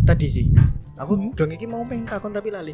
tadi 0.04 0.28
sih 0.28 0.46
aku 0.96 1.14
Hmm. 1.16 1.32
dong 1.34 1.50
iki 1.50 1.66
mau 1.66 1.82
pengen 1.82 2.06
takon 2.06 2.30
tapi 2.30 2.48
lali 2.48 2.72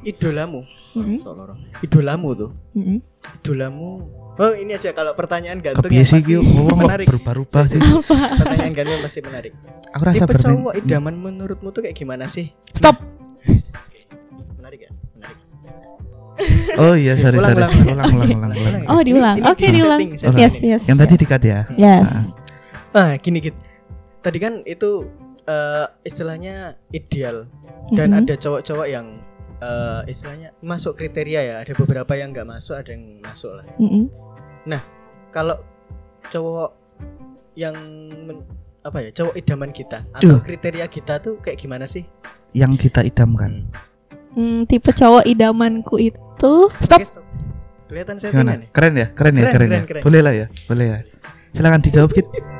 idolamu. 0.00 0.64
Sok 0.92 1.34
loro. 1.34 1.54
idolamu 1.80 2.28
tuh 2.34 2.50
Mm-mm. 2.72 2.98
idolamu 3.36 4.04
oh 4.34 4.52
ini 4.54 4.72
aja 4.72 4.90
kalau 4.90 5.12
pertanyaan 5.12 5.60
gantung 5.60 5.84
Kepiye 5.84 6.02
yang 6.02 6.08
sih 6.08 6.18
pasti 6.18 6.34
kok 6.34 6.76
menarik 6.76 7.06
berubah-ubah 7.06 7.64
sih. 7.66 7.80
pertanyaan 8.40 8.72
gantung 8.74 9.00
pasti 9.00 9.20
menarik 9.20 9.52
Aku 9.92 10.02
rasa 10.02 10.24
tipe 10.24 10.40
cowok 10.40 10.72
idaman 10.74 11.14
menurutmu 11.14 11.68
tuh 11.70 11.80
kayak 11.80 11.94
gimana 11.94 12.26
sih 12.26 12.50
Stop. 12.70 12.98
menarik 14.54 14.80
ya 14.82 14.90
menarik 15.14 15.38
Oh 16.74 16.94
iya, 16.94 17.14
sorry 17.14 17.38
Ulang, 17.38 17.54
sorry. 17.54 17.62
ulang. 17.62 17.72
Ulang 17.86 18.10
ulang 18.10 18.30
ulang 18.34 18.50
ulang. 18.50 18.82
ya. 18.82 18.88
Oh, 18.90 19.00
diulang. 19.00 19.36
Oke, 19.46 19.64
di 19.64 19.72
diulang. 19.72 20.00
setting, 20.02 20.12
setting 20.18 20.42
Yes, 20.42 20.54
yes. 20.58 20.82
Yang 20.84 20.98
tadi 20.98 21.14
dikat 21.16 21.42
ya. 21.42 21.60
Yes. 21.72 22.10
Ah 22.94 23.18
gini 23.18 23.42
gitu 23.42 23.58
tadi 24.22 24.38
kan 24.38 24.62
itu 24.64 25.04
eh, 25.44 25.86
istilahnya 26.02 26.78
ideal 26.90 27.44
dan 27.92 28.14
Mm-mm. 28.14 28.24
ada 28.24 28.34
cowok-cowok 28.38 28.86
yang 28.88 29.18
eh, 29.60 30.00
istilahnya 30.08 30.54
masuk 30.62 30.96
kriteria 30.96 31.40
ya 31.42 31.54
ada 31.60 31.74
beberapa 31.74 32.14
yang 32.14 32.32
nggak 32.32 32.48
masuk 32.48 32.78
ada 32.80 32.94
yang 32.94 33.20
masuk 33.20 33.60
lah 33.60 33.66
Mm-mm. 33.76 34.08
kalau 35.28 35.58
cowok 36.30 36.70
yang 37.54 37.74
men- 38.24 38.46
apa 38.84 39.00
ya 39.00 39.10
cowok 39.12 39.34
idaman 39.34 39.70
kita 39.72 40.04
atau 40.12 40.36
Duh. 40.36 40.40
kriteria 40.40 40.86
kita 40.86 41.16
tuh 41.18 41.40
kayak 41.40 41.56
gimana 41.56 41.88
sih 41.88 42.04
Yang 42.54 42.86
kita 42.86 43.02
idamkan. 43.02 43.66
Hmm, 44.30 44.62
tipe 44.70 44.94
cowok 44.94 45.26
idamanku 45.26 45.98
itu 45.98 46.52
Stop. 46.78 47.02
Oke, 47.02 47.06
stop. 47.06 47.24
kelihatan 47.90 48.14
Gimana? 48.14 48.22
settingan 48.22 48.56
nih 48.62 48.68
Keren 48.70 48.94
ya? 48.94 49.06
Keren 49.10 49.34
ya? 49.34 49.42
Keren, 49.42 49.42
Keren, 49.42 49.54
keren, 49.58 49.70
ya? 49.74 49.82
keren. 49.90 50.02
Boleh 50.06 50.20
lah 50.22 50.34
ya? 50.34 50.46
Boleh 50.70 50.86
ya. 50.86 50.98
Silakan 51.50 51.80
dijawab 51.82 52.10
Kit. 52.14 52.26